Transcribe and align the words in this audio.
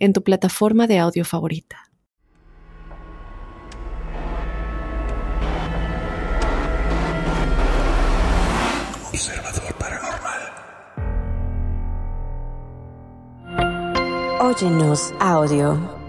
en 0.00 0.14
tu 0.14 0.24
plataforma 0.24 0.86
de 0.86 0.98
audio 0.98 1.24
favorita. 1.24 1.76
Observador 9.12 9.74
paranormal. 9.78 10.40
Óyenos 14.40 15.12
audio. 15.20 16.00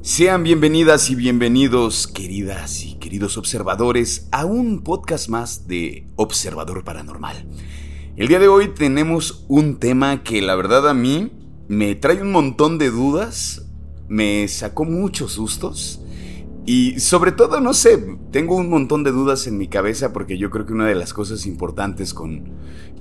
Sean 0.00 0.42
bienvenidas 0.42 1.10
y 1.10 1.14
bienvenidos, 1.14 2.06
queridas 2.06 2.82
y 2.84 2.94
queridos 2.94 3.36
observadores, 3.36 4.28
a 4.32 4.46
un 4.46 4.82
podcast 4.82 5.28
más 5.28 5.68
de 5.68 6.06
Observador 6.16 6.84
Paranormal. 6.84 7.46
El 8.16 8.28
día 8.28 8.38
de 8.38 8.48
hoy 8.48 8.68
tenemos 8.68 9.44
un 9.48 9.78
tema 9.78 10.22
que 10.22 10.40
la 10.40 10.54
verdad 10.54 10.88
a 10.88 10.94
mí 10.94 11.43
me 11.68 11.94
trae 11.94 12.20
un 12.22 12.32
montón 12.32 12.78
de 12.78 12.90
dudas, 12.90 13.66
me 14.08 14.46
sacó 14.48 14.84
muchos 14.84 15.32
sustos 15.32 16.00
y 16.66 16.98
sobre 16.98 17.32
todo, 17.32 17.60
no 17.60 17.74
sé, 17.74 18.16
tengo 18.30 18.56
un 18.56 18.70
montón 18.70 19.04
de 19.04 19.10
dudas 19.10 19.46
en 19.46 19.58
mi 19.58 19.68
cabeza 19.68 20.14
porque 20.14 20.38
yo 20.38 20.50
creo 20.50 20.64
que 20.64 20.72
una 20.72 20.86
de 20.86 20.94
las 20.94 21.12
cosas 21.12 21.44
importantes 21.44 22.14
con 22.14 22.54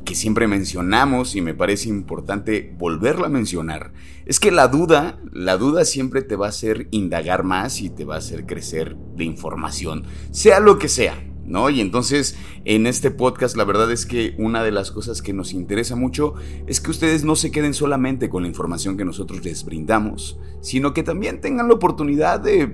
que 0.03 0.16
siempre 0.16 0.50
mencionamos 0.50 1.38
y 1.38 1.41
me 1.41 1.53
parece 1.53 1.88
importante 1.88 2.75
volverla 2.78 3.28
a 3.28 3.30
mencionar 3.30 3.94
es 4.25 4.41
que 4.41 4.52
la 4.52 4.67
duda, 4.67 5.17
la 5.31 5.56
duda 5.56 5.86
siempre 5.86 6.22
te 6.23 6.36
va 6.36 6.47
a 6.47 6.50
hacer 6.50 6.89
indagar 6.91 7.45
más 7.45 7.80
y 7.80 7.89
te 7.89 8.03
va 8.03 8.16
a 8.16 8.17
hacer 8.17 8.45
crecer 8.45 8.97
de 9.16 9.23
información, 9.23 10.03
sea 10.31 10.59
lo 10.59 10.78
que 10.78 10.89
sea. 10.89 11.33
¿No? 11.45 11.69
Y 11.69 11.81
entonces 11.81 12.38
en 12.63 12.88
este 12.88 13.11
podcast 13.11 13.58
la 13.58 13.66
verdad 13.66 13.91
es 13.91 14.05
que 14.05 14.33
una 14.38 14.63
de 14.63 14.72
las 14.72 14.91
cosas 14.91 15.22
que 15.22 15.33
nos 15.33 15.52
interesa 15.53 15.95
mucho 15.95 16.35
es 16.67 16.80
que 16.80 16.91
ustedes 16.91 17.25
no 17.25 17.35
se 17.35 17.52
queden 17.52 17.73
solamente 17.73 18.30
con 18.30 18.44
la 18.44 18.50
información 18.50 18.95
que 18.95 19.03
nosotros 19.03 19.44
les 19.44 19.66
brindamos, 19.66 20.39
sino 20.61 20.94
que 20.94 21.03
también 21.03 21.41
tengan 21.41 21.67
la 21.67 21.73
oportunidad 21.73 22.39
de, 22.39 22.73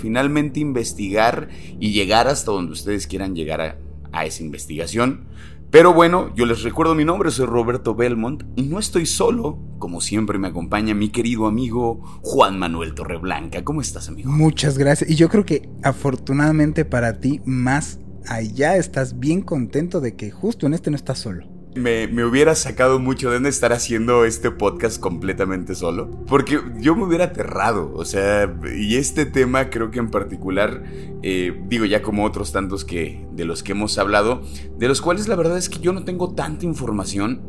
finalmente 0.00 0.60
investigar 0.60 1.50
y 1.78 1.92
llegar 1.92 2.28
hasta 2.28 2.50
donde 2.50 2.72
ustedes 2.72 3.06
quieran 3.06 3.34
llegar 3.34 3.78
a 4.12 4.24
esa 4.24 4.42
investigación. 4.42 5.26
Pero 5.70 5.92
bueno, 5.92 6.34
yo 6.34 6.46
les 6.46 6.62
recuerdo 6.62 6.94
mi 6.94 7.04
nombre, 7.04 7.30
soy 7.30 7.44
Roberto 7.44 7.94
Belmont 7.94 8.42
y 8.56 8.62
no 8.62 8.78
estoy 8.78 9.04
solo, 9.04 9.58
como 9.78 10.00
siempre 10.00 10.38
me 10.38 10.48
acompaña 10.48 10.94
mi 10.94 11.10
querido 11.10 11.46
amigo 11.46 12.00
Juan 12.22 12.58
Manuel 12.58 12.94
Torreblanca. 12.94 13.62
¿Cómo 13.64 13.82
estás, 13.82 14.08
amigo? 14.08 14.30
Muchas 14.30 14.78
gracias. 14.78 15.10
Y 15.10 15.16
yo 15.16 15.28
creo 15.28 15.44
que 15.44 15.68
afortunadamente 15.82 16.86
para 16.86 17.20
ti, 17.20 17.42
más 17.44 18.00
allá 18.26 18.76
estás 18.76 19.18
bien 19.18 19.42
contento 19.42 20.00
de 20.00 20.16
que 20.16 20.30
justo 20.30 20.66
en 20.66 20.72
este 20.72 20.90
no 20.90 20.96
estás 20.96 21.18
solo. 21.18 21.57
Me, 21.74 22.08
me, 22.08 22.24
hubiera 22.24 22.54
sacado 22.54 22.98
mucho 22.98 23.30
de 23.30 23.40
no 23.40 23.48
estar 23.48 23.72
haciendo 23.72 24.24
este 24.24 24.50
podcast 24.50 24.98
completamente 24.98 25.74
solo. 25.74 26.10
Porque 26.26 26.60
yo 26.80 26.96
me 26.96 27.04
hubiera 27.04 27.26
aterrado. 27.26 27.92
O 27.94 28.04
sea, 28.04 28.52
y 28.76 28.96
este 28.96 29.26
tema 29.26 29.70
creo 29.70 29.90
que 29.90 29.98
en 29.98 30.10
particular, 30.10 30.82
eh, 31.22 31.62
digo 31.68 31.84
ya 31.84 32.02
como 32.02 32.24
otros 32.24 32.52
tantos 32.52 32.84
que 32.84 33.26
de 33.32 33.44
los 33.44 33.62
que 33.62 33.72
hemos 33.72 33.98
hablado, 33.98 34.42
de 34.78 34.88
los 34.88 35.00
cuales 35.00 35.28
la 35.28 35.36
verdad 35.36 35.58
es 35.58 35.68
que 35.68 35.78
yo 35.78 35.92
no 35.92 36.04
tengo 36.04 36.34
tanta 36.34 36.64
información. 36.64 37.42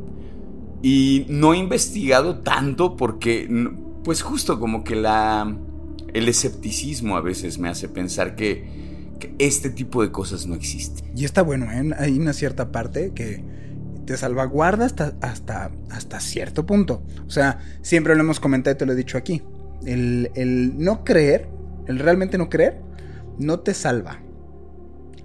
Y 0.82 1.26
no 1.28 1.54
he 1.54 1.58
investigado 1.58 2.40
tanto 2.40 2.96
porque, 2.96 3.50
pues 4.04 4.22
justo 4.22 4.60
como 4.60 4.84
que 4.84 4.96
la... 4.96 5.58
El 6.14 6.28
escepticismo 6.28 7.18
a 7.18 7.22
veces 7.22 7.60
me 7.60 7.70
hace 7.70 7.88
pensar 7.88 8.36
que, 8.36 8.68
que 9.20 9.36
este 9.38 9.70
tipo 9.70 10.02
de 10.02 10.12
cosas 10.12 10.48
no 10.48 10.56
existen. 10.56 11.12
Y 11.16 11.26
está 11.26 11.44
bueno, 11.44 11.72
¿eh? 11.72 11.92
hay 12.00 12.18
una 12.18 12.34
cierta 12.34 12.72
parte 12.72 13.12
que 13.14 13.44
te 14.10 14.18
salvaguarda 14.18 14.88
hasta, 14.88 15.14
hasta, 15.22 15.70
hasta 15.92 16.20
cierto 16.20 16.66
punto. 16.66 17.04
O 17.28 17.30
sea, 17.30 17.60
siempre 17.84 18.16
lo 18.16 18.22
hemos 18.22 18.40
comentado 18.40 18.74
y 18.74 18.78
te 18.80 18.88
lo 18.88 18.94
he 18.94 18.96
dicho 18.96 19.20
aquí. 19.20 19.44
El, 19.86 20.32
el 20.34 20.80
no 20.80 21.04
creer, 21.04 21.48
el 21.86 22.00
realmente 22.00 22.40
no 22.40 22.50
creer, 22.50 22.82
no 23.38 23.60
te 23.60 23.76
salva. 23.76 24.20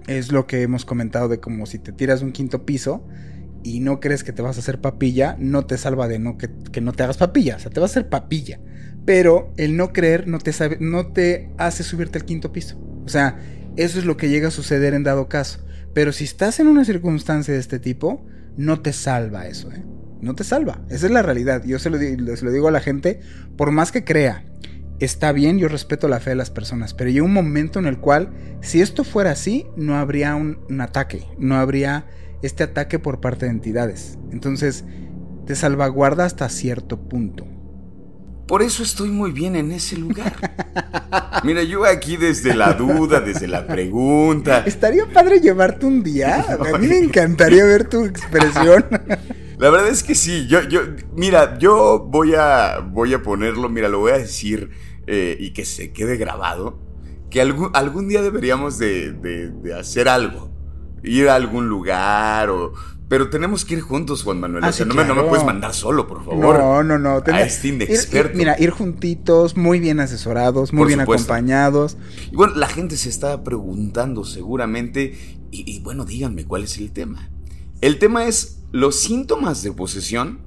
Es 0.05 0.31
lo 0.31 0.45
que 0.45 0.61
hemos 0.61 0.85
comentado 0.85 1.29
de 1.29 1.39
como 1.39 1.65
si 1.65 1.79
te 1.79 1.93
tiras 1.93 2.21
un 2.21 2.31
quinto 2.31 2.63
piso 2.63 3.03
y 3.63 3.79
no 3.79 3.99
crees 3.99 4.23
que 4.23 4.33
te 4.33 4.43
vas 4.43 4.57
a 4.57 4.59
hacer 4.59 4.79
papilla, 4.81 5.35
no 5.39 5.65
te 5.65 5.79
salva 5.79 6.07
de 6.07 6.19
no 6.19 6.37
que, 6.37 6.51
que 6.71 6.79
no 6.79 6.93
te 6.93 7.01
hagas 7.01 7.17
papilla. 7.17 7.55
O 7.55 7.59
sea, 7.59 7.71
te 7.71 7.79
vas 7.79 7.89
a 7.89 7.93
hacer 7.93 8.09
papilla. 8.09 8.59
Pero 9.03 9.51
el 9.57 9.77
no 9.77 9.93
creer 9.93 10.27
no 10.27 10.37
te, 10.37 10.53
sabe, 10.53 10.77
no 10.79 11.07
te 11.07 11.49
hace 11.57 11.81
subirte 11.81 12.19
al 12.19 12.25
quinto 12.25 12.51
piso. 12.51 12.79
O 13.03 13.09
sea, 13.09 13.39
eso 13.77 13.97
es 13.97 14.05
lo 14.05 14.15
que 14.15 14.29
llega 14.29 14.49
a 14.49 14.51
suceder 14.51 14.93
en 14.93 15.01
dado 15.01 15.27
caso. 15.27 15.65
Pero 15.95 16.11
si 16.11 16.25
estás 16.25 16.59
en 16.59 16.67
una 16.67 16.85
circunstancia 16.85 17.51
de 17.51 17.59
este 17.59 17.79
tipo, 17.79 18.23
no 18.57 18.81
te 18.81 18.93
salva 18.93 19.47
eso, 19.47 19.71
¿eh? 19.71 19.83
No 20.21 20.33
te 20.33 20.43
salva. 20.43 20.81
Esa 20.89 21.05
es 21.05 21.11
la 21.11 21.21
realidad. 21.21 21.63
Yo 21.65 21.77
se 21.77 21.89
lo, 21.89 21.97
digo 21.97 22.67
a 22.67 22.71
la 22.71 22.79
gente, 22.79 23.19
por 23.57 23.71
más 23.71 23.91
que 23.91 24.03
crea, 24.03 24.45
está 24.99 25.31
bien, 25.31 25.59
yo 25.59 25.67
respeto 25.67 26.07
la 26.07 26.19
fe 26.19 26.31
de 26.31 26.37
las 26.37 26.49
personas, 26.49 26.93
pero 26.93 27.09
hay 27.09 27.19
un 27.19 27.33
momento 27.33 27.79
en 27.79 27.85
el 27.85 27.99
cual, 27.99 28.31
si 28.61 28.81
esto 28.81 29.03
fuera 29.03 29.31
así, 29.31 29.67
no 29.75 29.97
habría 29.97 30.35
un 30.35 30.81
ataque, 30.81 31.27
no 31.37 31.55
habría 31.55 32.05
este 32.41 32.63
ataque 32.63 32.99
por 32.99 33.21
parte 33.21 33.45
de 33.45 33.51
entidades. 33.51 34.17
Entonces, 34.31 34.85
te 35.45 35.55
salvaguarda 35.55 36.25
hasta 36.25 36.49
cierto 36.49 37.07
punto. 37.07 37.45
Por 38.47 38.61
eso 38.61 38.83
estoy 38.83 39.09
muy 39.09 39.31
bien 39.31 39.55
en 39.55 39.71
ese 39.71 39.97
lugar. 39.97 40.35
Mira, 41.43 41.63
yo 41.63 41.83
aquí 41.85 42.15
desde 42.15 42.53
la 42.53 42.73
duda, 42.73 43.19
desde 43.19 43.47
la 43.47 43.65
pregunta. 43.65 44.63
Estaría 44.65 45.05
padre 45.11 45.39
llevarte 45.39 45.85
un 45.87 46.03
día. 46.03 46.45
A 46.73 46.77
mí 46.77 46.87
me 46.87 46.97
encantaría 46.99 47.65
ver 47.65 47.89
tu 47.89 48.05
expresión. 48.05 48.85
La 49.57 49.69
verdad 49.71 49.87
es 49.87 50.03
que 50.03 50.13
sí. 50.13 50.45
Yo, 50.47 50.61
yo, 50.61 50.81
mira, 51.15 51.57
yo 51.57 51.99
voy 52.07 52.35
a, 52.35 52.79
voy 52.79 53.13
a 53.15 53.23
ponerlo, 53.23 53.67
mira, 53.67 53.89
lo 53.89 53.99
voy 53.99 54.11
a 54.11 54.17
decir 54.17 54.69
eh, 55.07 55.35
y 55.39 55.51
que 55.53 55.65
se 55.65 55.91
quede 55.91 56.17
grabado. 56.17 56.79
Que 57.31 57.41
algún, 57.41 57.71
algún 57.73 58.07
día 58.07 58.21
deberíamos 58.21 58.77
de, 58.77 59.11
de, 59.11 59.49
de 59.49 59.73
hacer 59.73 60.07
algo. 60.07 60.51
Ir 61.03 61.29
a 61.29 61.35
algún 61.35 61.67
lugar 61.67 62.49
o 62.51 62.73
pero 63.07 63.29
tenemos 63.29 63.65
que 63.65 63.75
ir 63.75 63.81
juntos, 63.81 64.23
Juan 64.23 64.39
Manuel. 64.39 64.63
Ah, 64.63 64.69
o 64.69 64.71
sea, 64.71 64.85
sí, 64.85 64.89
no, 64.89 64.95
me, 64.95 65.01
no, 65.01 65.13
claro. 65.13 65.23
me, 65.23 65.29
puedes 65.29 65.45
mandar 65.45 65.73
solo, 65.73 66.07
por 66.07 66.25
favor. 66.25 66.57
No, 66.57 66.83
no, 66.83 66.97
no. 66.97 67.23
A 67.25 67.41
este 67.41 67.67
inexperto. 67.67 68.31
Ir, 68.31 68.35
mira, 68.37 68.55
ir 68.59 68.71
juntitos, 68.71 69.55
muy 69.55 69.79
bien 69.79 69.99
asesorados, 69.99 70.73
muy 70.73 70.81
Por 70.81 70.87
bien 70.87 70.99
supuesto. 71.01 71.31
acompañados. 71.31 71.97
Y 72.31 72.35
bueno, 72.35 72.55
la 72.55 72.67
gente 72.67 72.97
se 72.97 73.09
está 73.09 73.43
preguntando 73.43 74.23
seguramente. 74.23 75.17
Y, 75.51 75.71
y 75.71 75.79
bueno, 75.81 76.05
díganme 76.05 76.45
cuál 76.45 76.63
es 76.63 76.77
el 76.77 76.91
tema. 76.91 77.29
El 77.81 77.99
tema 77.99 78.25
es 78.25 78.63
los 78.71 78.99
síntomas 78.99 79.61
de 79.61 79.71
posesión 79.71 80.39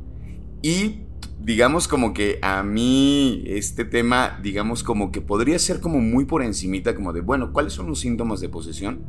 y 0.60 1.02
digamos 1.40 1.88
como 1.88 2.12
que 2.12 2.38
a 2.42 2.62
mí 2.62 3.42
este 3.46 3.84
tema, 3.84 4.38
digamos 4.42 4.82
como 4.82 5.12
que 5.12 5.20
podría 5.20 5.58
ser 5.58 5.80
como 5.80 6.00
muy 6.00 6.24
por 6.24 6.42
encimita, 6.42 6.94
como 6.94 7.12
de, 7.12 7.20
bueno, 7.20 7.52
¿cuáles 7.52 7.72
son 7.72 7.86
los 7.86 8.00
síntomas 8.00 8.40
de 8.40 8.48
posesión? 8.48 9.00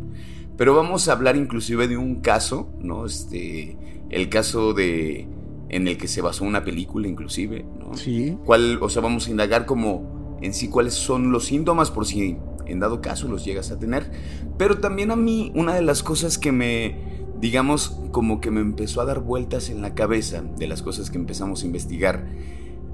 Pero 0.59 0.75
vamos 0.75 1.07
a 1.07 1.13
hablar 1.13 1.37
inclusive 1.37 1.87
de 1.87 1.97
un 1.97 2.21
caso, 2.21 2.69
¿no? 2.81 3.05
Este, 3.05 3.77
el 4.09 4.27
caso 4.29 4.73
de 4.73 5.27
en 5.69 5.87
el 5.87 5.97
que 5.97 6.09
se 6.09 6.21
basó 6.21 6.43
una 6.43 6.65
película 6.65 7.07
inclusive, 7.07 7.65
¿no? 7.79 7.95
Sí. 7.95 8.37
¿Cuál, 8.43 8.77
o 8.81 8.89
sea, 8.89 9.01
vamos 9.01 9.27
a 9.27 9.31
indagar 9.31 9.65
como 9.65 10.37
en 10.41 10.53
sí 10.53 10.67
cuáles 10.67 10.95
son 10.95 11.31
los 11.31 11.45
síntomas 11.45 11.91
por 11.91 12.05
si 12.05 12.35
en 12.65 12.79
dado 12.79 12.99
caso 12.99 13.29
los 13.29 13.45
llegas 13.45 13.71
a 13.71 13.79
tener. 13.79 14.11
Pero 14.57 14.79
también 14.79 15.11
a 15.11 15.15
mí 15.15 15.51
una 15.55 15.73
de 15.73 15.81
las 15.81 16.03
cosas 16.03 16.37
que 16.37 16.51
me 16.51 17.09
digamos, 17.39 17.97
como 18.11 18.41
que 18.41 18.51
me 18.51 18.59
empezó 18.59 18.99
a 18.99 19.05
dar 19.05 19.21
vueltas 19.21 19.69
en 19.69 19.81
la 19.81 19.95
cabeza 19.95 20.43
de 20.57 20.67
las 20.67 20.81
cosas 20.81 21.09
que 21.09 21.17
empezamos 21.17 21.63
a 21.63 21.67
investigar, 21.67 22.27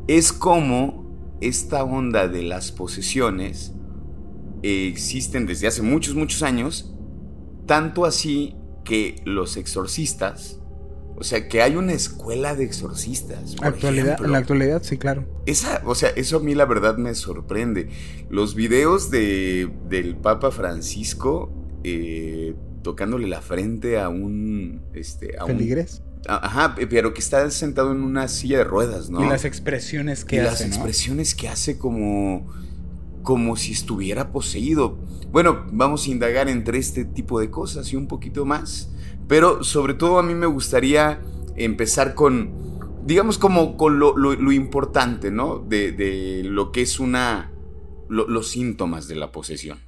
es 0.07 0.31
como 0.31 1.03
esta 1.41 1.83
onda 1.83 2.27
de 2.27 2.43
las 2.43 2.71
posesiones 2.71 3.73
eh, 4.61 4.87
existen 4.87 5.47
desde 5.47 5.65
hace 5.67 5.81
muchos, 5.81 6.13
muchos 6.13 6.43
años, 6.43 6.94
tanto 7.65 8.05
así 8.05 8.55
que 8.83 9.21
los 9.25 9.57
exorcistas, 9.57 10.59
o 11.17 11.23
sea, 11.23 11.47
que 11.47 11.61
hay 11.61 11.75
una 11.75 11.93
escuela 11.93 12.55
de 12.55 12.65
exorcistas. 12.65 13.55
Por 13.55 13.67
Actualidad, 13.67 14.05
ejemplo. 14.07 14.25
en 14.25 14.31
la 14.33 14.37
actualidad, 14.39 14.83
sí, 14.83 14.97
claro. 14.97 15.25
Esa, 15.45 15.81
o 15.85 15.95
sea, 15.95 16.09
eso 16.09 16.37
a 16.37 16.39
mí 16.41 16.53
la 16.55 16.65
verdad 16.65 16.97
me 16.97 17.15
sorprende. 17.15 17.89
Los 18.29 18.53
videos 18.53 19.09
de, 19.11 19.71
del 19.89 20.17
Papa 20.17 20.51
Francisco 20.51 21.51
eh, 21.83 22.53
tocándole 22.83 23.27
la 23.27 23.41
frente 23.41 23.97
a 23.99 24.09
un. 24.09 24.81
Este, 24.93 25.37
a 25.37 25.45
un- 25.45 25.51
Feligres. 25.57 26.01
Ajá, 26.27 26.75
pero 26.89 27.13
que 27.13 27.19
está 27.21 27.49
sentado 27.51 27.91
en 27.91 28.01
una 28.01 28.27
silla 28.27 28.57
de 28.57 28.63
ruedas, 28.63 29.11
¿no? 29.11 29.23
Y 29.23 29.29
las 29.29 29.45
expresiones 29.45 30.25
que 30.25 30.37
y 30.37 30.39
hace. 30.39 30.49
las 30.49 30.61
¿no? 30.61 30.67
expresiones 30.67 31.35
que 31.35 31.47
hace 31.47 31.77
como. 31.77 32.51
Como 33.25 33.57
si 33.57 33.73
estuviera 33.73 34.31
poseído. 34.31 34.97
Bueno, 35.33 35.65
vamos 35.73 36.07
a 36.07 36.11
indagar 36.11 36.47
entre 36.47 36.77
este 36.77 37.03
tipo 37.03 37.41
de 37.41 37.49
cosas 37.51 37.91
y 37.91 37.97
un 37.97 38.07
poquito 38.07 38.45
más. 38.45 38.89
Pero 39.27 39.63
sobre 39.63 39.95
todo 39.95 40.19
a 40.19 40.23
mí 40.23 40.33
me 40.35 40.45
gustaría 40.45 41.19
empezar 41.57 42.13
con. 42.13 42.51
digamos 43.05 43.37
como 43.37 43.75
con 43.75 43.99
lo, 43.99 44.13
importante, 44.53 45.31
¿no? 45.31 45.57
De, 45.57 45.91
de 45.91 46.43
lo 46.45 46.71
que 46.71 46.83
es 46.83 46.99
una. 46.99 47.51
lo- 48.07 48.27
los 48.29 48.49
síntomas 48.49 49.07
de 49.07 49.15
la 49.15 49.31
posesión. 49.31 49.79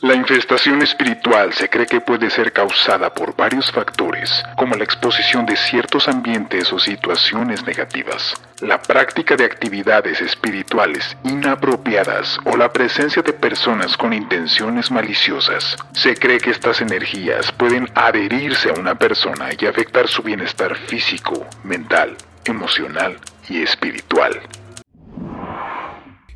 La 0.00 0.14
infestación 0.14 0.80
espiritual 0.80 1.52
se 1.54 1.68
cree 1.68 1.86
que 1.86 2.00
puede 2.00 2.30
ser 2.30 2.52
causada 2.52 3.12
por 3.12 3.34
varios 3.34 3.72
factores, 3.72 4.44
como 4.56 4.76
la 4.76 4.84
exposición 4.84 5.44
de 5.44 5.56
ciertos 5.56 6.06
ambientes 6.06 6.72
o 6.72 6.78
situaciones 6.78 7.66
negativas, 7.66 8.34
la 8.60 8.80
práctica 8.80 9.34
de 9.34 9.44
actividades 9.44 10.20
espirituales 10.20 11.16
inapropiadas 11.24 12.38
o 12.44 12.56
la 12.56 12.72
presencia 12.72 13.22
de 13.22 13.32
personas 13.32 13.96
con 13.96 14.12
intenciones 14.12 14.92
maliciosas. 14.92 15.76
Se 15.94 16.14
cree 16.14 16.38
que 16.38 16.50
estas 16.50 16.80
energías 16.80 17.50
pueden 17.50 17.88
adherirse 17.96 18.70
a 18.70 18.78
una 18.78 18.94
persona 18.94 19.48
y 19.58 19.66
afectar 19.66 20.06
su 20.06 20.22
bienestar 20.22 20.76
físico, 20.76 21.44
mental, 21.64 22.16
emocional 22.44 23.18
y 23.48 23.62
espiritual. 23.62 24.40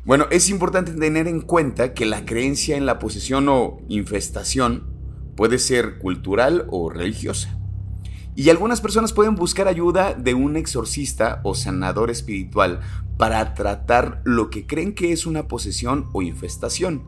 Bueno, 0.05 0.27
es 0.31 0.49
importante 0.49 0.91
tener 0.91 1.29
en 1.29 1.39
cuenta 1.39 1.93
que 1.93 2.05
la 2.05 2.25
creencia 2.25 2.75
en 2.75 2.85
la 2.85 2.99
posesión 2.99 3.47
o 3.47 3.79
infestación 3.87 4.83
puede 5.37 5.59
ser 5.59 5.97
cultural 5.97 6.65
o 6.69 6.89
religiosa. 6.89 7.57
Y 8.35 8.49
algunas 8.49 8.81
personas 8.81 9.13
pueden 9.13 9.35
buscar 9.35 9.69
ayuda 9.69 10.13
de 10.13 10.33
un 10.33 10.57
exorcista 10.57 11.39
o 11.43 11.55
sanador 11.55 12.11
espiritual 12.11 12.81
para 13.17 13.53
tratar 13.53 14.21
lo 14.25 14.49
que 14.49 14.67
creen 14.67 14.93
que 14.93 15.13
es 15.13 15.25
una 15.25 15.47
posesión 15.47 16.09
o 16.11 16.21
infestación. 16.21 17.03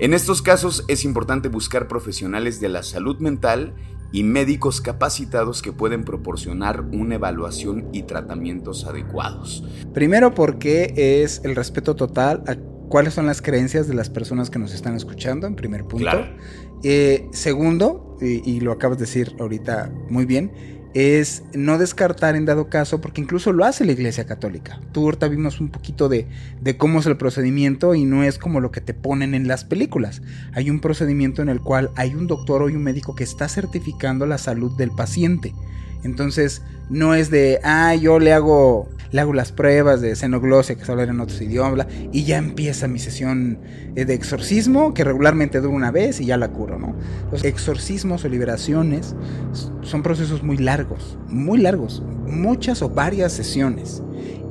En 0.00 0.12
estos 0.12 0.42
casos 0.42 0.84
es 0.88 1.04
importante 1.04 1.48
buscar 1.48 1.86
profesionales 1.86 2.58
de 2.58 2.70
la 2.70 2.82
salud 2.82 3.18
mental 3.20 3.76
y 4.12 4.22
médicos 4.22 4.80
capacitados 4.80 5.62
que 5.62 5.72
pueden 5.72 6.04
proporcionar 6.04 6.80
una 6.92 7.16
evaluación 7.16 7.88
y 7.92 8.02
tratamientos 8.02 8.84
adecuados. 8.84 9.64
Primero 9.92 10.34
porque 10.34 11.22
es 11.22 11.40
el 11.44 11.56
respeto 11.56 11.96
total 11.96 12.42
a 12.46 12.56
cuáles 12.88 13.14
son 13.14 13.26
las 13.26 13.42
creencias 13.42 13.88
de 13.88 13.94
las 13.94 14.10
personas 14.10 14.50
que 14.50 14.58
nos 14.58 14.72
están 14.72 14.94
escuchando, 14.94 15.46
en 15.46 15.56
primer 15.56 15.82
punto. 15.82 15.98
Claro. 15.98 16.26
Eh, 16.82 17.26
segundo, 17.32 18.16
y, 18.20 18.48
y 18.48 18.60
lo 18.60 18.72
acabas 18.72 18.98
de 18.98 19.04
decir 19.06 19.34
ahorita 19.40 19.92
muy 20.08 20.24
bien, 20.24 20.52
es 20.96 21.42
no 21.52 21.76
descartar 21.76 22.36
en 22.36 22.46
dado 22.46 22.70
caso, 22.70 23.02
porque 23.02 23.20
incluso 23.20 23.52
lo 23.52 23.66
hace 23.66 23.84
la 23.84 23.92
Iglesia 23.92 24.24
Católica. 24.24 24.80
Tú 24.92 25.04
ahorita 25.04 25.28
vimos 25.28 25.60
un 25.60 25.68
poquito 25.68 26.08
de, 26.08 26.26
de 26.62 26.78
cómo 26.78 27.00
es 27.00 27.06
el 27.06 27.18
procedimiento 27.18 27.94
y 27.94 28.06
no 28.06 28.24
es 28.24 28.38
como 28.38 28.60
lo 28.60 28.70
que 28.70 28.80
te 28.80 28.94
ponen 28.94 29.34
en 29.34 29.46
las 29.46 29.66
películas. 29.66 30.22
Hay 30.54 30.70
un 30.70 30.80
procedimiento 30.80 31.42
en 31.42 31.50
el 31.50 31.60
cual 31.60 31.90
hay 31.96 32.14
un 32.14 32.26
doctor 32.26 32.62
o 32.62 32.64
un 32.64 32.82
médico 32.82 33.14
que 33.14 33.24
está 33.24 33.46
certificando 33.46 34.24
la 34.24 34.38
salud 34.38 34.74
del 34.74 34.90
paciente. 34.90 35.52
Entonces, 36.02 36.62
no 36.88 37.14
es 37.14 37.30
de, 37.30 37.60
ah, 37.64 37.94
yo 37.94 38.18
le 38.18 38.32
hago, 38.32 38.88
le 39.10 39.20
hago 39.20 39.32
las 39.32 39.52
pruebas 39.52 40.00
de 40.00 40.14
xenoglosia, 40.14 40.76
que 40.76 40.84
se 40.84 40.92
habla 40.92 41.04
en 41.04 41.20
otros 41.20 41.40
idiomas, 41.40 41.86
y 42.12 42.24
ya 42.24 42.38
empieza 42.38 42.86
mi 42.88 42.98
sesión 42.98 43.58
eh, 43.96 44.04
de 44.04 44.14
exorcismo, 44.14 44.94
que 44.94 45.04
regularmente 45.04 45.60
dura 45.60 45.74
una 45.74 45.90
vez 45.90 46.20
y 46.20 46.26
ya 46.26 46.36
la 46.36 46.48
curo, 46.48 46.78
¿no? 46.78 46.94
Los 47.32 47.44
exorcismos 47.44 48.24
o 48.24 48.28
liberaciones 48.28 49.14
son 49.82 50.02
procesos 50.02 50.42
muy 50.42 50.58
largos, 50.58 51.18
muy 51.28 51.58
largos, 51.58 52.02
muchas 52.26 52.82
o 52.82 52.88
varias 52.88 53.32
sesiones, 53.32 54.02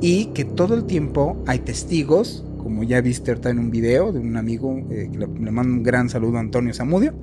y 0.01 0.27
que 0.27 0.43
todo 0.45 0.75
el 0.75 0.85
tiempo 0.85 1.41
hay 1.47 1.59
testigos, 1.59 2.45
como 2.57 2.83
ya 2.83 2.99
viste 2.99 3.35
en 3.45 3.59
un 3.59 3.69
video 3.69 4.11
de 4.11 4.19
un 4.19 4.37
amigo, 4.37 4.77
eh, 4.89 5.09
que 5.11 5.19
le, 5.19 5.27
le 5.27 5.51
mando 5.51 5.73
un 5.73 5.83
gran 5.83 6.09
saludo 6.09 6.37
a 6.37 6.41
Antonio 6.41 6.73
Zamudio, 6.73 7.13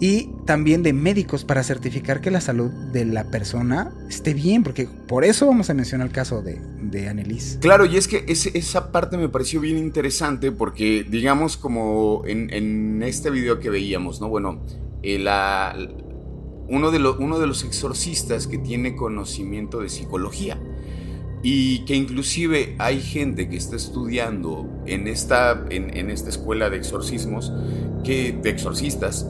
y 0.00 0.30
también 0.46 0.82
de 0.84 0.92
médicos 0.92 1.44
para 1.44 1.62
certificar 1.64 2.20
que 2.20 2.30
la 2.30 2.40
salud 2.40 2.70
de 2.92 3.04
la 3.04 3.24
persona 3.30 3.92
esté 4.08 4.32
bien, 4.32 4.62
porque 4.62 4.86
por 5.08 5.24
eso 5.24 5.46
vamos 5.46 5.70
a 5.70 5.74
mencionar 5.74 6.06
el 6.06 6.12
caso 6.12 6.40
de, 6.40 6.60
de 6.82 7.08
Annelies. 7.08 7.58
Claro, 7.60 7.84
y 7.84 7.96
es 7.96 8.06
que 8.06 8.24
esa 8.28 8.92
parte 8.92 9.16
me 9.16 9.28
pareció 9.28 9.60
bien 9.60 9.76
interesante 9.76 10.52
porque, 10.52 11.04
digamos, 11.08 11.56
como 11.56 12.22
en, 12.26 12.52
en 12.52 13.02
este 13.02 13.30
video 13.30 13.58
que 13.58 13.70
veíamos, 13.70 14.20
¿no? 14.20 14.28
Bueno, 14.28 14.62
eh, 15.02 15.18
uno, 16.68 16.90
de 16.90 16.98
lo- 16.98 17.16
uno 17.18 17.38
de 17.40 17.46
los 17.46 17.64
exorcistas 17.64 18.46
que 18.46 18.58
tiene 18.58 18.94
conocimiento 18.94 19.80
de 19.80 19.88
psicología 19.88 20.58
y 21.42 21.84
que 21.86 21.94
inclusive 21.94 22.74
hay 22.78 23.00
gente 23.00 23.48
que 23.48 23.56
está 23.56 23.76
estudiando 23.76 24.68
en 24.86 25.06
esta, 25.08 25.64
en, 25.70 25.96
en 25.96 26.10
esta 26.10 26.28
escuela 26.30 26.68
de 26.70 26.76
exorcismos, 26.76 27.52
que, 28.04 28.32
de 28.32 28.50
exorcistas, 28.50 29.26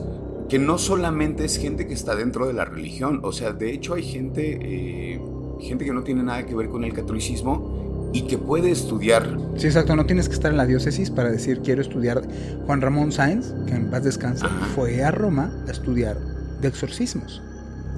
que 0.49 0.59
no 0.59 0.77
solamente 0.77 1.45
es 1.45 1.57
gente 1.57 1.87
que 1.87 1.93
está 1.93 2.15
dentro 2.15 2.47
de 2.47 2.53
la 2.53 2.65
religión, 2.65 3.21
o 3.23 3.31
sea, 3.31 3.53
de 3.53 3.71
hecho 3.71 3.93
hay 3.93 4.03
gente, 4.03 4.57
eh, 4.61 5.21
gente 5.61 5.85
que 5.85 5.93
no 5.93 6.03
tiene 6.03 6.23
nada 6.23 6.45
que 6.45 6.55
ver 6.55 6.69
con 6.69 6.83
el 6.83 6.93
catolicismo 6.93 8.09
y 8.13 8.23
que 8.23 8.37
puede 8.37 8.71
estudiar. 8.71 9.37
Sí, 9.55 9.67
exacto, 9.67 9.95
no 9.95 10.05
tienes 10.05 10.27
que 10.27 10.33
estar 10.33 10.49
en 10.51 10.57
la 10.57 10.65
diócesis 10.65 11.11
para 11.11 11.29
decir 11.29 11.61
quiero 11.63 11.81
estudiar. 11.81 12.23
Juan 12.65 12.81
Ramón 12.81 13.11
Sáenz, 13.11 13.53
que 13.67 13.75
en 13.75 13.91
paz 13.91 14.03
descanse, 14.03 14.45
Ajá. 14.45 14.65
fue 14.73 15.03
a 15.03 15.11
Roma 15.11 15.53
a 15.67 15.71
estudiar 15.71 16.17
de 16.61 16.67
exorcismos. 16.67 17.41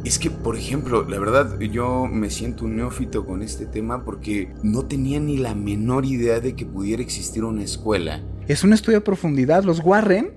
Es 0.03 0.17
que, 0.17 0.31
por 0.31 0.57
ejemplo, 0.57 1.07
la 1.07 1.19
verdad, 1.19 1.59
yo 1.59 2.07
me 2.07 2.31
siento 2.31 2.65
un 2.65 2.75
neófito 2.75 3.23
con 3.25 3.43
este 3.43 3.67
tema 3.67 4.03
porque 4.03 4.51
no 4.63 4.85
tenía 4.87 5.19
ni 5.19 5.37
la 5.37 5.53
menor 5.53 6.05
idea 6.05 6.39
de 6.39 6.55
que 6.55 6.65
pudiera 6.65 7.03
existir 7.03 7.43
una 7.43 7.63
escuela. 7.63 8.19
Es 8.47 8.63
un 8.63 8.73
estudio 8.73 8.97
a 8.97 9.03
profundidad. 9.03 9.63
Los 9.63 9.79
Warren, 9.79 10.31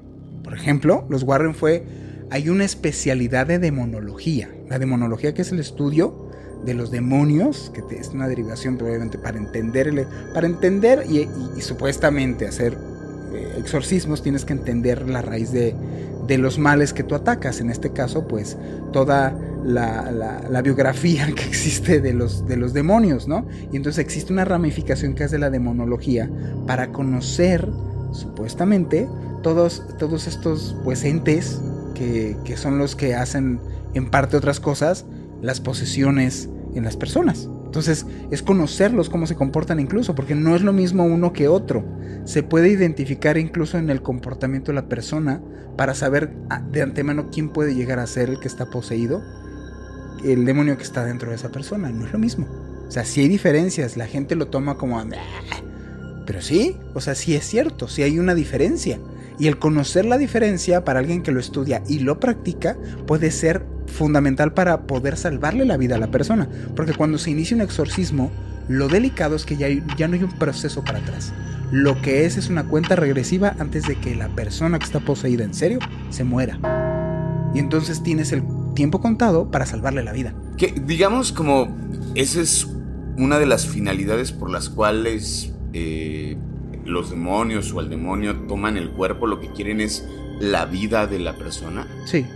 por 0.44 0.54
ejemplo, 0.54 1.06
los 1.08 1.22
Warren 1.22 1.54
fue. 1.54 2.03
Hay 2.30 2.48
una 2.48 2.64
especialidad 2.64 3.46
de 3.46 3.58
demonología. 3.58 4.48
La 4.68 4.78
demonología, 4.78 5.34
que 5.34 5.42
es 5.42 5.52
el 5.52 5.60
estudio 5.60 6.30
de 6.64 6.74
los 6.74 6.90
demonios, 6.90 7.70
que 7.74 7.96
es 7.96 8.08
una 8.08 8.26
derivación 8.26 8.76
probablemente 8.76 9.18
para 9.18 9.38
entender, 9.38 10.06
para 10.32 10.46
entender 10.46 11.04
y, 11.08 11.28
supuestamente 11.60 12.46
hacer 12.46 12.76
eh, 13.34 13.56
exorcismos, 13.58 14.22
tienes 14.22 14.44
que 14.44 14.54
entender 14.54 15.08
la 15.08 15.20
raíz 15.22 15.52
de, 15.52 15.74
de 16.26 16.38
los 16.38 16.58
males 16.58 16.92
que 16.94 17.02
tú 17.04 17.14
atacas. 17.14 17.60
En 17.60 17.70
este 17.70 17.92
caso, 17.92 18.26
pues 18.26 18.56
toda 18.92 19.38
la, 19.64 20.10
la- 20.10 20.48
la 20.48 20.62
biografía 20.62 21.26
que 21.36 21.44
existe 21.44 22.00
de 22.00 22.14
los, 22.14 22.46
de 22.48 22.56
los 22.56 22.72
demonios, 22.72 23.28
¿no? 23.28 23.46
Y 23.70 23.76
entonces 23.76 24.02
existe 24.04 24.32
una 24.32 24.44
ramificación 24.46 25.14
que 25.14 25.24
es 25.24 25.30
de 25.30 25.38
la 25.38 25.50
demonología 25.50 26.30
para 26.66 26.90
conocer, 26.92 27.68
supuestamente, 28.12 29.06
todos, 29.42 29.82
todos 29.98 30.26
estos 30.26 30.74
pues 30.84 31.04
entes 31.04 31.60
que, 31.94 32.36
son 32.56 32.78
los 32.78 32.96
que 32.96 33.14
hacen 33.14 33.60
en 33.94 34.10
parte 34.10 34.36
otras 34.36 34.60
cosas, 34.60 35.06
las 35.40 35.60
posesiones 35.60 36.48
en 36.74 36.84
las 36.84 36.96
personas. 36.96 37.48
Entonces 37.64 38.06
es 38.30 38.42
conocerlos, 38.42 39.08
cómo 39.10 39.26
se 39.26 39.34
comportan 39.34 39.80
incluso, 39.80 40.14
porque 40.14 40.34
no 40.34 40.54
es 40.54 40.62
lo 40.62 40.72
mismo 40.72 41.04
uno 41.04 41.32
que 41.32 41.48
otro. 41.48 41.84
Se 42.24 42.42
puede 42.42 42.68
identificar 42.68 43.36
incluso 43.36 43.78
en 43.78 43.90
el 43.90 44.02
comportamiento 44.02 44.70
de 44.72 44.76
la 44.76 44.88
persona 44.88 45.40
para 45.76 45.94
saber 45.94 46.32
ah, 46.50 46.60
de 46.60 46.82
antemano 46.82 47.30
quién 47.30 47.48
puede 47.48 47.74
llegar 47.74 47.98
a 47.98 48.06
ser 48.06 48.30
el 48.30 48.38
que 48.38 48.48
está 48.48 48.66
poseído, 48.66 49.22
el 50.24 50.44
demonio 50.44 50.76
que 50.76 50.84
está 50.84 51.04
dentro 51.04 51.30
de 51.30 51.36
esa 51.36 51.50
persona. 51.50 51.90
No 51.90 52.06
es 52.06 52.12
lo 52.12 52.18
mismo. 52.18 52.46
O 52.86 52.90
sea, 52.90 53.04
sí 53.04 53.20
hay 53.22 53.28
diferencias, 53.28 53.96
la 53.96 54.06
gente 54.06 54.36
lo 54.36 54.46
toma 54.48 54.76
como... 54.76 55.00
"Ah", 55.00 55.06
Pero 56.26 56.40
sí, 56.40 56.76
o 56.94 57.00
sea, 57.00 57.14
sí 57.14 57.34
es 57.34 57.44
cierto, 57.44 57.88
sí 57.88 58.02
hay 58.02 58.18
una 58.18 58.34
diferencia. 58.34 58.98
Y 59.38 59.48
el 59.48 59.58
conocer 59.58 60.04
la 60.04 60.18
diferencia 60.18 60.84
para 60.84 61.00
alguien 61.00 61.22
que 61.22 61.32
lo 61.32 61.40
estudia 61.40 61.82
y 61.88 62.00
lo 62.00 62.20
practica 62.20 62.76
puede 63.06 63.30
ser 63.30 63.66
fundamental 63.86 64.54
para 64.54 64.86
poder 64.86 65.16
salvarle 65.16 65.64
la 65.64 65.76
vida 65.76 65.96
a 65.96 65.98
la 65.98 66.10
persona. 66.10 66.48
Porque 66.76 66.94
cuando 66.94 67.18
se 67.18 67.30
inicia 67.30 67.56
un 67.56 67.62
exorcismo, 67.62 68.30
lo 68.68 68.88
delicado 68.88 69.36
es 69.36 69.44
que 69.44 69.56
ya, 69.56 69.68
ya 69.96 70.08
no 70.08 70.14
hay 70.14 70.22
un 70.22 70.32
proceso 70.32 70.82
para 70.84 70.98
atrás. 70.98 71.32
Lo 71.72 72.00
que 72.00 72.24
es 72.24 72.36
es 72.36 72.48
una 72.48 72.64
cuenta 72.64 72.96
regresiva 72.96 73.56
antes 73.58 73.86
de 73.86 73.96
que 73.96 74.14
la 74.14 74.28
persona 74.28 74.78
que 74.78 74.84
está 74.84 75.00
poseída 75.00 75.44
en 75.44 75.54
serio 75.54 75.78
se 76.10 76.24
muera. 76.24 76.58
Y 77.54 77.58
entonces 77.58 78.02
tienes 78.02 78.32
el 78.32 78.42
tiempo 78.74 79.00
contado 79.00 79.50
para 79.50 79.66
salvarle 79.66 80.02
la 80.04 80.12
vida. 80.12 80.34
Que 80.56 80.74
digamos 80.86 81.32
como 81.32 81.76
esa 82.14 82.40
es 82.40 82.68
una 83.16 83.38
de 83.38 83.46
las 83.46 83.66
finalidades 83.66 84.32
por 84.32 84.50
las 84.50 84.68
cuales 84.68 85.52
eh, 85.72 86.36
los 86.84 87.10
demonios 87.10 87.72
o 87.72 87.80
el 87.80 87.88
demonio 87.88 88.36
toman 88.48 88.76
el 88.76 88.90
cuerpo, 88.90 89.26
lo 89.26 89.40
que 89.40 89.48
quieren 89.48 89.80
es 89.80 90.06
la 90.40 90.66
vida 90.66 91.06
de 91.06 91.18
la 91.18 91.34
persona. 91.34 91.86
Sí. 92.04 92.26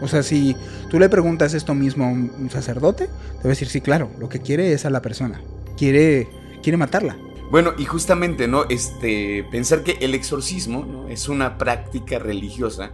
O 0.00 0.08
sea, 0.08 0.22
si 0.22 0.56
tú 0.90 0.98
le 0.98 1.08
preguntas 1.08 1.54
esto 1.54 1.74
mismo 1.74 2.04
a 2.04 2.08
un, 2.08 2.50
sacerdote, 2.50 3.06
te 3.06 3.12
va 3.12 3.44
a 3.44 3.48
decir, 3.48 3.68
sí, 3.68 3.80
claro, 3.80 4.10
lo 4.18 4.28
que 4.28 4.40
quiere 4.40 4.72
es 4.72 4.84
a 4.84 4.90
la 4.90 5.02
persona. 5.02 5.40
Quiere, 5.76 6.28
quiere 6.62 6.76
matarla. 6.76 7.16
Bueno, 7.50 7.72
y 7.78 7.84
justamente, 7.84 8.46
¿no? 8.46 8.64
Este, 8.68 9.44
pensar 9.50 9.82
que 9.82 9.98
el 10.00 10.14
exorcismo 10.14 10.84
¿no? 10.84 11.08
es 11.08 11.28
una 11.28 11.58
práctica 11.58 12.18
religiosa 12.18 12.90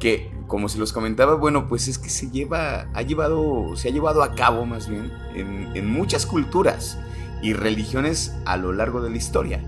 que 0.00 0.32
como 0.48 0.68
se 0.68 0.78
los 0.78 0.92
comentaba, 0.92 1.34
bueno, 1.34 1.68
pues 1.68 1.86
es 1.86 1.98
que 1.98 2.10
se 2.10 2.30
lleva, 2.30 2.88
ha 2.92 3.02
llevado, 3.02 3.76
se 3.76 3.88
ha 3.88 3.92
llevado 3.92 4.22
a 4.24 4.34
cabo 4.34 4.66
más 4.66 4.88
bien 4.88 5.12
en, 5.34 5.68
en 5.74 5.88
muchas 5.88 6.26
culturas 6.26 6.98
y 7.40 7.52
religiones 7.52 8.34
a 8.44 8.56
lo 8.56 8.72
largo 8.72 9.00
de 9.00 9.10
la 9.10 9.16
historia. 9.16 9.62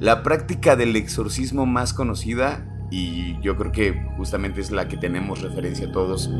La 0.00 0.22
práctica 0.22 0.76
del 0.76 0.94
exorcismo 0.94 1.66
más 1.66 1.92
conocida, 1.92 2.64
y 2.90 3.40
yo 3.40 3.56
creo 3.56 3.72
que 3.72 4.06
justamente 4.16 4.60
es 4.60 4.70
la 4.70 4.88
que 4.88 4.96
tenemos 4.96 5.42
referencia 5.42 5.90
todos 5.90 6.30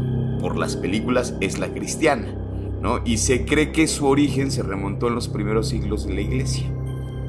por 0.40 0.56
las 0.56 0.76
películas, 0.76 1.34
es 1.40 1.58
la 1.58 1.68
cristiana, 1.68 2.32
¿no? 2.80 3.00
Y 3.04 3.18
se 3.18 3.44
cree 3.44 3.72
que 3.72 3.88
su 3.88 4.06
origen 4.06 4.52
se 4.52 4.62
remontó 4.62 5.08
en 5.08 5.16
los 5.16 5.28
primeros 5.28 5.68
siglos 5.68 6.06
de 6.06 6.14
la 6.14 6.20
iglesia. 6.20 6.72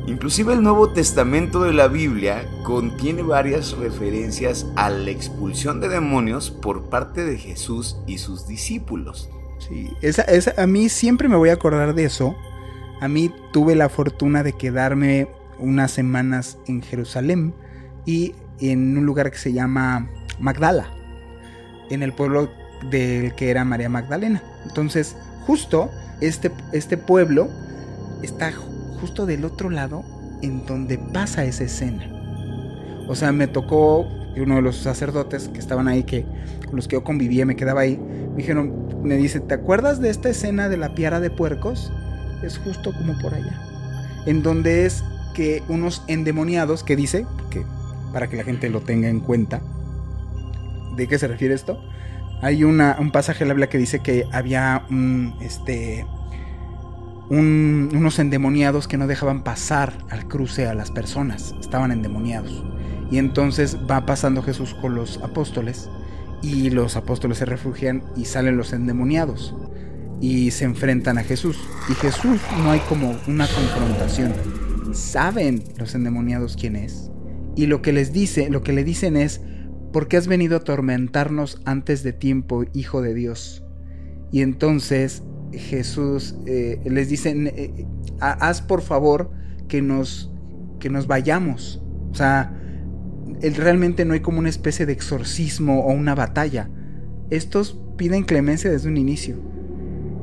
Inclusive 0.06 0.54
el 0.54 0.64
Nuevo 0.64 0.90
Testamento 0.90 1.62
de 1.64 1.74
la 1.74 1.88
Biblia 1.88 2.44
contiene 2.64 3.22
varias 3.22 3.78
referencias 3.78 4.66
a 4.76 4.90
la 4.90 5.12
expulsión 5.12 5.82
de 5.82 5.90
demonios 5.90 6.52
por 6.52 6.90
parte 6.90 7.26
de 7.26 7.38
Jesús 7.38 7.98
y 8.08 8.18
sus 8.18 8.48
discípulos. 8.48 9.30
Sí, 9.60 9.90
esa, 10.02 10.26
a 10.58 10.68
mí 10.68 10.90
siempre 10.90 11.28
me 11.28 11.36
voy 11.36 11.50
a 11.50 11.54
acordar 11.54 11.94
de 11.94 12.06
eso. 12.06 12.36
A 13.02 13.08
mí 13.08 13.32
tuve 13.52 13.76
la 13.76 13.90
fortuna 13.90 14.42
de 14.42 14.54
quedarme 14.54 15.28
unas 15.60 15.92
semanas 15.92 16.58
en 16.68 16.82
Jerusalén 16.82 17.54
y 18.06 18.36
en 18.60 18.98
un 18.98 19.06
lugar 19.06 19.32
que 19.32 19.38
se 19.38 19.54
llama 19.54 20.10
Magdala, 20.40 20.88
en 21.90 22.04
el 22.04 22.14
pueblo 22.14 22.50
del 22.90 23.36
que 23.36 23.50
era 23.50 23.64
María 23.66 23.90
Magdalena. 23.90 24.42
Entonces, 24.66 25.16
justo 25.46 25.90
este, 26.22 26.52
este 26.74 26.98
pueblo 26.98 27.50
está 28.22 28.52
justo 29.00 29.26
del 29.26 29.46
otro 29.46 29.70
lado 29.70 30.04
en 30.42 30.66
donde 30.66 30.98
pasa 30.98 31.46
esa 31.46 31.64
escena. 31.64 32.08
O 33.08 33.16
sea, 33.16 33.32
me 33.32 33.48
tocó 33.48 34.08
uno 34.38 34.56
de 34.56 34.62
los 34.62 34.78
sacerdotes 34.78 35.50
que 35.50 35.60
estaban 35.60 35.88
ahí, 35.88 36.04
que 36.04 36.26
con 36.66 36.76
los 36.76 36.88
que 36.88 36.96
yo 36.96 37.04
convivía, 37.04 37.46
me 37.46 37.56
quedaba 37.56 37.82
ahí, 37.82 37.98
me 37.98 38.38
dijeron, 38.38 39.02
me 39.04 39.16
dice, 39.18 39.40
¿te 39.40 39.54
acuerdas 39.54 40.00
de 40.00 40.10
esta 40.10 40.30
escena 40.30 40.70
de 40.70 40.78
la 40.78 40.96
piara 40.96 41.20
de 41.20 41.30
puercos? 41.30 41.92
Es 42.44 42.58
justo 42.58 42.94
como 42.94 43.18
por 43.20 43.34
allá. 43.34 43.60
En 44.26 44.44
donde 44.44 44.86
es 44.86 45.04
que 45.34 45.64
unos 45.68 46.04
endemoniados, 46.08 46.84
que 46.84 46.96
dice, 46.96 47.26
que 47.50 47.64
para 48.14 48.28
que 48.28 48.38
la 48.38 48.44
gente 48.44 48.70
lo 48.70 48.82
tenga 48.82 49.08
en 49.10 49.20
cuenta, 49.20 49.62
¿de 50.96 51.08
qué 51.08 51.18
se 51.18 51.28
refiere 51.28 51.54
esto? 51.54 51.82
Hay 52.42 52.64
una, 52.64 52.98
un 53.00 53.12
pasaje 53.12 53.46
la 53.46 53.54
Biblia 53.54 53.70
que 53.70 53.78
dice 53.78 54.00
que 54.00 54.26
había 54.32 54.86
un, 54.90 55.36
este, 55.42 56.06
unos 57.30 58.18
endemoniados 58.20 58.88
que 58.88 58.98
no 58.98 59.08
dejaban 59.08 59.44
pasar 59.44 59.94
al 60.10 60.28
cruce 60.28 60.68
a 60.68 60.74
las 60.74 60.90
personas, 60.92 61.54
estaban 61.60 61.92
endemoniados. 61.92 62.64
Y 63.12 63.18
entonces 63.18 63.78
va 63.90 64.06
pasando 64.06 64.42
Jesús 64.42 64.76
con 64.76 64.96
los 64.96 65.18
apóstoles 65.22 65.90
y 66.42 66.70
los 66.70 66.96
apóstoles 66.96 67.40
se 67.40 67.46
refugian 67.46 68.04
y 68.16 68.26
salen 68.26 68.58
los 68.58 68.72
endemoniados 68.74 69.56
y 70.22 70.52
se 70.52 70.66
enfrentan 70.66 71.18
a 71.18 71.24
Jesús. 71.24 71.58
Y 71.90 71.94
Jesús 71.94 72.40
no 72.64 72.72
hay 72.72 72.80
como 72.82 73.16
una 73.28 73.48
confrontación. 73.48 74.34
Saben 74.94 75.64
los 75.78 75.96
endemoniados 75.96 76.56
quién 76.56 76.76
es. 76.76 77.12
Y 77.56 77.66
lo 77.66 77.82
que 77.82 77.94
les 77.94 78.14
dice, 78.14 78.50
lo 78.50 78.62
que 78.62 78.74
le 78.74 78.84
dicen 78.84 79.16
es, 79.16 79.42
¿por 79.92 80.08
qué 80.08 80.18
has 80.18 80.28
venido 80.28 80.56
a 80.56 80.60
atormentarnos 80.60 81.62
antes 81.66 82.04
de 82.04 82.14
tiempo, 82.14 82.64
Hijo 82.74 83.02
de 83.02 83.14
Dios? 83.14 83.64
Y 84.32 84.42
entonces 84.42 85.24
Jesús 85.52 86.36
eh, 86.46 86.80
les 86.86 87.10
dice, 87.10 87.34
eh, 87.36 87.86
haz 88.20 88.62
por 88.62 88.82
favor 88.82 89.32
que 89.68 89.82
nos, 89.82 90.32
que 90.80 90.90
nos 90.90 91.08
vayamos. 91.08 91.82
O 92.12 92.16
sea, 92.16 92.56
realmente 93.42 94.06
no 94.06 94.14
hay 94.14 94.20
como 94.20 94.40
una 94.40 94.50
especie 94.50 94.86
de 94.86 94.94
exorcismo 94.94 95.82
o 95.82 95.94
una 95.94 96.16
batalla. 96.16 96.70
Estos 97.30 97.80
piden 97.98 98.24
clemencia 98.24 98.72
desde 98.72 98.90
un 98.90 98.98
inicio. 98.98 99.38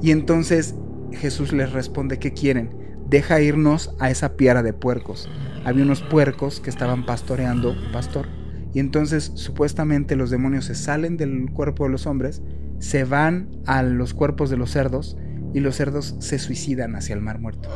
Y 0.02 0.10
entonces 0.10 0.74
Jesús 1.12 1.52
les 1.52 1.72
responde, 1.72 2.18
¿qué 2.18 2.32
quieren? 2.32 2.85
Deja 3.08 3.40
irnos 3.40 3.94
a 3.98 4.10
esa 4.10 4.36
piara 4.36 4.62
de 4.62 4.72
puercos. 4.72 5.28
Había 5.64 5.84
unos 5.84 6.02
puercos 6.02 6.60
que 6.60 6.70
estaban 6.70 7.06
pastoreando 7.06 7.74
pastor. 7.92 8.26
Y 8.74 8.80
entonces 8.80 9.32
supuestamente 9.34 10.16
los 10.16 10.30
demonios 10.30 10.66
se 10.66 10.74
salen 10.74 11.16
del 11.16 11.50
cuerpo 11.52 11.84
de 11.84 11.90
los 11.90 12.06
hombres 12.06 12.42
se 12.78 13.04
van 13.04 13.48
a 13.66 13.82
los 13.82 14.14
cuerpos 14.14 14.50
de 14.50 14.56
los 14.56 14.70
cerdos 14.70 15.16
y 15.54 15.60
los 15.60 15.76
cerdos 15.76 16.16
se 16.18 16.38
suicidan 16.38 16.96
hacia 16.96 17.14
el 17.14 17.20
mar 17.20 17.38
muerto. 17.38 17.68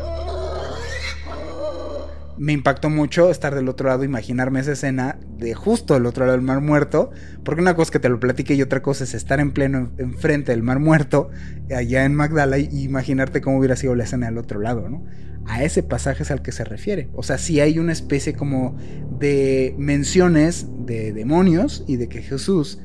Me 2.41 2.55
impactó 2.55 2.89
mucho 2.89 3.31
estar 3.31 3.55
del 3.55 3.69
otro 3.69 3.91
lado, 3.91 4.03
imaginarme 4.03 4.61
esa 4.61 4.73
escena 4.73 5.19
de 5.37 5.53
justo 5.53 5.93
del 5.93 6.07
otro 6.07 6.25
lado 6.25 6.39
del 6.39 6.47
mar 6.47 6.63
muerto, 6.63 7.11
porque 7.45 7.61
una 7.61 7.77
cosa 7.77 7.93
que 7.93 7.99
te 7.99 8.09
lo 8.09 8.19
platique 8.19 8.55
y 8.55 8.63
otra 8.63 8.81
cosa 8.81 9.05
es 9.05 9.13
estar 9.13 9.41
en 9.41 9.53
pleno 9.53 9.93
enfrente 9.99 10.53
del 10.53 10.63
mar 10.63 10.79
muerto, 10.79 11.29
allá 11.69 12.07
en 12.07 12.15
Magdala, 12.15 12.57
y 12.57 12.83
imaginarte 12.83 13.43
cómo 13.43 13.59
hubiera 13.59 13.77
sido 13.77 13.95
la 13.95 14.05
escena 14.05 14.29
del 14.29 14.39
otro 14.39 14.59
lado, 14.59 14.89
¿no? 14.89 15.05
A 15.45 15.65
ese 15.65 15.83
pasaje 15.83 16.23
es 16.23 16.31
al 16.31 16.41
que 16.41 16.51
se 16.51 16.65
refiere. 16.65 17.11
O 17.13 17.23
sea, 17.23 17.37
sí 17.37 17.61
hay 17.61 17.79
una 17.79 17.93
especie 17.93 18.33
como 18.33 18.75
de 19.19 19.75
menciones 19.77 20.67
de 20.87 21.13
demonios 21.13 21.85
y 21.87 21.97
de 21.97 22.09
que 22.09 22.23
Jesús 22.23 22.79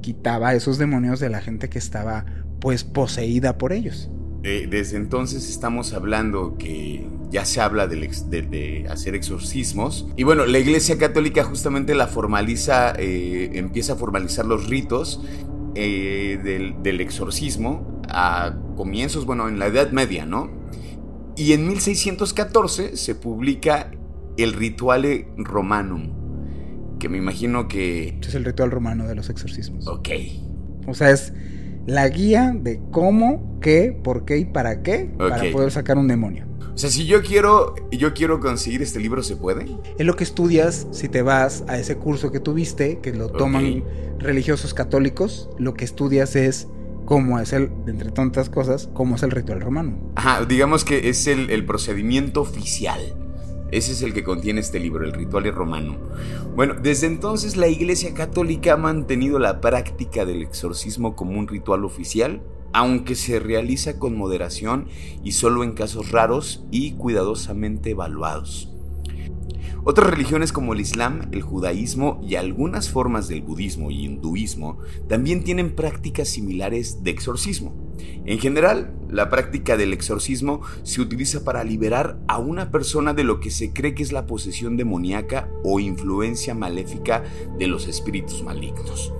quitaba 0.00 0.54
esos 0.54 0.78
demonios 0.78 1.20
de 1.20 1.28
la 1.28 1.42
gente 1.42 1.68
que 1.68 1.78
estaba 1.78 2.24
pues 2.62 2.82
poseída 2.82 3.58
por 3.58 3.74
ellos. 3.74 4.10
desde 4.42 4.96
entonces 4.96 5.50
estamos 5.50 5.92
hablando 5.92 6.56
que 6.56 7.01
ya 7.32 7.46
se 7.46 7.60
habla 7.60 7.88
de, 7.88 8.86
hacer 8.90 9.14
exorcismos. 9.14 10.06
Y 10.16 10.22
bueno, 10.22 10.44
la 10.44 10.58
Iglesia 10.58 10.98
Católica 10.98 11.42
justamente 11.42 11.94
la 11.94 12.06
formaliza, 12.06 12.92
eh, 12.98 13.50
empieza 13.54 13.94
a 13.94 13.96
formalizar 13.96 14.44
los 14.44 14.68
ritos 14.68 15.22
eh, 15.74 16.38
del, 16.44 16.82
del, 16.82 17.00
exorcismo 17.00 18.02
a 18.08 18.54
comienzos, 18.76 19.24
bueno, 19.24 19.48
en 19.48 19.58
la 19.58 19.66
Edad 19.66 19.90
Media, 19.92 20.26
¿no? 20.26 20.50
Y 21.34 21.54
en 21.54 21.66
1614 21.66 22.98
se 22.98 23.14
publica 23.14 23.90
el 24.36 24.52
Rituale 24.52 25.28
Romanum, 25.38 26.98
que 26.98 27.08
me 27.08 27.16
imagino 27.16 27.66
que... 27.66 28.18
Es 28.20 28.34
el 28.34 28.44
ritual 28.44 28.70
romano 28.70 29.08
de 29.08 29.14
los 29.14 29.30
exorcismos. 29.30 29.86
Ok. 29.88 30.10
O 30.86 30.92
sea, 30.92 31.10
es 31.10 31.32
la 31.86 32.08
guía 32.08 32.54
de 32.54 32.80
cómo, 32.90 33.58
qué, 33.60 33.98
por 34.04 34.26
qué 34.26 34.38
y 34.38 34.44
para 34.44 34.82
qué 34.82 35.10
para 35.16 35.50
poder 35.50 35.70
sacar 35.70 35.96
un 35.96 36.08
demonio. 36.08 36.51
O 36.82 36.84
sea, 36.84 36.90
si 36.90 37.06
yo 37.06 37.22
quiero, 37.22 37.76
yo 37.92 38.12
quiero 38.12 38.40
conseguir 38.40 38.82
este 38.82 38.98
libro, 38.98 39.22
¿se 39.22 39.36
puede? 39.36 39.66
Es 39.98 40.04
lo 40.04 40.16
que 40.16 40.24
estudias 40.24 40.88
si 40.90 41.08
te 41.08 41.22
vas 41.22 41.62
a 41.68 41.78
ese 41.78 41.96
curso 41.96 42.32
que 42.32 42.40
tuviste, 42.40 42.98
que 42.98 43.12
lo 43.12 43.28
toman 43.28 43.84
religiosos 44.18 44.74
católicos. 44.74 45.48
Lo 45.60 45.74
que 45.74 45.84
estudias 45.84 46.34
es 46.34 46.66
cómo 47.04 47.38
es 47.38 47.52
el, 47.52 47.70
entre 47.86 48.10
tantas 48.10 48.50
cosas, 48.50 48.90
cómo 48.94 49.14
es 49.14 49.22
el 49.22 49.30
ritual 49.30 49.60
romano. 49.60 49.96
Ajá, 50.16 50.44
digamos 50.44 50.84
que 50.84 51.08
es 51.08 51.28
el, 51.28 51.50
el 51.50 51.64
procedimiento 51.64 52.40
oficial. 52.40 53.00
Ese 53.70 53.92
es 53.92 54.02
el 54.02 54.12
que 54.12 54.22
contiene 54.22 54.60
este 54.60 54.78
libro, 54.78 55.04
el 55.04 55.14
Ritual 55.14 55.50
Romano. 55.50 55.96
Bueno, 56.54 56.74
desde 56.82 57.06
entonces 57.06 57.56
la 57.56 57.68
Iglesia 57.68 58.12
Católica 58.12 58.74
ha 58.74 58.76
mantenido 58.76 59.38
la 59.38 59.62
práctica 59.62 60.26
del 60.26 60.42
exorcismo 60.42 61.16
como 61.16 61.38
un 61.38 61.48
ritual 61.48 61.86
oficial, 61.86 62.42
aunque 62.72 63.14
se 63.14 63.38
realiza 63.38 63.98
con 63.98 64.16
moderación 64.16 64.86
y 65.22 65.32
solo 65.32 65.64
en 65.64 65.72
casos 65.72 66.10
raros 66.10 66.64
y 66.70 66.92
cuidadosamente 66.92 67.90
evaluados. 67.90 68.68
Otras 69.84 70.10
religiones 70.10 70.52
como 70.52 70.74
el 70.74 70.80
Islam, 70.80 71.28
el 71.32 71.42
judaísmo 71.42 72.20
y 72.22 72.36
algunas 72.36 72.88
formas 72.88 73.26
del 73.26 73.42
budismo 73.42 73.90
y 73.90 74.04
hinduismo 74.04 74.78
también 75.08 75.42
tienen 75.42 75.74
prácticas 75.74 76.28
similares 76.28 77.02
de 77.02 77.10
exorcismo. 77.10 77.74
En 78.24 78.38
general, 78.38 78.94
la 79.10 79.28
práctica 79.28 79.76
del 79.76 79.92
exorcismo 79.92 80.60
se 80.84 81.00
utiliza 81.00 81.42
para 81.42 81.64
liberar 81.64 82.20
a 82.28 82.38
una 82.38 82.70
persona 82.70 83.12
de 83.12 83.24
lo 83.24 83.40
que 83.40 83.50
se 83.50 83.72
cree 83.72 83.96
que 83.96 84.04
es 84.04 84.12
la 84.12 84.26
posesión 84.26 84.76
demoníaca 84.76 85.48
o 85.64 85.80
influencia 85.80 86.54
maléfica 86.54 87.24
de 87.58 87.66
los 87.66 87.88
espíritus 87.88 88.44
malignos. 88.44 89.12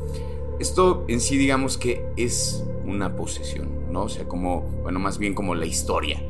Esto 0.60 1.04
en 1.08 1.20
sí 1.20 1.36
digamos 1.36 1.78
que 1.78 2.04
es 2.16 2.64
una 2.84 3.16
posesión, 3.16 3.92
¿no? 3.92 4.04
O 4.04 4.08
sea, 4.08 4.26
como, 4.26 4.62
bueno, 4.82 4.98
más 4.98 5.18
bien 5.18 5.34
como 5.34 5.54
la 5.54 5.66
historia. 5.66 6.22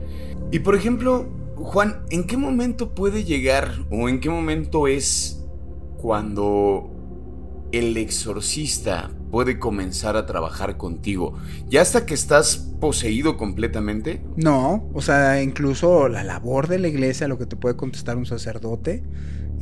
Y 0.51 0.61
por 0.61 0.75
ejemplo, 0.75 1.27
Juan, 1.57 2.05
¿en 2.11 2.27
qué 2.27 2.37
momento 2.37 2.95
puede 2.95 3.25
llegar 3.25 3.85
o 3.91 4.09
en 4.09 4.21
qué 4.21 4.29
momento 4.31 4.87
es 4.87 5.45
cuando 5.97 6.91
el 7.73 7.97
exorcista 7.97 9.11
puede 9.31 9.59
comenzar 9.59 10.17
a 10.17 10.27
trabajar 10.27 10.77
contigo? 10.77 11.35
¿Ya 11.69 11.81
hasta 11.81 12.05
que 12.05 12.15
estás 12.15 12.57
poseído 12.57 13.37
completamente? 13.37 14.23
No, 14.37 14.91
o 14.93 15.01
sea, 15.01 15.43
incluso 15.43 16.09
la 16.09 16.25
labor 16.25 16.69
de 16.69 16.79
la 16.79 16.89
iglesia, 16.89 17.29
lo 17.29 17.39
que 17.39 17.47
te 17.47 17.57
puede 17.57 17.77
contestar 17.77 18.17
un 18.17 18.27
sacerdote, 18.27 19.05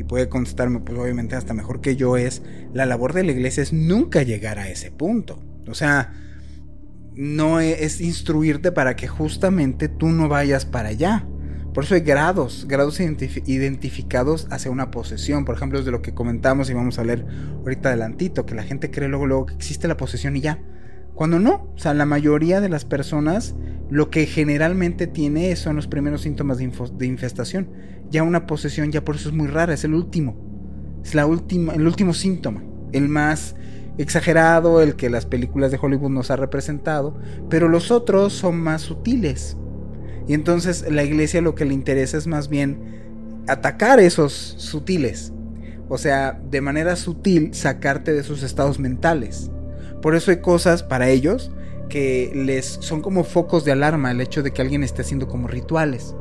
y 0.01 0.05
puede 0.05 0.31
contestarme, 0.31 0.81
pues 0.81 0.99
obviamente 0.99 1.37
hasta 1.37 1.53
mejor 1.53 1.83
que 1.83 1.95
yo, 1.95 2.17
es 2.17 2.43
la 2.73 2.87
labor 2.87 3.13
de 3.13 3.23
la 3.23 3.33
iglesia 3.33 3.63
es 3.63 3.75
nunca 3.75 4.23
llegar 4.23 4.59
a 4.59 4.71
ese 4.71 4.91
punto. 4.91 5.43
O 5.69 5.75
sea, 5.75 6.15
no 7.15 7.61
es 7.61 8.01
instruirte 8.01 8.73
para 8.73 8.97
que 8.97 9.09
justamente 9.09 9.89
tú 9.89 10.09
no 10.09 10.29
vayas 10.29 10.65
para 10.65 10.89
allá 10.89 11.27
Por 11.75 11.85
eso 11.85 11.95
hay 11.95 12.01
grados, 12.01 12.65
grados 12.67 12.99
identificados 12.99 14.49
hacia 14.51 14.71
una 14.71 14.91
posesión. 14.91 15.45
Por 15.45 15.55
ejemplo, 15.55 15.79
es 15.79 15.85
de 15.85 15.91
lo 15.91 16.01
que 16.01 16.15
comentamos 16.15 16.71
y 16.71 16.75
vamos 16.75 16.99
a 16.99 17.05
leer 17.05 17.27
ahorita 17.59 17.91
adelantito, 17.91 18.47
que 18.47 18.55
la 18.55 18.63
gente 18.63 18.91
cree 18.91 19.09
luego, 19.09 19.27
luego 19.27 19.47
que 19.47 19.55
existe 19.55 19.87
la 19.87 19.99
posesión 19.99 20.35
y 20.35 20.41
ya. 20.41 20.59
Cuando 21.15 21.39
no, 21.39 21.71
o 21.75 21.79
sea, 21.79 21.95
la 21.95 22.07
mayoría 22.07 22.61
de 22.61 22.69
las 22.69 22.85
personas 22.85 23.55
lo 23.91 24.09
que 24.09 24.27
generalmente 24.27 25.07
tiene 25.07 25.55
son 25.57 25.77
los 25.77 25.89
primeros 25.89 26.23
síntomas 26.23 26.59
de, 26.59 26.71
de 26.97 27.07
infestación. 27.07 27.69
Ya 28.09 28.23
una 28.23 28.47
posesión, 28.47 28.93
ya 28.93 29.05
por 29.05 29.17
eso 29.17 29.29
es 29.29 29.35
muy 29.35 29.49
rara, 29.49 29.75
es 29.75 29.85
el 29.85 29.95
último. 29.95 30.37
Es 31.05 31.15
la 31.15 31.27
última, 31.27 31.75
el 31.75 31.87
último 31.87 32.15
síntoma, 32.15 32.63
el 32.93 33.09
más 33.09 33.57
exagerado, 33.99 34.81
el 34.81 34.97
que 34.97 35.11
las 35.11 35.27
películas 35.27 35.71
de 35.71 35.79
Hollywood 35.81 36.11
nos 36.11 36.31
ha 36.31 36.37
representado, 36.37 37.19
pero 37.49 37.69
los 37.69 37.91
otros 37.91 38.33
son 38.33 38.61
más 38.61 38.83
sutiles. 38.83 39.57
Y 40.29 40.35
entonces 40.35 40.85
la 40.91 41.03
iglesia 41.03 41.41
lo 41.41 41.55
que 41.55 41.65
le 41.65 41.75
interesa 41.75 42.17
es 42.17 42.27
más 42.27 42.49
bien 42.49 43.43
atacar 43.49 43.99
esos 43.99 44.33
sutiles. 44.33 45.33
O 45.89 45.99
sea, 45.99 46.41
de 46.51 46.61
manera 46.61 46.95
sutil 46.95 47.53
sacarte 47.53 48.13
de 48.13 48.23
sus 48.23 48.45
estados 48.45 48.79
mentales. 48.79 49.51
Por 50.03 50.15
eso 50.15 50.31
hay 50.31 50.41
cosas 50.41 50.83
para 50.83 51.09
ellos 51.09 51.53
que 51.89 52.33
les 52.35 52.67
son 52.67 53.03
como 53.03 53.25
focos 53.25 53.65
de 53.65 53.73
alarma 53.73 54.11
el 54.11 54.21
hecho 54.21 54.43
de 54.43 54.53
que 54.53 54.63
alguien 54.63 54.83
esté 54.83 55.03
haciendo 55.03 55.29
como 55.29 55.49
rituales. 55.49 56.15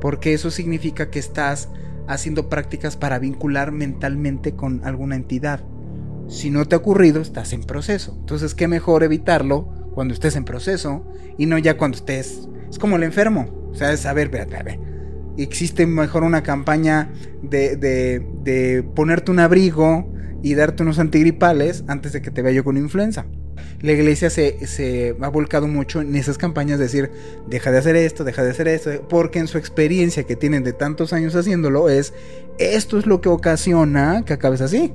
Porque 0.00 0.34
eso 0.34 0.50
significa 0.50 1.10
que 1.10 1.18
estás 1.18 1.70
haciendo 2.06 2.48
prácticas 2.48 2.96
para 2.96 3.18
vincular 3.18 3.72
mentalmente 3.72 4.54
con 4.54 4.84
alguna 4.84 5.16
entidad. 5.16 5.64
Si 6.28 6.50
no 6.50 6.64
te 6.66 6.74
ha 6.74 6.78
ocurrido, 6.78 7.20
estás 7.20 7.52
en 7.52 7.64
proceso. 7.64 8.16
Entonces, 8.20 8.54
qué 8.54 8.68
mejor 8.68 9.02
evitarlo 9.02 9.68
cuando 9.94 10.14
estés 10.14 10.36
en 10.36 10.44
proceso 10.44 11.04
y 11.38 11.46
no 11.46 11.58
ya 11.58 11.76
cuando 11.76 11.96
estés. 11.96 12.48
Es 12.70 12.78
como 12.78 12.96
el 12.96 13.02
enfermo. 13.02 13.48
O 13.70 13.74
sea, 13.74 13.92
es, 13.92 14.06
a 14.06 14.12
ver, 14.12 14.26
espérate, 14.26 14.56
a 14.56 14.62
ver. 14.62 14.78
Existe 15.38 15.86
mejor 15.86 16.22
una 16.22 16.42
campaña 16.42 17.12
de, 17.42 17.76
de, 17.76 18.26
de 18.42 18.82
ponerte 18.82 19.30
un 19.30 19.38
abrigo 19.38 20.12
y 20.42 20.54
darte 20.54 20.82
unos 20.82 20.98
antigripales 20.98 21.84
antes 21.88 22.12
de 22.12 22.22
que 22.22 22.30
te 22.30 22.42
vea 22.42 22.52
yo 22.52 22.64
con 22.64 22.76
influenza. 22.76 23.26
La 23.80 23.92
iglesia 23.92 24.30
se, 24.30 24.66
se, 24.66 25.16
ha 25.20 25.28
volcado 25.28 25.66
mucho 25.66 26.00
en 26.00 26.14
esas 26.16 26.38
campañas 26.38 26.78
de 26.78 26.84
decir, 26.84 27.10
deja 27.48 27.70
de 27.70 27.78
hacer 27.78 27.96
esto, 27.96 28.24
deja 28.24 28.42
de 28.42 28.50
hacer 28.50 28.68
esto, 28.68 28.90
porque 29.08 29.38
en 29.38 29.48
su 29.48 29.58
experiencia 29.58 30.24
que 30.24 30.36
tienen 30.36 30.64
de 30.64 30.72
tantos 30.72 31.12
años 31.12 31.34
haciéndolo 31.34 31.88
es, 31.88 32.14
esto 32.58 32.98
es 32.98 33.06
lo 33.06 33.20
que 33.20 33.28
ocasiona 33.28 34.24
que 34.24 34.32
acabes 34.32 34.60
así. 34.60 34.92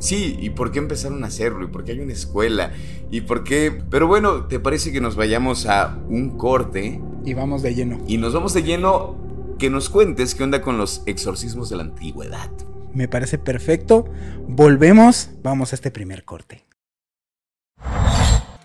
Sí, 0.00 0.38
¿y 0.40 0.50
por 0.50 0.72
qué 0.72 0.78
empezaron 0.78 1.22
a 1.24 1.26
hacerlo? 1.26 1.64
¿Y 1.64 1.68
por 1.68 1.84
qué 1.84 1.92
hay 1.92 2.00
una 2.00 2.14
escuela? 2.14 2.72
¿Y 3.10 3.20
por 3.20 3.44
qué? 3.44 3.70
Pero 3.90 4.06
bueno, 4.06 4.46
¿te 4.46 4.58
parece 4.58 4.92
que 4.92 5.00
nos 5.00 5.14
vayamos 5.14 5.66
a 5.66 5.98
un 6.08 6.38
corte? 6.38 7.00
Y 7.24 7.34
vamos 7.34 7.62
de 7.62 7.74
lleno. 7.74 7.98
Y 8.06 8.16
nos 8.16 8.32
vamos 8.32 8.54
de 8.54 8.62
lleno 8.62 9.16
que 9.58 9.68
nos 9.68 9.90
cuentes 9.90 10.34
qué 10.34 10.42
onda 10.42 10.62
con 10.62 10.78
los 10.78 11.02
exorcismos 11.04 11.68
de 11.68 11.76
la 11.76 11.82
antigüedad. 11.82 12.50
Me 12.92 13.08
parece 13.08 13.38
perfecto. 13.38 14.04
Volvemos, 14.48 15.30
vamos 15.42 15.72
a 15.72 15.76
este 15.76 15.90
primer 15.90 16.24
corte. 16.24 16.64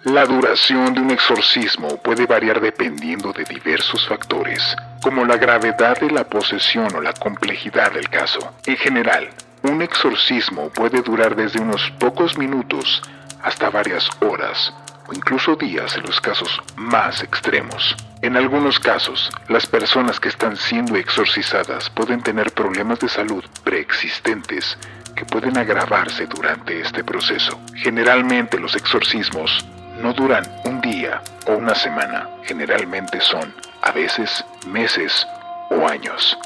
La 0.03 0.25
duración 0.25 0.93
de 0.93 1.01
un 1.01 1.09
exorcismo 1.09 1.87
puede 2.03 2.27
variar 2.27 2.61
dependiendo 2.61 3.33
de 3.33 3.43
diversos 3.43 4.07
factores, 4.07 4.61
como 5.01 5.25
la 5.25 5.37
gravedad 5.37 5.99
de 5.99 6.11
la 6.11 6.29
posesión 6.29 6.93
o 6.95 7.01
la 7.01 7.13
complejidad 7.13 7.91
del 7.91 8.07
caso. 8.09 8.39
En 8.67 8.77
general, 8.77 9.29
un 9.63 9.81
exorcismo 9.81 10.69
puede 10.69 11.01
durar 11.01 11.35
desde 11.35 11.59
unos 11.59 11.91
pocos 11.99 12.37
minutos 12.37 13.01
hasta 13.41 13.71
varias 13.71 14.07
horas 14.21 14.71
o 15.07 15.13
incluso 15.13 15.55
días 15.55 15.95
en 15.95 16.03
los 16.03 16.19
casos 16.19 16.61
más 16.75 17.23
extremos. 17.23 17.95
En 18.21 18.37
algunos 18.37 18.79
casos, 18.79 19.29
las 19.49 19.67
personas 19.67 20.19
que 20.19 20.29
están 20.29 20.57
siendo 20.57 20.95
exorcizadas 20.95 21.89
pueden 21.89 22.21
tener 22.21 22.51
problemas 22.51 22.99
de 22.99 23.09
salud 23.09 23.43
preexistentes 23.63 24.77
que 25.15 25.25
pueden 25.25 25.57
agravarse 25.57 26.25
durante 26.27 26.81
este 26.81 27.03
proceso. 27.03 27.59
Generalmente 27.75 28.59
los 28.59 28.75
exorcismos 28.75 29.65
no 30.01 30.13
duran 30.13 30.43
un 30.65 30.81
día 30.81 31.21
o 31.47 31.53
una 31.53 31.75
semana, 31.75 32.29
generalmente 32.43 33.21
son, 33.21 33.53
a 33.81 33.91
veces, 33.91 34.43
meses 34.67 35.25
o 35.69 35.87
años. 35.87 36.37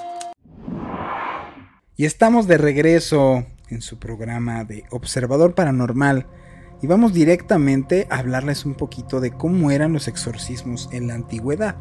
Y 1.95 2.05
estamos 2.05 2.47
de 2.47 2.57
regreso 2.57 3.45
en 3.69 3.81
su 3.81 3.99
programa 3.99 4.63
de 4.63 4.85
Observador 4.89 5.55
Paranormal 5.55 6.25
y 6.81 6.87
vamos 6.87 7.13
directamente 7.13 8.07
a 8.09 8.17
hablarles 8.17 8.65
un 8.65 8.75
poquito 8.75 9.19
de 9.19 9.31
cómo 9.31 9.71
eran 9.71 9.93
los 9.93 10.07
exorcismos 10.07 10.89
en 10.91 11.07
la 11.07 11.15
antigüedad. 11.15 11.75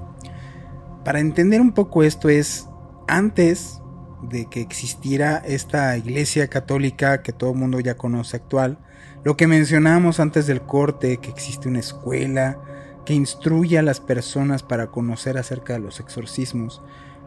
Para 1.04 1.20
entender 1.20 1.61
un 1.61 1.72
poco 1.72 2.02
esto 2.02 2.28
es 2.28 2.68
antes 3.06 3.80
de 4.22 4.46
que 4.46 4.61
existiera 4.61 5.38
esta 5.38 5.96
iglesia 5.96 6.48
católica 6.48 7.22
que 7.22 7.32
todo 7.32 7.52
el 7.52 7.58
mundo 7.58 7.80
ya 7.80 7.96
conoce 7.96 8.37
actual, 8.37 8.78
lo 9.24 9.37
que 9.37 9.46
mencionábamos 9.46 10.20
antes 10.20 10.46
del 10.46 10.62
corte, 10.62 11.18
que 11.18 11.30
existe 11.30 11.68
una 11.68 11.80
escuela 11.80 12.58
que 13.04 13.14
instruye 13.14 13.78
a 13.78 13.82
las 13.82 14.00
personas 14.00 14.62
para 14.62 14.88
conocer 14.88 15.38
acerca 15.38 15.72
de 15.72 15.80
los 15.80 16.00
exorcismos, 16.00 16.82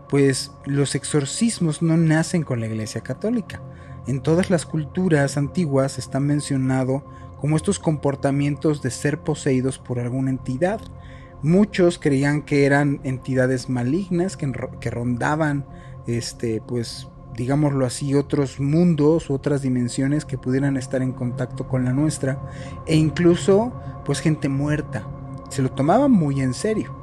pues 0.10 0.52
los 0.66 0.94
exorcismos 0.94 1.82
no 1.82 1.98
nacen 1.98 2.44
con 2.44 2.60
la 2.60 2.68
Iglesia 2.68 3.02
Católica. 3.02 3.62
En 4.08 4.22
todas 4.22 4.50
las 4.50 4.66
culturas 4.66 5.38
antiguas 5.38 5.98
está 5.98 6.20
mencionado 6.20 7.04
como 7.42 7.58
estos 7.58 7.80
comportamientos 7.80 8.82
de 8.84 8.92
ser 8.92 9.20
poseídos 9.20 9.80
por 9.80 10.00
alguna 10.00 10.30
entidad. 10.30 10.80
Muchos 11.42 11.98
creían 11.98 12.44
que 12.44 12.66
eran 12.66 13.02
entidades 13.04 13.68
malignas 13.68 14.38
que, 14.38 14.50
que 14.80 14.92
rondaban, 14.92 15.66
este, 16.06 16.62
pues, 16.62 17.08
digámoslo 17.36 17.86
así, 17.88 18.14
otros 18.14 18.60
mundos, 18.60 19.32
otras 19.32 19.64
dimensiones 19.64 20.24
que 20.24 20.38
pudieran 20.38 20.78
estar 20.78 21.02
en 21.02 21.14
contacto 21.14 21.68
con 21.68 21.84
la 21.84 21.94
nuestra, 21.94 22.40
e 22.86 22.96
incluso, 22.96 23.74
pues, 24.06 24.20
gente 24.20 24.48
muerta. 24.48 25.08
Se 25.50 25.64
lo 25.64 25.72
tomaban 25.72 26.12
muy 26.12 26.42
en 26.42 26.54
serio. 26.54 26.96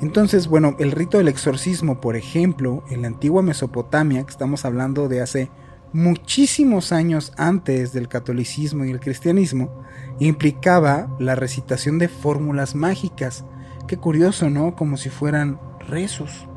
Entonces, 0.00 0.48
bueno, 0.48 0.74
el 0.80 0.90
rito 0.90 1.18
del 1.18 1.28
exorcismo, 1.28 2.00
por 2.00 2.16
ejemplo, 2.16 2.82
en 2.90 3.02
la 3.02 3.08
antigua 3.08 3.40
Mesopotamia, 3.40 4.24
que 4.24 4.30
estamos 4.30 4.64
hablando 4.64 5.08
de 5.08 5.22
hace 5.22 5.50
muchísimos 5.96 6.92
años 6.92 7.32
antes 7.38 7.94
del 7.94 8.06
catolicismo 8.06 8.84
y 8.84 8.90
el 8.90 9.00
cristianismo, 9.00 9.82
implicaba 10.20 11.08
la 11.18 11.34
recitación 11.34 11.98
de 11.98 12.08
fórmulas 12.08 12.74
mágicas. 12.74 13.46
Qué 13.88 13.96
curioso, 13.96 14.50
¿no? 14.50 14.76
Como 14.76 14.98
si 14.98 15.08
fueran 15.08 15.58
rezos. 15.88 16.48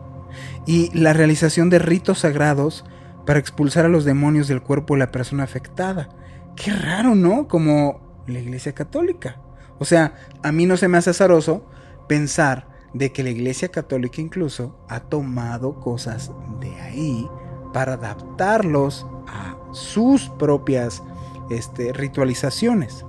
Y 0.66 0.92
la 0.94 1.14
realización 1.14 1.70
de 1.70 1.80
ritos 1.80 2.20
sagrados 2.20 2.84
para 3.26 3.40
expulsar 3.40 3.86
a 3.86 3.90
los 3.90 4.04
demonios 4.04 4.50
del 4.50 4.62
cuerpo 4.62 4.96
de 4.96 5.00
la 5.00 5.12
persona 5.12 5.44
afectada. 5.44 6.10
Qué 6.58 6.74
raro, 6.74 7.16
¿no? 7.16 7.48
Como 7.48 8.24
la 8.28 8.40
Iglesia 8.40 8.74
Católica. 8.74 9.42
O 9.78 9.86
sea, 9.86 10.16
a 10.44 10.52
mí 10.52 10.66
no 10.66 10.76
se 10.76 10.90
me 10.90 10.98
hace 10.98 11.12
azaroso 11.12 11.66
pensar 12.10 12.68
de 12.94 13.14
que 13.14 13.24
la 13.24 13.30
Iglesia 13.30 13.70
Católica 13.70 14.20
incluso 14.20 14.84
ha 14.90 15.00
tomado 15.00 15.80
cosas 15.80 16.30
de 16.60 16.76
ahí 16.82 17.26
para 17.74 17.94
adaptarlos 17.94 19.06
a 19.28 19.58
sus 19.74 20.30
propias 20.30 21.04
este, 21.50 21.94
ritualizaciones. 21.94 23.06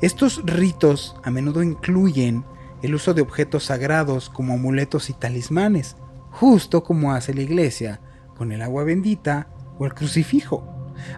Estos 0.00 0.42
ritos 0.44 1.16
a 1.22 1.30
menudo 1.30 1.62
incluyen 1.62 2.44
el 2.82 2.94
uso 2.94 3.14
de 3.14 3.22
objetos 3.22 3.64
sagrados 3.64 4.30
como 4.30 4.54
amuletos 4.54 5.10
y 5.10 5.12
talismanes, 5.12 5.96
justo 6.30 6.84
como 6.84 7.12
hace 7.12 7.34
la 7.34 7.42
Iglesia 7.42 8.00
con 8.36 8.52
el 8.52 8.62
agua 8.62 8.84
bendita 8.84 9.48
o 9.78 9.86
el 9.86 9.94
crucifijo, 9.94 10.64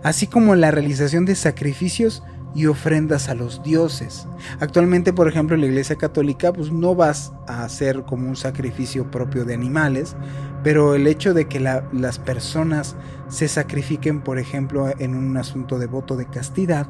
así 0.03 0.27
como 0.27 0.55
la 0.55 0.71
realización 0.71 1.27
de 1.27 1.35
sacrificios 1.35 2.23
y 2.55 2.67
ofrendas 2.67 3.29
a 3.29 3.35
los 3.35 3.63
dioses. 3.63 4.27
Actualmente, 4.59 5.13
por 5.13 5.29
ejemplo, 5.29 5.55
en 5.55 5.63
la 5.63 5.69
Iglesia 5.69 5.97
Católica, 5.97 6.53
pues 6.53 6.73
no 6.73 6.95
vas 6.95 7.33
a 7.47 7.65
hacer 7.65 8.03
como 8.03 8.29
un 8.29 8.37
sacrificio 8.37 9.11
propio 9.11 9.45
de 9.45 9.55
animales, 9.55 10.17
pero 10.63 10.95
el 10.95 11.07
hecho 11.07 11.35
de 11.35 11.47
que 11.47 11.61
las 11.61 12.19
personas 12.19 12.97
se 13.29 13.49
sacrifiquen, 13.49 14.21
por 14.23 14.39
ejemplo, 14.39 14.93
en 14.99 15.15
un 15.15 15.37
asunto 15.37 15.79
de 15.79 15.87
voto 15.87 16.17
de 16.17 16.27
castidad, 16.27 16.89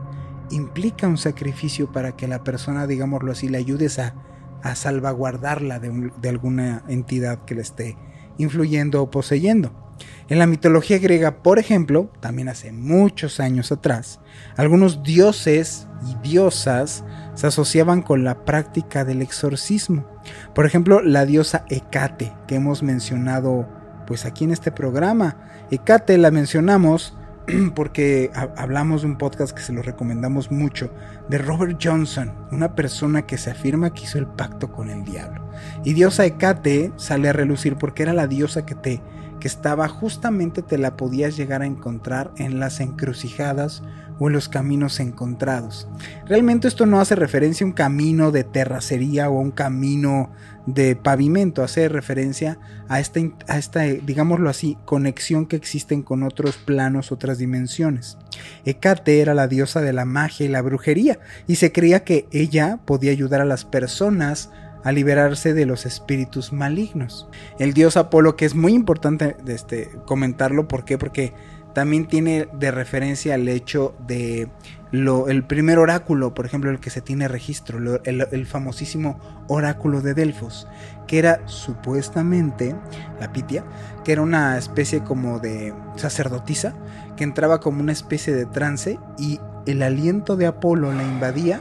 implica 0.50 1.06
un 1.06 1.18
sacrificio 1.18 1.92
para 1.92 2.16
que 2.16 2.26
la 2.26 2.42
persona, 2.42 2.86
digámoslo 2.86 3.32
así, 3.32 3.48
le 3.48 3.58
ayudes 3.58 3.98
a, 3.98 4.14
a 4.62 4.74
salvaguardarla 4.74 5.78
de, 5.78 6.10
de 6.20 6.28
alguna 6.28 6.82
entidad 6.88 7.44
que 7.44 7.54
le 7.54 7.62
esté 7.62 7.96
influyendo 8.38 9.02
o 9.02 9.10
poseyendo. 9.10 9.89
En 10.30 10.38
la 10.38 10.46
mitología 10.46 11.00
griega, 11.00 11.42
por 11.42 11.58
ejemplo, 11.58 12.08
también 12.20 12.48
hace 12.48 12.70
muchos 12.70 13.40
años 13.40 13.72
atrás, 13.72 14.20
algunos 14.56 15.02
dioses 15.02 15.88
y 16.08 16.28
diosas 16.28 17.04
se 17.34 17.48
asociaban 17.48 18.00
con 18.00 18.22
la 18.22 18.44
práctica 18.44 19.04
del 19.04 19.22
exorcismo. 19.22 20.06
Por 20.54 20.66
ejemplo, 20.66 21.02
la 21.02 21.26
diosa 21.26 21.64
Hecate, 21.68 22.32
que 22.46 22.54
hemos 22.54 22.84
mencionado 22.84 23.68
pues 24.06 24.24
aquí 24.24 24.44
en 24.44 24.52
este 24.52 24.70
programa. 24.70 25.36
Hecate 25.72 26.16
la 26.16 26.30
mencionamos 26.30 27.16
porque 27.74 28.30
hablamos 28.56 29.02
de 29.02 29.08
un 29.08 29.18
podcast 29.18 29.52
que 29.52 29.62
se 29.62 29.72
lo 29.72 29.82
recomendamos 29.82 30.52
mucho, 30.52 30.92
de 31.28 31.38
Robert 31.38 31.76
Johnson, 31.82 32.32
una 32.52 32.76
persona 32.76 33.26
que 33.26 33.36
se 33.36 33.50
afirma 33.50 33.92
que 33.92 34.04
hizo 34.04 34.18
el 34.18 34.28
pacto 34.28 34.70
con 34.70 34.90
el 34.90 35.02
diablo. 35.04 35.49
Y 35.84 35.94
diosa 35.94 36.24
Hecate 36.24 36.92
sale 36.96 37.28
a 37.28 37.32
relucir 37.32 37.76
porque 37.76 38.02
era 38.02 38.12
la 38.12 38.26
diosa 38.26 38.66
que 38.66 38.74
te 38.74 39.00
que 39.40 39.48
estaba 39.48 39.88
justamente 39.88 40.62
te 40.62 40.78
la 40.78 40.96
podías 40.96 41.36
llegar 41.36 41.62
a 41.62 41.66
encontrar 41.66 42.30
en 42.36 42.60
las 42.60 42.78
encrucijadas 42.78 43.82
o 44.20 44.28
en 44.28 44.34
los 44.34 44.50
caminos 44.50 45.00
encontrados. 45.00 45.88
Realmente 46.26 46.68
esto 46.68 46.84
no 46.84 47.00
hace 47.00 47.16
referencia 47.16 47.64
a 47.64 47.68
un 47.68 47.72
camino 47.72 48.30
de 48.30 48.44
terracería 48.44 49.30
o 49.30 49.38
a 49.38 49.40
un 49.40 49.50
camino 49.50 50.30
de 50.66 50.94
pavimento, 50.94 51.62
hace 51.62 51.88
referencia 51.88 52.58
a 52.88 53.00
esta, 53.00 53.20
a 53.48 53.56
esta, 53.56 53.80
digámoslo 53.80 54.50
así, 54.50 54.76
conexión 54.84 55.46
que 55.46 55.56
existen 55.56 56.02
con 56.02 56.22
otros 56.22 56.58
planos, 56.58 57.10
otras 57.10 57.38
dimensiones. 57.38 58.18
Hecate 58.66 59.20
era 59.20 59.32
la 59.32 59.48
diosa 59.48 59.80
de 59.80 59.94
la 59.94 60.04
magia 60.04 60.44
y 60.44 60.50
la 60.50 60.60
brujería, 60.60 61.18
y 61.46 61.56
se 61.56 61.72
creía 61.72 62.04
que 62.04 62.28
ella 62.30 62.78
podía 62.84 63.12
ayudar 63.12 63.40
a 63.40 63.46
las 63.46 63.64
personas 63.64 64.50
a 64.84 64.92
liberarse 64.92 65.54
de 65.54 65.66
los 65.66 65.86
espíritus 65.86 66.52
malignos. 66.52 67.28
El 67.58 67.74
dios 67.74 67.96
Apolo, 67.96 68.36
que 68.36 68.44
es 68.44 68.54
muy 68.54 68.72
importante 68.72 69.36
este, 69.46 69.90
comentarlo, 70.06 70.68
¿por 70.68 70.84
qué? 70.84 70.98
Porque 70.98 71.32
también 71.72 72.06
tiene 72.06 72.48
de 72.52 72.70
referencia 72.70 73.34
el 73.34 73.48
hecho 73.48 73.94
de 74.06 74.48
lo, 74.90 75.28
el 75.28 75.44
primer 75.44 75.78
oráculo, 75.78 76.34
por 76.34 76.46
ejemplo, 76.46 76.70
el 76.70 76.80
que 76.80 76.90
se 76.90 77.00
tiene 77.00 77.28
registro, 77.28 78.00
el, 78.02 78.46
famosísimo 78.46 79.20
oráculo 79.46 80.00
de 80.00 80.14
Delfos, 80.14 80.66
que 81.06 81.18
era 81.18 81.46
supuestamente 81.46 82.74
la 83.20 83.32
Pitia, 83.32 83.64
que 84.04 84.12
era 84.12 84.22
una 84.22 84.58
especie 84.58 85.02
como 85.04 85.38
de 85.38 85.72
sacerdotisa, 85.94 86.74
que 87.16 87.24
entraba 87.24 87.60
como 87.60 87.80
una 87.80 87.92
especie 87.92 88.34
de 88.34 88.46
trance 88.46 88.98
y 89.16 89.38
el 89.66 89.82
aliento 89.82 90.36
de 90.36 90.46
Apolo 90.46 90.92
la 90.92 91.04
invadía 91.04 91.60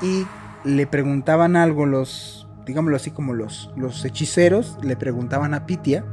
y 0.00 0.24
le 0.66 0.86
preguntaban 0.86 1.56
algo 1.56 1.86
los, 1.86 2.48
digámoslo 2.66 2.96
así 2.96 3.10
como 3.10 3.32
los, 3.34 3.70
los 3.76 4.04
hechiceros, 4.04 4.78
le 4.82 4.96
preguntaban 4.96 5.54
a 5.54 5.64
Pitia, 5.64 6.04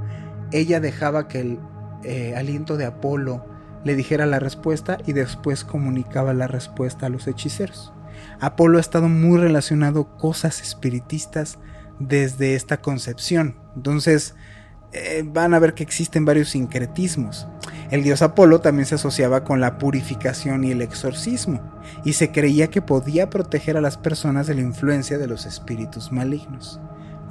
ella 0.51 0.79
dejaba 0.79 1.27
que 1.27 1.41
el 1.41 1.59
eh, 2.03 2.35
aliento 2.35 2.77
de 2.77 2.85
Apolo 2.85 3.45
le 3.83 3.95
dijera 3.95 4.25
la 4.25 4.39
respuesta 4.39 4.97
y 5.05 5.13
después 5.13 5.63
comunicaba 5.63 6.33
la 6.33 6.47
respuesta 6.47 7.07
a 7.07 7.09
los 7.09 7.27
hechiceros. 7.27 7.93
Apolo 8.39 8.77
ha 8.77 8.81
estado 8.81 9.09
muy 9.09 9.39
relacionado 9.39 10.15
cosas 10.17 10.61
espiritistas 10.61 11.59
desde 11.99 12.55
esta 12.55 12.77
concepción. 12.77 13.57
Entonces, 13.75 14.35
eh, 14.93 15.23
van 15.25 15.53
a 15.53 15.59
ver 15.59 15.73
que 15.73 15.83
existen 15.83 16.25
varios 16.25 16.49
sincretismos. 16.49 17.47
El 17.91 18.03
dios 18.03 18.21
Apolo 18.21 18.61
también 18.61 18.85
se 18.85 18.95
asociaba 18.95 19.43
con 19.43 19.59
la 19.59 19.77
purificación 19.77 20.63
y 20.63 20.71
el 20.71 20.81
exorcismo, 20.81 21.61
y 22.03 22.13
se 22.13 22.31
creía 22.31 22.69
que 22.69 22.81
podía 22.81 23.29
proteger 23.29 23.77
a 23.77 23.81
las 23.81 23.97
personas 23.97 24.47
de 24.47 24.55
la 24.55 24.61
influencia 24.61 25.17
de 25.17 25.27
los 25.27 25.45
espíritus 25.45 26.11
malignos, 26.11 26.79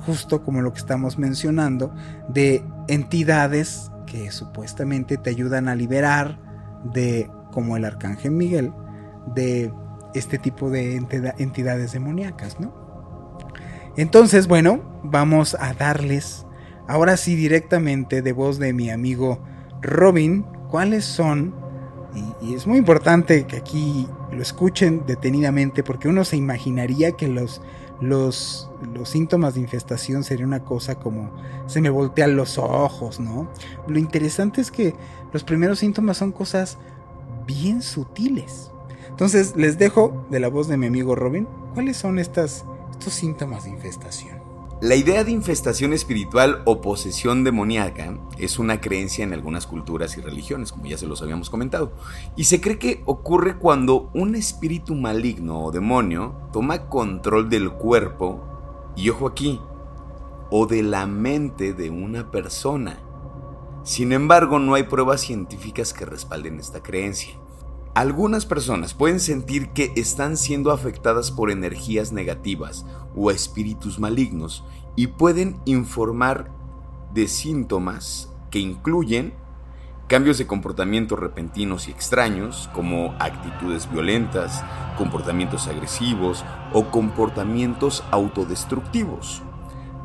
justo 0.06 0.42
como 0.42 0.62
lo 0.62 0.72
que 0.72 0.80
estamos 0.80 1.18
mencionando 1.18 1.94
de 2.28 2.64
entidades 2.88 3.90
que 4.06 4.30
supuestamente 4.30 5.16
te 5.16 5.30
ayudan 5.30 5.68
a 5.68 5.74
liberar 5.74 6.38
de, 6.92 7.30
como 7.50 7.76
el 7.76 7.84
arcángel 7.84 8.32
Miguel, 8.32 8.72
de 9.34 9.72
este 10.14 10.38
tipo 10.38 10.70
de 10.70 10.96
entidades 11.38 11.92
demoníacas, 11.92 12.60
¿no? 12.60 12.82
Entonces, 13.96 14.48
bueno, 14.48 15.00
vamos 15.02 15.56
a 15.58 15.74
darles, 15.74 16.46
ahora 16.88 17.16
sí 17.16 17.36
directamente 17.36 18.22
de 18.22 18.32
voz 18.32 18.58
de 18.58 18.72
mi 18.72 18.90
amigo 18.90 19.38
Robin, 19.80 20.44
cuáles 20.70 21.04
son, 21.04 21.54
y, 22.42 22.54
es 22.54 22.66
muy 22.66 22.78
importante 22.78 23.46
que 23.46 23.56
aquí 23.56 24.08
lo 24.30 24.42
escuchen 24.42 25.04
detenidamente, 25.06 25.82
porque 25.82 26.08
uno 26.08 26.24
se 26.24 26.36
imaginaría 26.36 27.12
que 27.12 27.28
los 27.28 27.62
los, 28.02 28.68
los 28.94 29.08
síntomas 29.08 29.54
de 29.54 29.60
infestación 29.60 30.24
sería 30.24 30.44
una 30.44 30.64
cosa 30.64 30.96
como 30.96 31.30
se 31.66 31.80
me 31.80 31.88
voltean 31.88 32.36
los 32.36 32.58
ojos, 32.58 33.20
¿no? 33.20 33.48
Lo 33.86 33.98
interesante 33.98 34.60
es 34.60 34.72
que 34.72 34.94
los 35.32 35.44
primeros 35.44 35.78
síntomas 35.78 36.16
son 36.16 36.32
cosas 36.32 36.78
bien 37.46 37.80
sutiles. 37.80 38.72
Entonces 39.08 39.54
les 39.56 39.78
dejo 39.78 40.26
de 40.30 40.40
la 40.40 40.48
voz 40.48 40.66
de 40.66 40.76
mi 40.76 40.86
amigo 40.86 41.14
Robin 41.14 41.46
cuáles 41.74 41.96
son 41.96 42.18
estas, 42.18 42.64
estos 42.90 43.14
síntomas 43.14 43.64
de 43.64 43.70
infestación. 43.70 44.31
La 44.82 44.96
idea 44.96 45.22
de 45.22 45.30
infestación 45.30 45.92
espiritual 45.92 46.60
o 46.64 46.80
posesión 46.80 47.44
demoníaca 47.44 48.18
es 48.36 48.58
una 48.58 48.80
creencia 48.80 49.22
en 49.22 49.32
algunas 49.32 49.64
culturas 49.64 50.18
y 50.18 50.20
religiones, 50.20 50.72
como 50.72 50.86
ya 50.86 50.98
se 50.98 51.06
los 51.06 51.22
habíamos 51.22 51.50
comentado, 51.50 51.92
y 52.34 52.44
se 52.44 52.60
cree 52.60 52.80
que 52.80 53.00
ocurre 53.06 53.58
cuando 53.58 54.10
un 54.12 54.34
espíritu 54.34 54.96
maligno 54.96 55.62
o 55.62 55.70
demonio 55.70 56.34
toma 56.52 56.88
control 56.88 57.48
del 57.48 57.70
cuerpo, 57.70 58.42
y 58.96 59.08
ojo 59.10 59.28
aquí, 59.28 59.60
o 60.50 60.66
de 60.66 60.82
la 60.82 61.06
mente 61.06 61.74
de 61.74 61.88
una 61.88 62.32
persona. 62.32 62.98
Sin 63.84 64.10
embargo, 64.10 64.58
no 64.58 64.74
hay 64.74 64.82
pruebas 64.82 65.20
científicas 65.20 65.94
que 65.94 66.06
respalden 66.06 66.58
esta 66.58 66.82
creencia. 66.82 67.36
Algunas 67.94 68.46
personas 68.46 68.94
pueden 68.94 69.20
sentir 69.20 69.68
que 69.68 69.92
están 69.96 70.38
siendo 70.38 70.70
afectadas 70.70 71.30
por 71.30 71.50
energías 71.50 72.10
negativas 72.10 72.86
o 73.14 73.30
espíritus 73.30 73.98
malignos 73.98 74.64
y 74.96 75.08
pueden 75.08 75.60
informar 75.66 76.50
de 77.12 77.28
síntomas 77.28 78.30
que 78.50 78.60
incluyen 78.60 79.34
cambios 80.06 80.38
de 80.38 80.46
comportamiento 80.46 81.16
repentinos 81.16 81.86
y 81.86 81.90
extraños, 81.90 82.70
como 82.72 83.14
actitudes 83.18 83.90
violentas, 83.92 84.64
comportamientos 84.96 85.68
agresivos 85.68 86.46
o 86.72 86.86
comportamientos 86.86 88.04
autodestructivos, 88.10 89.42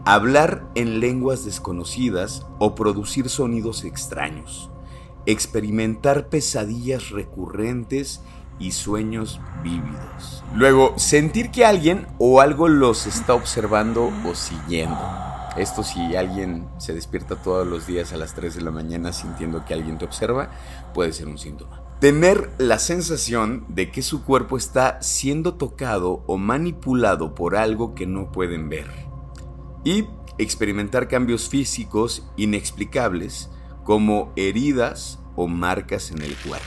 hablar 0.04 0.69
en 0.76 1.00
lenguas 1.00 1.45
desconocidas 1.45 2.45
o 2.60 2.76
producir 2.76 3.30
sonidos 3.30 3.86
extraños 3.86 4.71
experimentar 5.28 6.30
pesadillas 6.30 7.10
recurrentes 7.10 8.22
y 8.60 8.72
sueños 8.72 9.40
vívidos. 9.62 10.44
Luego, 10.56 10.94
sentir 10.98 11.52
que 11.52 11.66
alguien 11.66 12.08
o 12.18 12.42
algo 12.42 12.68
los 12.70 13.06
está 13.06 13.36
observando 13.36 14.12
o 14.26 14.34
siguiendo. 14.34 14.98
Esto 15.58 15.84
si 15.84 16.16
alguien 16.16 16.68
se 16.78 16.94
despierta 16.94 17.36
todos 17.36 17.68
los 17.68 17.86
días 17.86 18.13
a 18.13 18.18
las 18.18 18.34
3 18.36 18.56
de 18.56 18.62
la 18.62 18.72
mañana 18.72 19.12
sintiendo 19.12 19.66
que 19.66 19.74
alguien 19.74 19.98
te 19.98 20.06
observa, 20.06 20.50
puede 20.94 21.12
ser 21.13 21.28
un 21.28 21.38
síntoma. 21.38 21.84
Tener 22.00 22.52
la 22.58 22.80
sensación 22.80 23.66
de 23.68 23.92
que 23.92 24.04
su 24.04 24.24
cuerpo 24.24 24.56
está 24.56 25.02
siendo 25.02 25.56
tocado 25.56 26.24
o 26.28 26.38
manipulado 26.38 27.36
por 27.36 27.56
algo 27.56 27.96
que 27.96 28.06
no 28.06 28.32
pueden 28.32 28.70
ver. 28.70 28.88
Y 29.84 30.06
experimentar 30.38 31.08
cambios 31.08 31.50
físicos 31.50 32.30
inexplicables 32.38 33.50
como 33.88 34.34
heridas 34.36 35.17
o 35.38 35.47
marcas 35.47 36.12
en 36.12 36.21
el 36.21 36.36
cuerpo. 36.36 36.65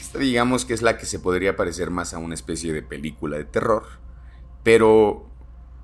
Esta 0.00 0.20
digamos 0.20 0.64
que 0.64 0.74
es 0.74 0.80
la 0.80 0.96
que 0.96 1.04
se 1.04 1.18
podría 1.18 1.56
parecer 1.56 1.90
más 1.90 2.14
a 2.14 2.18
una 2.18 2.34
especie 2.34 2.72
de 2.72 2.82
película 2.82 3.36
de 3.36 3.44
terror, 3.44 3.82
pero 4.62 5.26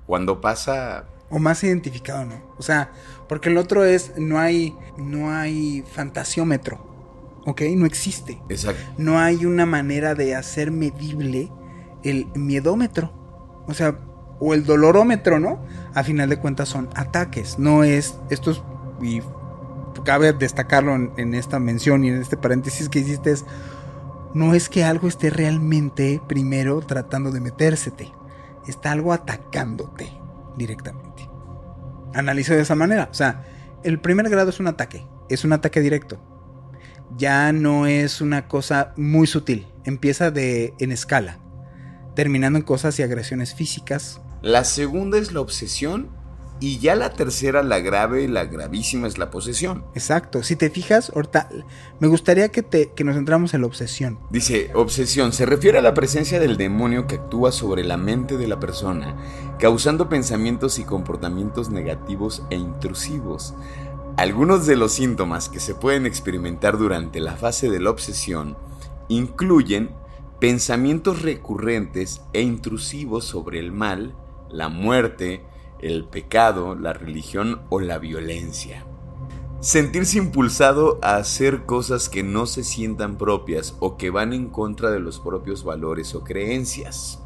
cuando 0.05 0.39
pasa 0.39 1.03
o 1.29 1.37
más 1.39 1.61
identificado, 1.65 2.23
¿no? 2.23 2.41
O 2.57 2.63
sea, 2.63 2.93
porque 3.27 3.49
el 3.49 3.57
otro 3.57 3.83
es 3.83 4.13
no 4.17 4.39
hay 4.39 4.73
no 4.95 5.31
hay 5.31 5.83
fantasiómetro. 5.85 7.41
¿Ok? 7.45 7.63
No 7.75 7.85
existe. 7.85 8.41
Exacto. 8.47 8.81
No 8.97 9.19
hay 9.19 9.45
una 9.45 9.65
manera 9.65 10.15
de 10.15 10.33
hacer 10.33 10.71
medible 10.71 11.51
el 12.03 12.27
miedómetro. 12.35 13.11
O 13.67 13.73
sea, 13.73 13.99
o 14.39 14.53
el 14.53 14.65
dolorómetro, 14.65 15.41
¿no? 15.41 15.65
A 15.93 16.05
final 16.05 16.29
de 16.29 16.37
cuentas 16.37 16.69
son 16.69 16.87
ataques. 16.95 17.59
No 17.59 17.83
es. 17.83 18.17
Esto 18.29 18.65
Y 19.01 19.21
cabe 20.07 20.31
destacarlo 20.31 20.95
en, 20.95 21.33
esta 21.33 21.59
mención 21.59 22.05
y 22.05 22.07
en 22.07 22.21
este 22.21 22.37
paréntesis 22.37 22.87
que 22.87 22.99
hiciste 22.99 23.31
es, 23.31 23.43
no 24.33 24.53
es 24.53 24.69
que 24.69 24.85
algo 24.85 25.09
esté 25.09 25.29
realmente 25.29 26.21
primero 26.29 26.79
tratando 26.79 27.29
de 27.29 27.41
metérsete, 27.41 28.13
está 28.65 28.93
algo 28.93 29.11
atacándote 29.11 30.09
directamente. 30.55 31.29
Analizo 32.13 32.53
de 32.53 32.61
esa 32.61 32.73
manera, 32.73 33.09
o 33.11 33.13
sea, 33.13 33.43
el 33.83 33.99
primer 33.99 34.29
grado 34.29 34.49
es 34.49 34.61
un 34.61 34.67
ataque, 34.67 35.05
es 35.27 35.43
un 35.43 35.51
ataque 35.51 35.81
directo. 35.81 36.21
Ya 37.17 37.51
no 37.51 37.85
es 37.85 38.21
una 38.21 38.47
cosa 38.47 38.93
muy 38.95 39.27
sutil, 39.27 39.67
empieza 39.83 40.31
de 40.31 40.73
en 40.79 40.93
escala, 40.93 41.39
terminando 42.15 42.57
en 42.57 42.63
cosas 42.63 42.97
y 42.97 43.03
agresiones 43.03 43.55
físicas. 43.55 44.21
La 44.41 44.63
segunda 44.63 45.17
es 45.17 45.33
la 45.33 45.41
obsesión 45.41 46.16
y 46.59 46.79
ya 46.79 46.95
la 46.95 47.11
tercera, 47.11 47.61
la 47.61 47.79
grave, 47.79 48.27
la 48.27 48.45
gravísima 48.45 49.07
es 49.07 49.17
la 49.17 49.29
posesión. 49.29 49.85
Exacto. 49.93 50.41
Si 50.43 50.55
te 50.55 50.69
fijas, 50.69 51.11
ahorita 51.13 51.49
me 51.99 52.07
gustaría 52.07 52.49
que, 52.49 52.63
te, 52.63 52.91
que 52.93 53.03
nos 53.03 53.15
entramos 53.15 53.53
en 53.53 53.61
la 53.61 53.67
obsesión. 53.67 54.19
Dice, 54.31 54.71
obsesión 54.73 55.33
se 55.33 55.45
refiere 55.45 55.77
a 55.77 55.83
la 55.83 55.93
presencia 55.93 56.39
del 56.39 56.57
demonio 56.57 57.05
que 57.05 57.15
actúa 57.15 57.51
sobre 57.51 57.83
la 57.83 57.97
mente 57.97 58.37
de 58.37 58.47
la 58.47 58.59
persona, 58.59 59.15
causando 59.59 60.09
pensamientos 60.09 60.79
y 60.79 60.83
comportamientos 60.83 61.69
negativos 61.69 62.43
e 62.49 62.55
intrusivos. 62.55 63.53
Algunos 64.17 64.65
de 64.65 64.75
los 64.75 64.93
síntomas 64.93 65.49
que 65.49 65.59
se 65.59 65.75
pueden 65.75 66.07
experimentar 66.07 66.77
durante 66.79 67.19
la 67.19 67.35
fase 67.35 67.69
de 67.69 67.79
la 67.79 67.91
obsesión 67.91 68.57
incluyen 69.09 69.91
pensamientos 70.39 71.21
recurrentes 71.21 72.21
e 72.33 72.41
intrusivos 72.41 73.25
sobre 73.25 73.59
el 73.59 73.71
mal, 73.71 74.15
la 74.49 74.69
muerte, 74.69 75.43
el 75.81 76.05
pecado, 76.05 76.75
la 76.75 76.93
religión 76.93 77.61
o 77.69 77.79
la 77.79 77.97
violencia. 77.99 78.85
Sentirse 79.59 80.19
impulsado 80.19 80.99
a 81.01 81.15
hacer 81.15 81.65
cosas 81.65 82.09
que 82.09 82.21
no 82.21 82.45
se 82.45 82.63
sientan 82.63 83.17
propias 83.17 83.75
o 83.79 83.97
que 83.97 84.11
van 84.11 84.33
en 84.33 84.49
contra 84.49 84.91
de 84.91 84.99
los 84.99 85.19
propios 85.19 85.63
valores 85.63 86.13
o 86.13 86.23
creencias. 86.23 87.23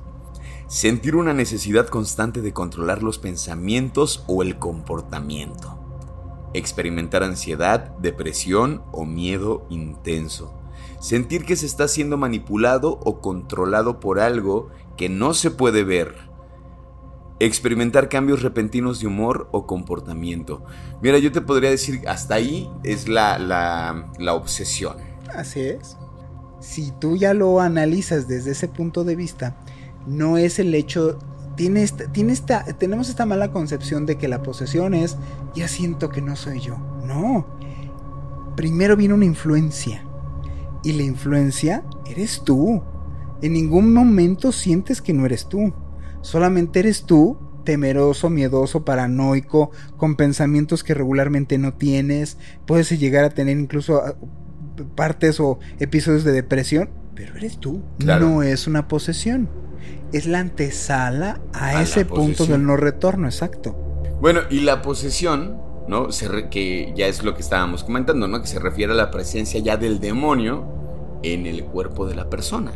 Sentir 0.67 1.17
una 1.17 1.33
necesidad 1.33 1.87
constante 1.87 2.41
de 2.41 2.53
controlar 2.53 3.03
los 3.03 3.19
pensamientos 3.19 4.23
o 4.27 4.41
el 4.43 4.57
comportamiento. 4.59 5.77
Experimentar 6.53 7.23
ansiedad, 7.23 7.97
depresión 7.97 8.81
o 8.93 9.05
miedo 9.05 9.67
intenso. 9.69 10.53
Sentir 11.01 11.43
que 11.43 11.57
se 11.57 11.65
está 11.65 11.89
siendo 11.89 12.15
manipulado 12.15 12.97
o 13.03 13.19
controlado 13.19 13.99
por 13.99 14.21
algo 14.21 14.69
que 14.95 15.09
no 15.09 15.33
se 15.33 15.51
puede 15.51 15.83
ver 15.83 16.30
experimentar 17.45 18.10
cambios 18.10 18.41
repentinos 18.41 18.99
de 18.99 19.08
humor 19.08 19.49
o 19.51 19.65
comportamiento. 19.65 20.63
Mira, 21.01 21.17
yo 21.17 21.32
te 21.32 21.41
podría 21.41 21.69
decir, 21.69 22.01
hasta 22.08 22.36
ahí 22.36 22.69
es 22.84 23.08
la, 23.08 23.39
la, 23.39 24.34
obsesión. 24.34 24.97
Así 25.36 25.62
es. 25.62 25.97
Si 26.60 26.91
tú 26.99 27.17
ya 27.17 27.34
lo 27.34 27.60
analizas 27.60 28.27
desde 28.27 28.51
ese 28.51 28.67
punto 28.67 29.04
de 29.04 29.15
vista, 29.15 29.58
no 30.08 30.38
es 30.38 30.60
el 30.60 30.73
hecho... 30.75 31.19
Tiene 31.58 31.86
tiene 32.13 32.32
esta, 32.32 32.63
tenemos 32.63 33.10
esta 33.10 33.25
mala 33.25 33.51
concepción 33.51 34.06
de 34.06 34.17
que 34.17 34.27
la 34.27 34.41
posesión 34.41 34.93
es, 34.93 35.17
ya 35.54 35.67
siento 35.67 36.10
que 36.10 36.21
no 36.21 36.36
soy 36.36 36.60
yo. 36.62 36.77
No. 37.06 37.45
Primero 38.56 38.95
viene 38.95 39.13
una 39.13 39.25
influencia. 39.25 40.06
Y 40.84 40.93
la 40.93 41.04
influencia 41.04 41.84
eres 42.06 42.41
tú. 42.43 42.82
En 43.41 43.54
ningún 43.54 43.93
momento 43.93 44.51
sientes 44.51 45.01
que 45.01 45.13
no 45.13 45.25
eres 45.25 45.47
tú. 45.47 45.73
Solamente 46.21 46.79
eres 46.79 47.03
tú, 47.05 47.38
temeroso, 47.63 48.29
miedoso, 48.29 48.86
paranoico, 48.86 49.71
con 49.97 50.15
pensamientos 50.15 50.84
que 50.84 50.93
regularmente 50.93 51.57
no 51.57 51.73
tienes. 51.73 52.38
Puedes 52.65 52.89
llegar 52.99 53.23
a 53.23 53.29
tener 53.29 53.57
incluso 53.57 54.01
ah, 54.01 54.15
partes 54.95 55.39
o 55.39 55.60
episodios 55.79 56.23
de 56.23 56.31
depresión, 56.31 56.89
pero 57.15 57.36
eres 57.36 57.60
tú. 57.60 57.81
No 57.99 58.43
es 58.43 58.67
una 58.67 58.88
posesión. 58.88 59.49
Es 60.12 60.27
la 60.27 60.39
antesala 60.39 61.41
a, 61.53 61.81
ese 61.81 62.05
punto 62.05 62.45
del 62.45 62.65
no 62.65 62.75
retorno, 62.75 63.27
exacto. 63.27 63.73
Bueno, 64.19 64.41
y 64.49 64.60
la 64.62 64.81
posesión, 64.81 65.57
¿no? 65.88 66.10
que 66.51 66.93
ya 66.95 67.07
es 67.07 67.23
lo 67.23 67.34
que 67.34 67.41
estábamos 67.41 67.84
comentando, 67.84 68.27
¿no? 68.27 68.41
Que 68.41 68.47
se 68.47 68.60
refiere 68.60 68.93
a 68.93 68.95
la 68.95 69.10
presencia 69.10 69.60
ya 69.62 69.77
del 69.77 69.99
demonio 69.99 71.19
en 71.23 71.45
el 71.45 71.63
cuerpo 71.63 72.05
de 72.05 72.15
la 72.15 72.29
persona. 72.29 72.73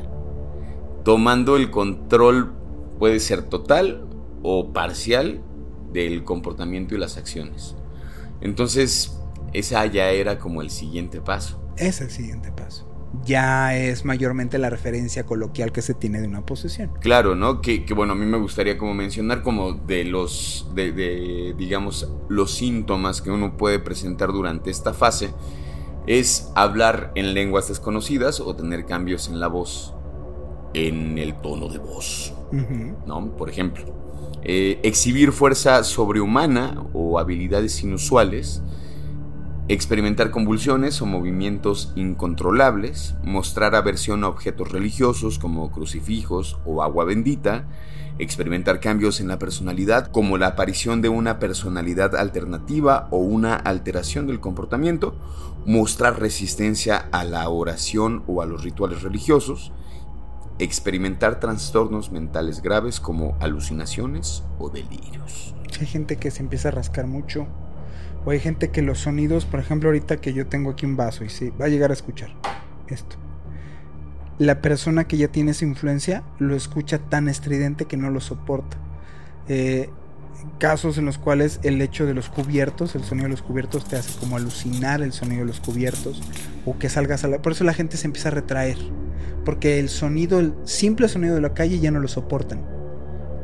Tomando 1.04 1.58
el 1.58 1.70
control 1.70 2.54
puede 3.00 3.20
ser 3.20 3.44
total 3.44 4.08
o 4.44 4.74
parcial 4.74 5.42
del 5.92 6.24
comportamiento 6.24 6.96
y 6.96 6.98
las 6.98 7.18
acciones. 7.18 7.76
Entonces, 8.42 9.18
esa 9.54 9.86
ya 9.86 10.10
era 10.10 10.38
como 10.38 10.62
el 10.62 10.70
siguiente 10.70 11.22
paso. 11.22 11.60
Es 11.78 12.02
el 12.02 12.12
siguiente 12.12 12.52
paso. 12.52 12.88
Ya 13.24 13.78
es 13.78 14.04
mayormente 14.04 14.58
la 14.58 14.70
referencia 14.70 15.26
coloquial 15.26 15.72
que 15.72 15.82
se 15.82 15.94
tiene 15.94 16.20
de 16.20 16.28
una 16.28 16.46
posesión. 16.46 16.92
Claro, 17.00 17.36
¿no? 17.36 17.62
Que, 17.62 17.86
bueno, 17.96 18.14
a 18.14 18.16
mí 18.16 18.26
me 18.26 18.38
gustaría 18.38 18.78
como 18.78 18.94
mencionar 18.94 19.42
como 19.42 19.74
de 19.74 20.04
los, 20.04 20.70
de, 20.76 20.92
de, 20.92 21.56
digamos, 21.58 22.12
los 22.28 22.52
síntomas 22.52 23.22
que 23.22 23.32
uno 23.32 23.56
puede 23.56 23.80
presentar 23.80 24.34
durante 24.34 24.70
esta 24.70 24.94
fase 24.94 25.34
es 26.08 26.52
hablar 26.56 27.12
en 27.16 27.34
lenguas 27.34 27.68
desconocidas 27.68 28.40
o 28.40 28.56
tener 28.56 28.86
cambios 28.86 29.28
en 29.28 29.40
la 29.40 29.48
voz, 29.48 29.94
en 30.74 31.18
el 31.18 31.36
tono 31.36 31.70
de 31.70 31.80
voz. 31.80 32.34
¿No? 33.06 33.30
Por 33.38 33.50
ejemplo, 33.50 33.86
eh, 34.44 34.80
exhibir 34.84 35.32
fuerza 35.32 35.84
sobrehumana 35.84 36.86
o 36.94 37.20
habilidades 37.20 37.82
inusuales, 37.84 38.62
experimentar 39.68 40.30
convulsiones 40.30 41.02
o 41.02 41.08
movimientos 41.08 41.92
incontrolables, 41.96 43.16
mostrar 43.24 43.74
aversión 43.74 44.24
a 44.24 44.28
objetos 44.28 44.72
religiosos 44.72 45.40
como 45.40 45.72
crucifijos 45.72 46.60
o 46.66 46.84
agua 46.84 47.06
bendita, 47.06 47.66
experimentar 48.20 48.80
cambios 48.80 49.20
en 49.20 49.28
la 49.28 49.40
personalidad 49.40 50.12
como 50.12 50.38
la 50.38 50.48
aparición 50.48 51.02
de 51.02 51.10
una 51.10 51.40
personalidad 51.40 52.16
alternativa 52.16 53.08
o 53.12 53.18
una 53.18 53.56
alteración 53.56 54.28
del 54.28 54.40
comportamiento, 54.40 55.16
mostrar 55.66 56.20
resistencia 56.20 57.10
a 57.12 57.24
la 57.24 57.50
oración 57.50 58.24
o 58.28 58.42
a 58.42 58.46
los 58.46 58.64
rituales 58.64 59.02
religiosos, 59.02 59.72
experimentar 60.60 61.40
trastornos 61.40 62.12
mentales 62.12 62.62
graves 62.62 63.00
como 63.00 63.36
alucinaciones 63.40 64.44
o 64.58 64.70
delirios. 64.70 65.54
Hay 65.80 65.88
gente 65.88 66.18
que 66.18 66.32
se 66.32 66.42
empieza 66.42 66.70
a 66.70 66.72
rascar 66.72 67.08
mucho. 67.08 67.48
O 68.26 68.32
hay 68.32 68.40
gente 68.40 68.72
que 68.72 68.82
los 68.82 69.00
sonidos, 69.00 69.46
por 69.46 69.60
ejemplo, 69.60 69.90
ahorita 69.90 70.18
que 70.18 70.34
yo 70.34 70.48
tengo 70.48 70.72
aquí 70.72 70.86
un 70.86 70.98
vaso 70.98 71.24
y 71.24 71.30
sí, 71.30 71.52
va 71.62 71.66
a 71.66 71.70
llegar 71.70 71.92
a 71.92 71.94
escuchar 71.94 72.32
esto. 72.88 73.18
La 74.40 74.62
persona 74.62 75.08
que 75.08 75.18
ya 75.18 75.28
tiene 75.28 75.52
esa 75.52 75.66
influencia 75.66 76.24
lo 76.40 76.56
escucha 76.56 76.98
tan 76.98 77.30
estridente 77.30 77.86
que 77.86 77.98
no 77.98 78.10
lo 78.10 78.20
soporta. 78.20 78.78
Eh, 79.48 79.90
casos 80.60 80.98
en 80.98 81.06
los 81.06 81.18
cuales 81.18 81.60
el 81.64 81.82
hecho 81.82 82.06
de 82.06 82.14
los 82.14 82.30
cubiertos, 82.30 82.96
el 82.96 83.04
sonido 83.04 83.26
de 83.26 83.32
los 83.32 83.42
cubiertos 83.42 83.86
te 83.86 83.96
hace 83.96 84.18
como 84.20 84.38
alucinar 84.38 85.02
el 85.02 85.14
sonido 85.14 85.42
de 85.42 85.48
los 85.48 85.60
cubiertos 85.60 86.22
o 86.66 86.78
que 86.78 86.90
salgas 86.90 87.24
a 87.24 87.28
la... 87.28 87.42
Por 87.42 87.52
eso 87.52 87.64
la 87.64 87.74
gente 87.74 87.98
se 87.98 88.08
empieza 88.08 88.30
a 88.30 88.32
retraer, 88.32 88.78
porque 89.44 89.80
el 89.80 89.90
sonido, 89.90 90.40
el 90.40 90.54
simple 90.64 91.08
sonido 91.08 91.36
de 91.36 91.42
la 91.42 91.54
calle 91.54 91.80
ya 91.80 91.92
no 91.92 92.00
lo 92.00 92.08
soportan. 92.08 92.64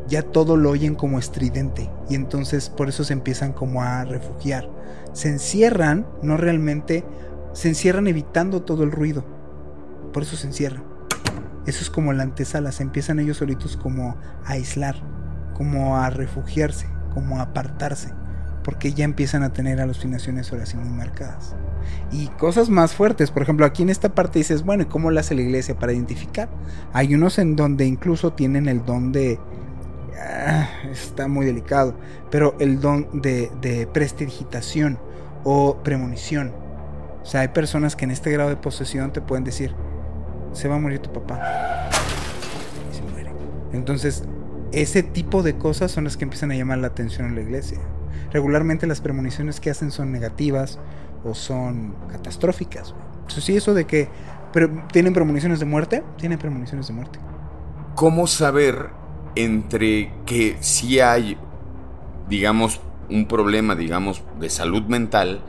Ya 0.08 0.24
todo 0.24 0.58
lo 0.58 0.72
oyen 0.72 0.96
como 0.96 1.20
estridente 1.20 1.90
y 2.10 2.16
entonces 2.16 2.70
por 2.70 2.90
eso 2.90 3.04
se 3.04 3.14
empiezan 3.14 3.54
como 3.54 3.82
a 3.84 4.04
refugiar. 4.04 4.70
Se 5.14 5.30
encierran, 5.30 6.06
no 6.22 6.38
realmente, 6.38 7.06
se 7.54 7.70
encierran 7.70 8.08
evitando 8.08 8.64
todo 8.64 8.84
el 8.84 8.92
ruido. 8.92 9.24
Por 10.12 10.24
eso 10.24 10.36
se 10.36 10.48
encierran. 10.48 10.84
Eso 11.66 11.82
es 11.84 11.90
como 11.90 12.12
la 12.12 12.24
antesala, 12.24 12.72
se 12.72 12.84
empiezan 12.84 13.20
ellos 13.20 13.38
solitos 13.38 13.78
como 13.78 14.18
a 14.44 14.52
aislar 14.54 15.21
como 15.62 15.96
a 15.96 16.10
refugiarse, 16.10 16.88
como 17.14 17.38
a 17.38 17.44
apartarse, 17.44 18.10
porque 18.64 18.94
ya 18.94 19.06
empiezan 19.06 19.44
a 19.44 19.54
tener 19.54 19.80
alucinaciones 19.80 20.52
ahora 20.52 20.66
sí 20.66 20.76
muy 20.76 20.90
marcadas. 20.90 21.56
Y 22.12 22.30
cosas 22.30 22.68
más 22.68 22.96
fuertes, 22.96 23.30
por 23.30 23.44
ejemplo, 23.44 23.64
aquí 23.64 23.84
en 23.84 23.92
esta 23.92 24.10
parte 24.10 24.40
dices, 24.40 24.64
bueno, 24.64 24.82
¿y 24.82 24.86
cómo 24.88 25.12
lo 25.12 25.20
hace 25.20 25.36
la 25.36 25.42
iglesia 25.42 25.78
para 25.78 25.94
identificar? 25.94 26.50
Hay 26.94 27.14
unos 27.14 27.38
en 27.38 27.56
donde 27.56 27.86
incluso 27.86 28.34
tienen 28.34 28.68
el 28.68 28.84
don 28.84 29.12
de... 29.12 29.40
Ah, 30.20 30.68
está 30.92 31.28
muy 31.28 31.46
delicado, 31.46 31.94
pero 32.32 32.56
el 32.60 32.82
don 32.82 33.22
de, 33.22 33.52
de 33.62 33.86
prestidigitación 33.86 34.98
o 35.44 35.78
premonición. 35.84 36.54
O 37.22 37.26
sea, 37.28 37.42
hay 37.42 37.50
personas 37.50 37.96
que 37.96 38.06
en 38.06 38.10
este 38.10 38.32
grado 38.32 38.50
de 38.50 38.56
posesión 38.56 39.14
te 39.14 39.22
pueden 39.22 39.44
decir, 39.44 39.76
se 40.54 40.68
va 40.68 40.78
a 40.78 40.80
morir 40.80 40.98
tu 40.98 41.14
papá. 41.14 41.88
Y 42.92 42.96
se 42.96 43.04
muere. 43.04 43.32
Entonces, 43.74 44.24
ese 44.72 45.04
tipo 45.04 45.44
de 45.44 45.58
cosas 45.58 45.92
son 45.92 46.06
las 46.06 46.18
que 46.18 46.24
empiezan 46.24 46.52
a 46.52 46.56
llamar 46.56 46.78
la 46.80 46.88
atención 46.88 47.28
en 47.28 47.36
la 47.36 47.42
iglesia. 47.42 47.80
Regularmente 48.32 48.88
las 48.88 49.02
premoniciones 49.02 49.60
que 49.60 49.70
hacen 49.70 49.92
son 49.92 50.12
negativas 50.12 50.80
o 51.24 51.36
son 51.36 51.96
catastróficas. 52.10 52.94
Eso 53.28 53.42
sí, 53.42 53.56
eso 53.56 53.74
de 53.74 53.86
que 53.86 54.10
tienen 54.92 55.14
premoniciones 55.14 55.60
de 55.60 55.66
muerte, 55.66 56.04
tienen 56.18 56.40
premoniciones 56.40 56.88
de 56.88 56.94
muerte. 56.94 57.20
¿Cómo 57.96 58.28
saber 58.28 58.90
entre 59.36 60.12
que 60.26 60.58
si 60.60 61.00
hay, 61.00 61.38
digamos, 62.30 62.82
un 63.10 63.28
problema, 63.28 63.76
digamos, 63.76 64.24
de 64.40 64.50
salud 64.50 64.84
mental 64.84 65.42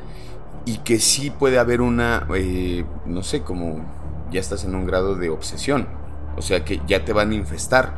y 0.65 0.79
que 0.79 0.99
sí 0.99 1.31
puede 1.31 1.59
haber 1.59 1.81
una, 1.81 2.27
eh, 2.35 2.85
no 3.07 3.23
sé, 3.23 3.43
como 3.43 3.85
ya 4.31 4.41
estás 4.41 4.65
en 4.65 4.75
un 4.75 4.87
grado 4.87 5.15
de 5.17 5.31
obsesión? 5.31 5.89
O 6.37 6.43
sea, 6.43 6.65
que 6.65 6.81
ya 6.87 7.05
te 7.05 7.13
van 7.13 7.31
a 7.31 7.35
infestar 7.35 7.95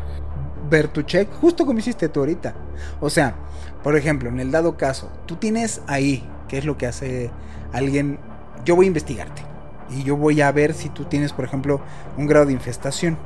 ver 0.68 0.88
tu 0.88 1.02
check, 1.02 1.32
justo 1.40 1.66
como 1.66 1.78
hiciste 1.78 2.08
tú 2.08 2.20
ahorita. 2.20 2.54
O 3.00 3.10
sea, 3.10 3.34
por 3.82 3.96
ejemplo, 3.96 4.28
en 4.28 4.40
el 4.40 4.50
dado 4.50 4.76
caso, 4.76 5.10
tú 5.26 5.36
tienes 5.36 5.82
ahí, 5.86 6.26
¿qué 6.48 6.58
es 6.58 6.64
lo 6.64 6.76
que 6.76 6.86
hace 6.86 7.30
alguien? 7.72 8.18
Yo 8.64 8.76
voy 8.76 8.86
a 8.86 8.88
investigarte 8.88 9.42
y 9.90 10.02
yo 10.04 10.16
voy 10.16 10.40
a 10.40 10.50
ver 10.52 10.74
si 10.74 10.88
tú 10.88 11.04
tienes, 11.04 11.32
por 11.32 11.44
ejemplo, 11.44 11.80
un 12.16 12.26
grado 12.26 12.46
de 12.46 12.52
infestación. 12.52 13.18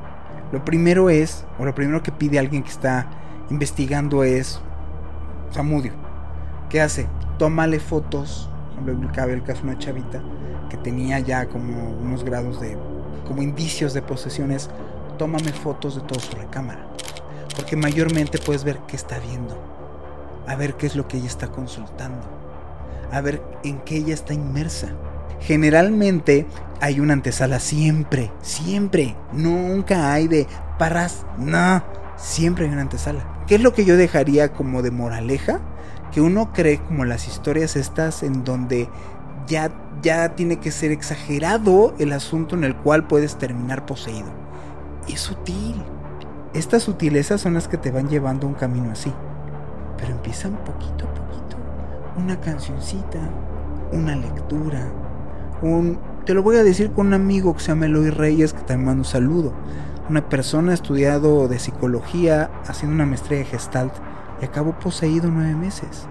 Lo 0.53 0.65
primero 0.65 1.11
es, 1.11 1.45
o 1.59 1.65
lo 1.65 1.75
primero 1.75 2.03
que 2.03 2.13
pide 2.13 2.39
alguien 2.39 2.63
que 2.63 2.71
está 2.71 3.09
investigando 3.51 4.25
es 4.25 4.61
Samudio. 5.51 5.93
¿Qué 6.69 6.81
hace? 6.81 7.07
Tómale 7.39 7.81
fotos. 7.81 8.51
Cabe 9.15 9.33
el 9.33 9.43
caso 9.43 9.63
de 9.63 9.69
una 9.71 9.79
chavita 9.79 10.23
que 10.71 10.77
tenía 10.77 11.19
ya 11.19 11.49
como 11.49 11.91
unos 11.91 12.23
grados 12.25 12.61
de, 12.61 12.77
como 13.27 13.43
indicios 13.43 13.95
de 13.95 14.03
posesiones. 14.03 14.71
Tómame 15.19 15.53
fotos 15.53 15.97
de 15.97 16.03
toda 16.03 16.21
su 16.21 16.37
recámara 16.37 16.98
porque 17.59 17.75
mayormente 17.75 18.39
puedes 18.39 18.63
ver 18.63 18.79
qué 18.87 18.95
está 18.95 19.19
viendo, 19.19 19.61
a 20.47 20.55
ver 20.55 20.75
qué 20.75 20.87
es 20.87 20.95
lo 20.95 21.09
que 21.09 21.17
ella 21.17 21.27
está 21.27 21.49
consultando, 21.49 22.23
a 23.11 23.21
ver 23.21 23.43
en 23.65 23.81
qué 23.81 23.97
ella 23.97 24.15
está 24.15 24.33
inmersa. 24.33 24.91
Generalmente 25.41 26.47
hay 26.81 27.01
una 27.01 27.15
antesala 27.15 27.59
siempre, 27.59 28.31
siempre. 28.43 29.17
Nunca 29.33 30.13
hay 30.13 30.29
de 30.29 30.47
paras, 30.79 31.27
no, 31.37 31.83
siempre 32.17 32.67
hay 32.67 32.71
una 32.71 32.83
antesala. 32.83 33.27
¿Qué 33.49 33.57
es 33.57 33.61
lo 33.61 33.75
que 33.75 33.85
yo 33.85 33.97
dejaría 33.97 34.53
como 34.53 34.83
de 34.83 34.93
moraleja? 34.93 35.59
Que 36.13 36.21
uno 36.21 36.53
cree 36.53 36.79
como 36.79 37.05
las 37.07 37.27
historias 37.27 37.75
estas 37.75 38.23
en 38.23 38.45
donde 38.45 38.89
ya, 39.49 39.73
ya 40.01 40.37
tiene 40.37 40.61
que 40.61 40.71
ser 40.71 40.93
exagerado 40.93 41.93
el 41.99 42.13
asunto 42.13 42.55
en 42.55 42.63
el 42.63 42.77
cual 42.77 43.09
puedes 43.09 43.37
terminar 43.37 43.85
poseído. 43.85 44.29
Es 45.09 45.23
sutil. 45.23 45.83
Estas 46.59 46.83
sutilezas 46.83 47.41
son 47.41 47.55
las 47.55 47.69
que 47.69 47.77
te 47.77 47.93
van 47.93 48.09
llevando 48.09 48.49
a 48.49 48.51
un 48.51 48.57
camino 48.57 48.91
así. 48.91 49.13
Pero 49.97 50.11
empiezan 50.11 50.57
poquito 50.65 51.07
a 51.07 51.15
poquito. 51.15 51.57
Una 52.17 52.41
cancioncita, 52.41 53.21
una 53.93 54.17
lectura, 54.17 54.89
un... 55.63 56.01
Te 56.27 56.35
lo 56.35 56.43
voy 56.43 56.57
a 56.57 56.65
decir 56.65 56.91
con 56.91 57.07
un 57.07 57.15
amigo 57.15 57.55
que 57.55 57.61
se 57.61 57.69
llama 57.69 57.87
Eloy 57.87 58.11
Reyes, 58.11 58.55
que 58.55 58.63
también 58.63 58.87
mando 58.87 59.03
un 59.03 59.05
saludo. 59.05 59.53
Una 60.11 60.29
persona 60.29 60.75
estudiado 60.75 61.47
de 61.47 61.61
psicología, 61.61 62.51
haciendo 62.67 62.97
una 62.97 63.07
maestría 63.07 63.39
de 63.39 63.45
Gestalt, 63.45 63.95
y 64.43 64.45
acabó 64.45 64.73
poseído 64.81 65.31
nueve 65.31 65.55
meses. 65.55 66.09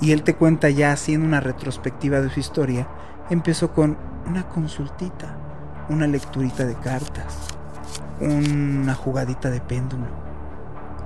Y 0.00 0.10
él 0.10 0.24
te 0.24 0.34
cuenta 0.34 0.70
ya 0.70 0.90
haciendo 0.90 1.24
una 1.24 1.38
retrospectiva 1.38 2.20
de 2.20 2.30
su 2.30 2.40
historia, 2.40 2.88
empezó 3.30 3.72
con 3.72 3.96
una 4.26 4.48
consultita, 4.48 5.38
una 5.88 6.08
lecturita 6.08 6.66
de 6.66 6.74
cartas, 6.74 7.59
una 8.20 8.94
jugadita 8.94 9.50
de 9.50 9.60
péndulo, 9.60 10.06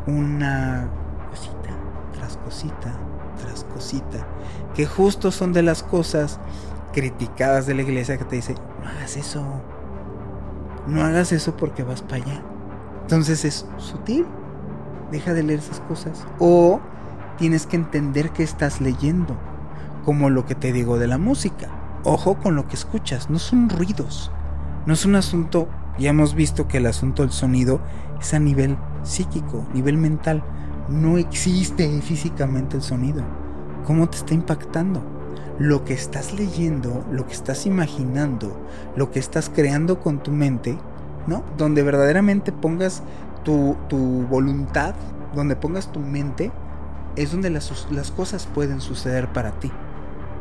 una 0.06 0.88
cosita 1.30 1.70
tras 2.12 2.36
cosita 2.38 2.92
tras 3.36 3.64
cosita, 3.64 4.26
que 4.74 4.86
justo 4.86 5.30
son 5.30 5.52
de 5.52 5.62
las 5.62 5.82
cosas 5.82 6.40
criticadas 6.92 7.66
de 7.66 7.74
la 7.74 7.82
iglesia 7.82 8.16
que 8.16 8.24
te 8.24 8.36
dice, 8.36 8.54
no 8.80 8.88
hagas 8.88 9.16
eso, 9.16 9.44
no 10.86 11.02
hagas 11.02 11.32
eso 11.32 11.56
porque 11.56 11.82
vas 11.82 12.02
para 12.02 12.22
allá. 12.22 12.42
Entonces 13.02 13.44
es 13.44 13.66
sutil, 13.76 14.26
deja 15.10 15.34
de 15.34 15.42
leer 15.42 15.58
esas 15.58 15.80
cosas. 15.80 16.26
O 16.38 16.80
tienes 17.36 17.66
que 17.66 17.76
entender 17.76 18.30
que 18.30 18.42
estás 18.42 18.80
leyendo, 18.80 19.36
como 20.04 20.30
lo 20.30 20.46
que 20.46 20.54
te 20.54 20.72
digo 20.72 20.98
de 20.98 21.08
la 21.08 21.18
música. 21.18 21.68
Ojo 22.04 22.36
con 22.36 22.54
lo 22.54 22.68
que 22.68 22.76
escuchas, 22.76 23.30
no 23.30 23.38
son 23.38 23.70
ruidos, 23.70 24.30
no 24.86 24.92
es 24.92 25.04
un 25.04 25.16
asunto, 25.16 25.68
ya 25.98 26.10
hemos 26.10 26.34
visto 26.34 26.68
que 26.68 26.78
el 26.78 26.86
asunto 26.86 27.22
del 27.22 27.32
sonido 27.32 27.80
es 28.20 28.34
a 28.34 28.38
nivel 28.38 28.76
psíquico, 29.02 29.66
nivel 29.72 29.96
mental. 29.96 30.42
No 30.88 31.18
existe 31.18 31.88
físicamente 32.02 32.76
el 32.76 32.82
sonido. 32.82 33.22
¿Cómo 33.84 34.08
te 34.08 34.16
está 34.18 34.34
impactando? 34.34 35.14
lo 35.58 35.84
que 35.84 35.94
estás 35.94 36.32
leyendo, 36.32 37.04
lo 37.12 37.26
que 37.26 37.32
estás 37.32 37.66
imaginando, 37.66 38.56
lo 38.96 39.10
que 39.10 39.18
estás 39.18 39.48
creando 39.48 40.00
con 40.00 40.22
tu 40.22 40.32
mente, 40.32 40.76
¿no? 41.26 41.44
Donde 41.56 41.82
verdaderamente 41.82 42.52
pongas 42.52 43.02
tu, 43.44 43.76
voluntad, 44.28 44.94
donde 45.34 45.54
pongas 45.54 45.92
tu 45.92 46.00
mente, 46.00 46.50
es 47.16 47.30
donde 47.30 47.50
las, 47.50 47.86
las 47.90 48.10
cosas 48.10 48.46
pueden 48.46 48.80
suceder 48.80 49.32
para 49.32 49.52
ti. 49.60 49.70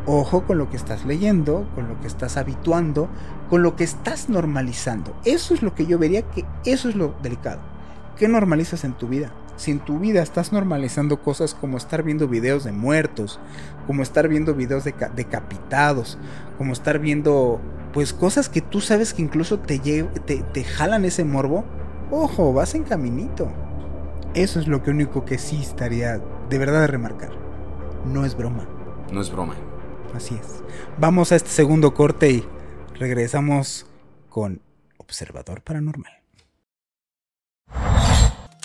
Ojo 0.06 0.44
con 0.44 0.58
lo 0.58 0.70
que 0.70 0.78
estás 0.78 1.06
leyendo, 1.06 1.66
con 1.76 1.88
lo 1.88 2.00
que 2.02 2.08
estás 2.08 2.38
habituando, 2.38 3.08
con 3.50 3.64
lo 3.64 3.76
que 3.76 3.84
estás 3.84 4.30
normalizando. 4.30 5.16
Eso 5.24 5.54
es 5.54 5.62
lo 5.62 5.74
que 5.74 5.86
yo 5.86 5.98
vería 5.98 6.24
que 6.24 6.46
eso 6.66 6.90
es 6.90 6.96
lo 6.96 7.16
delicado. 7.24 7.62
¿Qué 8.18 8.28
normalizas 8.28 8.84
en 8.84 8.94
tu 8.94 9.08
vida? 9.08 9.32
si 9.56 9.72
en 9.72 9.80
tu 9.80 10.00
vida 10.00 10.22
estás 10.22 10.52
normalizando 10.52 11.22
cosas 11.22 11.54
como 11.54 11.78
estar 11.78 12.04
viendo 12.04 12.28
videos 12.28 12.64
de 12.64 12.72
muertos, 12.72 13.40
como 13.86 14.02
estar 14.02 14.28
viendo 14.28 14.56
videos 14.56 14.84
de 14.84 14.96
decapitados, 15.16 16.18
como 16.58 16.74
estar 16.74 17.00
viendo 17.00 17.60
pues 17.94 18.14
cosas 18.14 18.50
que 18.50 18.62
tú 18.62 18.82
sabes 18.82 19.14
que 19.14 19.22
incluso 19.22 19.60
te, 19.60 19.78
te, 19.80 20.38
te 20.38 20.64
jalan 20.64 21.06
ese 21.06 21.24
morbo, 21.24 21.64
ojo, 22.10 22.52
vas 22.54 22.74
en 22.74 22.84
caminito. 22.84 23.52
Eso 24.34 24.60
es 24.60 24.68
lo 24.68 24.82
que 24.82 24.90
único 24.90 25.26
que 25.26 25.38
sí 25.38 25.62
estaría 25.62 26.20
de 26.50 26.58
verdad 26.58 26.82
de 26.82 26.88
remarcar. 26.88 27.30
No 28.06 28.26
es 28.26 28.36
broma. 28.36 28.68
No 29.12 29.22
es 29.22 29.32
broma. 29.32 29.54
Así 30.14 30.36
es. 30.36 30.64
Vamos 30.98 31.32
a 31.32 31.36
este 31.36 31.50
segundo 31.50 31.94
corte 31.94 32.30
y 32.30 32.46
regresamos 33.00 33.86
con 34.30 34.62
Observador 34.98 35.62
Paranormal. 35.62 36.24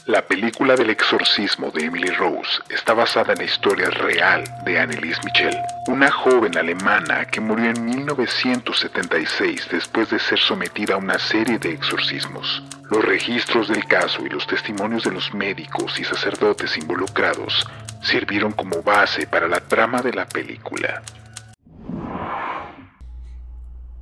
La 0.09 0.27
película 0.27 0.75
del 0.75 0.89
exorcismo 0.89 1.71
de 1.71 1.85
Emily 1.85 2.09
Rose 2.09 2.63
está 2.71 2.95
basada 2.95 3.35
en 3.35 3.41
la 3.41 3.45
historia 3.45 3.91
real 3.91 4.43
de 4.65 4.79
Annelies 4.79 5.23
Michel, 5.23 5.55
una 5.87 6.11
joven 6.11 6.57
alemana 6.57 7.27
que 7.27 7.43
murió 7.43 7.69
en 7.69 7.85
1976 7.85 9.69
después 9.71 10.09
de 10.09 10.19
ser 10.19 10.39
sometida 10.39 10.95
a 10.95 10.97
una 10.97 11.19
serie 11.19 11.59
de 11.59 11.73
exorcismos. 11.73 12.63
Los 12.91 13.05
registros 13.05 13.69
del 13.69 13.85
caso 13.85 14.25
y 14.25 14.31
los 14.31 14.47
testimonios 14.47 15.05
de 15.05 15.11
los 15.11 15.35
médicos 15.35 16.01
y 16.01 16.05
sacerdotes 16.05 16.79
involucrados 16.79 17.67
sirvieron 18.03 18.53
como 18.53 18.83
base 18.83 19.27
para 19.27 19.47
la 19.47 19.61
trama 19.61 20.01
de 20.01 20.15
la 20.15 20.27
película. 20.27 21.03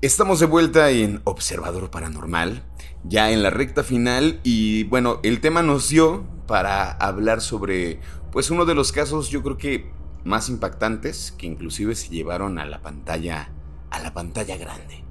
Estamos 0.06 0.38
de 0.38 0.46
vuelta 0.46 0.88
en 0.90 1.20
Observador 1.24 1.90
Paranormal, 1.90 2.62
ya 3.02 3.32
en 3.32 3.42
la 3.42 3.50
recta 3.50 3.82
final 3.82 4.38
y 4.44 4.84
bueno, 4.84 5.18
el 5.24 5.40
tema 5.40 5.64
nos 5.64 5.88
dio 5.88 6.24
para 6.46 6.92
hablar 6.92 7.40
sobre 7.40 7.98
pues 8.30 8.52
uno 8.52 8.66
de 8.66 8.76
los 8.76 8.92
casos 8.92 9.30
yo 9.30 9.42
creo 9.42 9.58
que 9.58 9.90
más 10.22 10.48
impactantes 10.48 11.34
que 11.36 11.46
inclusive 11.46 11.96
se 11.96 12.08
llevaron 12.08 12.60
a 12.60 12.66
la 12.66 12.82
pantalla 12.82 13.50
a 13.90 13.98
la 13.98 14.14
pantalla 14.14 14.56
grande. 14.56 15.02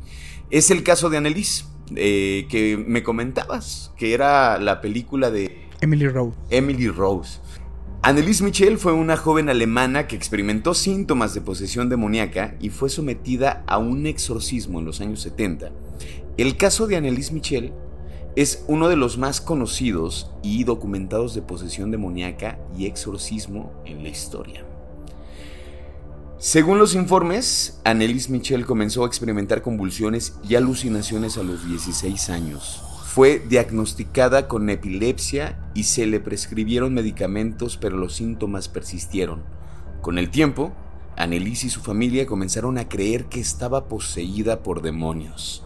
Es 0.50 0.72
el 0.72 0.82
caso 0.82 1.10
de 1.10 1.18
Annelies, 1.18 1.68
eh, 1.98 2.48
que 2.50 2.78
me 2.78 3.04
comentabas, 3.04 3.92
que 3.98 4.14
era 4.14 4.58
la 4.60 4.80
película 4.80 5.30
de 5.30 5.68
Emily 5.82 6.08
Rose. 6.08 6.38
Emily 6.50 6.88
Rose. 6.88 7.42
Annelies 8.08 8.44
Michel 8.44 8.78
fue 8.78 8.94
una 8.94 9.18
joven 9.18 9.50
alemana 9.50 10.06
que 10.06 10.16
experimentó 10.16 10.76
síntomas 10.76 11.34
de 11.34 11.42
posesión 11.42 11.90
demoníaca 11.90 12.56
y 12.60 12.70
fue 12.70 12.88
sometida 12.88 13.64
a 13.66 13.80
un 13.80 14.06
exorcismo 14.06 14.78
en 14.78 14.86
los 14.86 15.02
años 15.02 15.22
70. 15.22 15.72
El 16.38 16.56
caso 16.56 16.86
de 16.86 16.98
Annelies 16.98 17.32
Michel 17.32 17.74
es 18.36 18.64
uno 18.68 18.90
de 18.90 18.96
los 18.96 19.18
más 19.18 19.42
conocidos 19.42 20.30
y 20.44 20.66
documentados 20.66 21.34
de 21.34 21.42
posesión 21.42 21.90
demoníaca 21.90 22.60
y 22.78 22.86
exorcismo 22.86 23.74
en 23.86 24.04
la 24.04 24.10
historia. 24.10 24.64
Según 26.38 26.78
los 26.78 26.94
informes, 26.94 27.82
Annelies 27.86 28.30
Michel 28.30 28.68
comenzó 28.68 29.04
a 29.04 29.08
experimentar 29.08 29.64
convulsiones 29.64 30.36
y 30.48 30.54
alucinaciones 30.54 31.40
a 31.40 31.44
los 31.44 31.68
16 31.68 32.30
años. 32.30 32.85
Fue 33.16 33.40
diagnosticada 33.40 34.50
con 34.50 34.70
epilepsia 34.70 35.58
y 35.74 35.84
se 35.84 36.06
le 36.06 36.20
prescribieron 36.20 36.94
medicamentos, 36.94 37.78
pero 37.78 37.96
los 37.96 38.16
síntomas 38.16 38.68
persistieron. 38.68 39.42
Con 40.02 40.18
el 40.18 40.30
tiempo, 40.30 40.74
Annelies 41.16 41.64
y 41.64 41.70
su 41.70 41.80
familia 41.80 42.26
comenzaron 42.26 42.78
a 42.78 42.90
creer 42.90 43.28
que 43.28 43.40
estaba 43.40 43.86
poseída 43.88 44.64
por 44.64 44.82
demonios. 44.82 45.64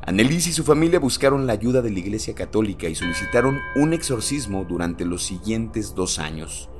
Annelies 0.00 0.46
y 0.46 0.54
su 0.54 0.64
familia 0.64 0.98
buscaron 0.98 1.46
la 1.46 1.52
ayuda 1.52 1.82
de 1.82 1.90
la 1.90 1.98
Iglesia 1.98 2.34
Católica 2.34 2.88
y 2.88 2.94
solicitaron 2.94 3.58
un 3.76 3.92
exorcismo 3.92 4.64
durante 4.64 5.04
los 5.04 5.24
siguientes 5.24 5.94
dos 5.94 6.18
años. 6.18 6.70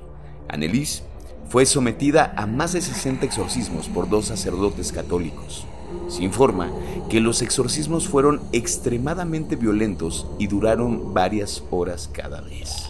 Annelies 0.48 1.02
fue 1.50 1.66
sometida 1.66 2.32
a 2.38 2.46
más 2.46 2.72
de 2.72 2.80
60 2.80 3.26
exorcismos 3.26 3.90
por 3.90 4.08
dos 4.08 4.28
sacerdotes 4.28 4.92
católicos. 4.92 5.66
Se 6.08 6.22
informa 6.22 6.70
que 7.08 7.20
los 7.20 7.42
exorcismos 7.42 8.08
fueron 8.08 8.40
extremadamente 8.52 9.56
violentos 9.56 10.26
y 10.38 10.46
duraron 10.46 11.12
varias 11.14 11.62
horas 11.70 12.08
cada 12.12 12.40
vez. 12.40 12.88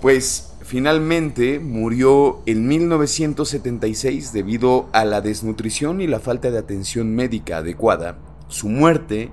Pues 0.00 0.54
finalmente 0.62 1.58
murió 1.58 2.40
en 2.46 2.68
1976 2.68 4.32
debido 4.32 4.88
a 4.92 5.04
la 5.04 5.20
desnutrición 5.20 6.00
y 6.00 6.06
la 6.06 6.20
falta 6.20 6.50
de 6.52 6.58
atención 6.58 7.14
médica 7.14 7.58
adecuada. 7.58 8.18
Su 8.46 8.68
muerte 8.68 9.30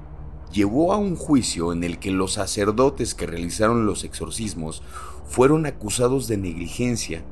llevó 0.52 0.92
a 0.92 0.98
un 0.98 1.16
juicio 1.16 1.72
en 1.72 1.84
el 1.84 2.00
que 2.00 2.10
los 2.10 2.34
sacerdotes 2.34 3.14
que 3.14 3.28
realizaron 3.28 3.86
los 3.86 4.04
exorcismos 4.04 4.82
fueron 5.28 5.66
acusados 5.66 6.28
de 6.28 6.38
negligencia. 6.38 7.24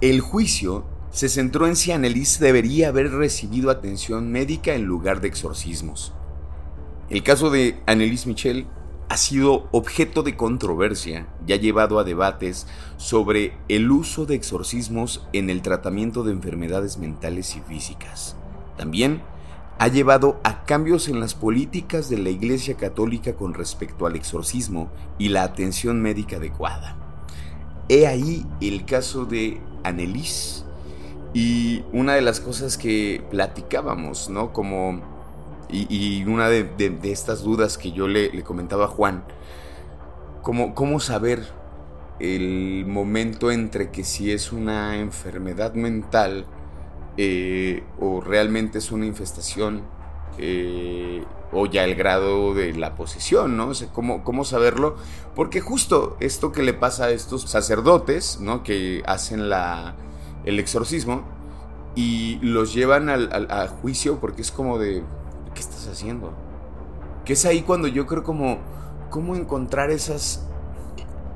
El 0.00 0.20
juicio 0.20 0.84
se 1.14 1.28
centró 1.28 1.68
en 1.68 1.76
si 1.76 1.92
Annelies 1.92 2.40
debería 2.40 2.88
haber 2.88 3.12
recibido 3.12 3.70
atención 3.70 4.32
médica 4.32 4.74
en 4.74 4.82
lugar 4.82 5.20
de 5.20 5.28
exorcismos. 5.28 6.12
El 7.08 7.22
caso 7.22 7.50
de 7.50 7.80
Annelies 7.86 8.26
Michel 8.26 8.66
ha 9.08 9.16
sido 9.16 9.68
objeto 9.70 10.24
de 10.24 10.36
controversia 10.36 11.28
y 11.46 11.52
ha 11.52 11.56
llevado 11.56 12.00
a 12.00 12.04
debates 12.04 12.66
sobre 12.96 13.56
el 13.68 13.92
uso 13.92 14.26
de 14.26 14.34
exorcismos 14.34 15.24
en 15.32 15.50
el 15.50 15.62
tratamiento 15.62 16.24
de 16.24 16.32
enfermedades 16.32 16.98
mentales 16.98 17.54
y 17.54 17.60
físicas. 17.60 18.34
También 18.76 19.22
ha 19.78 19.86
llevado 19.86 20.40
a 20.42 20.64
cambios 20.64 21.06
en 21.06 21.20
las 21.20 21.36
políticas 21.36 22.08
de 22.08 22.18
la 22.18 22.30
Iglesia 22.30 22.76
Católica 22.76 23.36
con 23.36 23.54
respecto 23.54 24.06
al 24.06 24.16
exorcismo 24.16 24.90
y 25.16 25.28
la 25.28 25.44
atención 25.44 26.02
médica 26.02 26.38
adecuada. 26.38 26.96
He 27.88 28.08
ahí 28.08 28.44
el 28.60 28.84
caso 28.84 29.26
de 29.26 29.60
Annelies 29.84 30.63
Y 31.34 31.82
una 31.92 32.14
de 32.14 32.22
las 32.22 32.38
cosas 32.38 32.78
que 32.78 33.20
platicábamos, 33.28 34.30
¿no? 34.30 34.52
Como, 34.52 35.00
y, 35.68 36.24
una 36.24 36.48
de, 36.48 36.70
estas 37.02 37.42
dudas 37.42 37.76
que 37.76 37.90
yo 37.90 38.06
le, 38.06 38.42
comentaba 38.44 38.84
a 38.84 38.88
Juan, 38.88 39.24
como, 40.42 40.76
¿cómo 40.76 41.00
saber 41.00 41.44
el 42.20 42.84
momento 42.86 43.50
entre 43.50 43.90
que 43.90 44.04
si 44.04 44.30
es 44.30 44.52
una 44.52 44.96
enfermedad 44.98 45.74
mental 45.74 46.46
eh, 47.16 47.82
o 47.98 48.20
realmente 48.20 48.78
es 48.78 48.92
una 48.92 49.04
infestación 49.04 49.82
eh, 50.38 51.24
o 51.50 51.66
ya 51.66 51.82
el 51.82 51.96
grado 51.96 52.54
de 52.54 52.74
la 52.74 52.94
posesión, 52.94 53.56
¿no? 53.56 53.72
¿cómo, 53.92 54.22
¿cómo, 54.22 54.44
saberlo? 54.44 54.96
Porque 55.34 55.60
justo 55.60 56.16
esto 56.20 56.52
que 56.52 56.62
le 56.62 56.74
pasa 56.74 57.06
a 57.06 57.10
estos 57.10 57.42
sacerdotes, 57.42 58.38
¿no? 58.40 58.62
Que 58.62 59.02
hacen 59.06 59.48
la, 59.48 59.94
el 60.44 60.58
exorcismo 60.58 61.22
y 61.94 62.38
los 62.42 62.74
llevan 62.74 63.08
al, 63.08 63.50
a 63.50 63.68
juicio 63.68 64.18
porque 64.20 64.42
es 64.42 64.50
como 64.50 64.78
de, 64.78 65.02
¿qué 65.54 65.60
estás 65.60 65.88
haciendo? 65.88 66.32
Que 67.24 67.34
es 67.34 67.44
ahí 67.44 67.62
cuando 67.62 67.88
yo 67.88 68.06
creo 68.06 68.22
como, 68.22 68.58
cómo 69.10 69.36
encontrar 69.36 69.90
esas, 69.90 70.46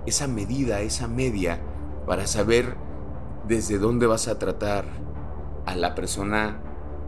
esa 0.07 0.27
medida, 0.27 0.81
esa 0.81 1.09
media, 1.09 1.61
para 2.07 2.27
saber 2.27 2.77
desde 3.47 3.79
dónde 3.79 4.07
vas 4.07 4.29
a 4.29 4.39
tratar 4.39 4.85
a 5.67 5.77
la 5.77 5.95
persona 5.95 6.61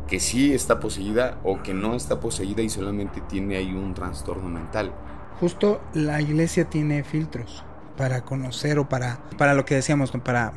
que 0.06 0.20
sí 0.20 0.52
está 0.52 0.80
poseída 0.80 1.38
o 1.44 1.62
que 1.62 1.72
no 1.72 1.94
está 1.94 2.20
poseída 2.20 2.62
y 2.62 2.68
solamente 2.68 3.20
tiene 3.22 3.56
ahí 3.56 3.72
un 3.72 3.94
trastorno 3.94 4.48
mental. 4.48 4.92
Justo 5.38 5.80
la 5.94 6.20
iglesia 6.20 6.68
tiene 6.68 7.04
filtros 7.04 7.64
para 7.96 8.22
conocer 8.22 8.78
o 8.78 8.88
para, 8.88 9.20
para 9.38 9.54
lo 9.54 9.64
que 9.64 9.76
decíamos, 9.76 10.10
para 10.10 10.52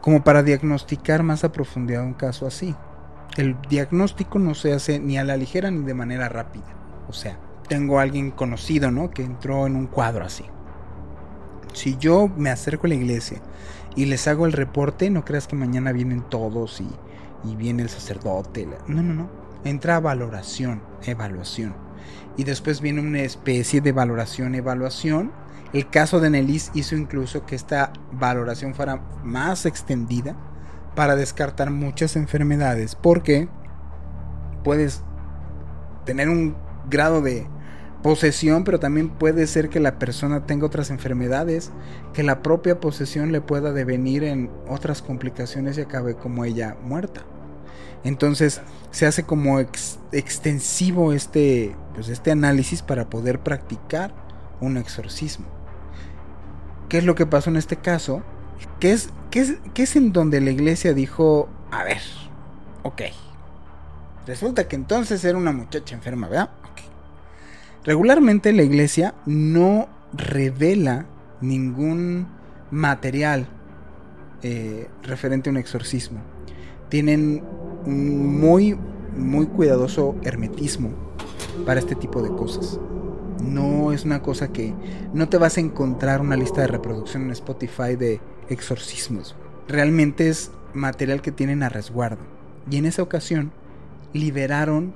como 0.00 0.24
para 0.24 0.42
diagnosticar 0.42 1.22
más 1.22 1.44
a 1.44 1.52
profundidad 1.52 2.02
un 2.02 2.14
caso 2.14 2.46
así. 2.46 2.74
El 3.36 3.56
diagnóstico 3.68 4.38
no 4.38 4.54
se 4.54 4.72
hace 4.72 4.98
ni 4.98 5.18
a 5.18 5.24
la 5.24 5.36
ligera 5.36 5.70
ni 5.70 5.84
de 5.84 5.94
manera 5.94 6.28
rápida. 6.28 6.64
O 7.08 7.12
sea, 7.12 7.38
tengo 7.68 7.98
a 7.98 8.02
alguien 8.02 8.30
conocido, 8.30 8.90
¿no? 8.90 9.10
Que 9.10 9.22
entró 9.22 9.66
en 9.66 9.76
un 9.76 9.86
cuadro 9.86 10.24
así. 10.24 10.44
Si 11.72 11.96
yo 11.98 12.28
me 12.36 12.50
acerco 12.50 12.86
a 12.86 12.88
la 12.88 12.96
iglesia 12.96 13.40
y 13.94 14.06
les 14.06 14.26
hago 14.26 14.46
el 14.46 14.52
reporte, 14.52 15.10
no 15.10 15.24
creas 15.24 15.46
que 15.46 15.56
mañana 15.56 15.92
vienen 15.92 16.22
todos 16.22 16.80
y, 16.80 17.56
viene 17.56 17.82
el 17.82 17.88
sacerdote. 17.88 18.68
No, 18.88 19.02
no, 19.02 19.14
no. 19.14 19.30
Entra 19.64 20.00
valoración, 20.00 20.82
evaluación. 21.04 21.74
Y 22.36 22.44
después 22.44 22.80
viene 22.80 23.00
una 23.00 23.20
especie 23.20 23.80
de 23.80 23.92
valoración, 23.92 24.54
evaluación 24.54 25.32
el 25.72 25.88
caso 25.88 26.20
de 26.20 26.30
Nelis 26.30 26.70
hizo 26.74 26.96
incluso 26.96 27.46
que 27.46 27.54
esta 27.54 27.92
valoración 28.12 28.74
fuera 28.74 29.02
más 29.22 29.66
extendida 29.66 30.36
para 30.96 31.14
descartar 31.14 31.70
muchas 31.70 32.16
enfermedades, 32.16 32.96
porque 32.96 33.48
puedes 34.64 35.02
tener 36.04 36.28
un 36.28 36.56
grado 36.88 37.22
de 37.22 37.46
posesión, 38.02 38.64
pero 38.64 38.80
también 38.80 39.10
puede 39.10 39.46
ser 39.46 39.68
que 39.68 39.78
la 39.78 39.98
persona 39.98 40.46
tenga 40.46 40.66
otras 40.66 40.90
enfermedades, 40.90 41.70
que 42.12 42.22
la 42.22 42.42
propia 42.42 42.80
posesión 42.80 43.30
le 43.30 43.40
pueda 43.40 43.72
devenir 43.72 44.24
en 44.24 44.50
otras 44.68 45.02
complicaciones 45.02 45.78
y 45.78 45.82
acabe 45.82 46.14
como 46.14 46.44
ella 46.44 46.76
muerta. 46.82 47.22
Entonces 48.02 48.62
se 48.90 49.06
hace 49.06 49.24
como 49.24 49.60
extensivo 49.60 51.12
este, 51.12 51.76
pues 51.94 52.08
este 52.08 52.30
análisis 52.30 52.82
para 52.82 53.10
poder 53.10 53.40
practicar 53.40 54.14
un 54.60 54.78
exorcismo. 54.78 55.59
¿Qué 56.90 56.98
es 56.98 57.04
lo 57.04 57.14
que 57.14 57.24
pasó 57.24 57.50
en 57.50 57.56
este 57.56 57.76
caso? 57.76 58.20
¿Qué 58.80 58.90
es, 58.90 59.10
qué 59.30 59.56
es, 59.76 59.94
en 59.94 60.12
donde 60.12 60.40
la 60.40 60.50
iglesia 60.50 60.92
dijo, 60.92 61.48
a 61.70 61.84
ver, 61.84 62.00
ok. 62.82 63.02
Resulta 64.26 64.66
que 64.66 64.74
entonces 64.74 65.24
era 65.24 65.38
una 65.38 65.52
muchacha 65.52 65.94
enferma, 65.94 66.26
¿verdad? 66.26 66.50
Regularmente 67.84 68.52
la 68.52 68.64
iglesia 68.64 69.14
no 69.24 69.88
revela 70.12 71.06
ningún 71.40 72.26
material 72.72 73.46
eh, 74.42 74.88
referente 75.04 75.48
a 75.48 75.52
un 75.52 75.58
exorcismo. 75.58 76.18
Tienen 76.88 77.44
un 77.86 78.40
muy, 78.40 78.76
muy 79.16 79.46
cuidadoso 79.46 80.16
hermetismo 80.24 80.90
para 81.64 81.78
este 81.78 81.94
tipo 81.94 82.20
de 82.20 82.30
cosas. 82.30 82.80
No 83.42 83.92
es 83.92 84.04
una 84.04 84.22
cosa 84.22 84.52
que 84.52 84.74
no 85.12 85.28
te 85.28 85.38
vas 85.38 85.56
a 85.56 85.60
encontrar 85.60 86.20
una 86.20 86.36
lista 86.36 86.60
de 86.60 86.66
reproducción 86.66 87.24
en 87.24 87.30
Spotify 87.30 87.96
de 87.96 88.20
exorcismos. 88.48 89.36
Realmente 89.68 90.28
es 90.28 90.50
material 90.74 91.22
que 91.22 91.32
tienen 91.32 91.62
a 91.62 91.68
resguardo. 91.68 92.22
Y 92.70 92.76
en 92.76 92.86
esa 92.86 93.02
ocasión 93.02 93.52
liberaron 94.12 94.94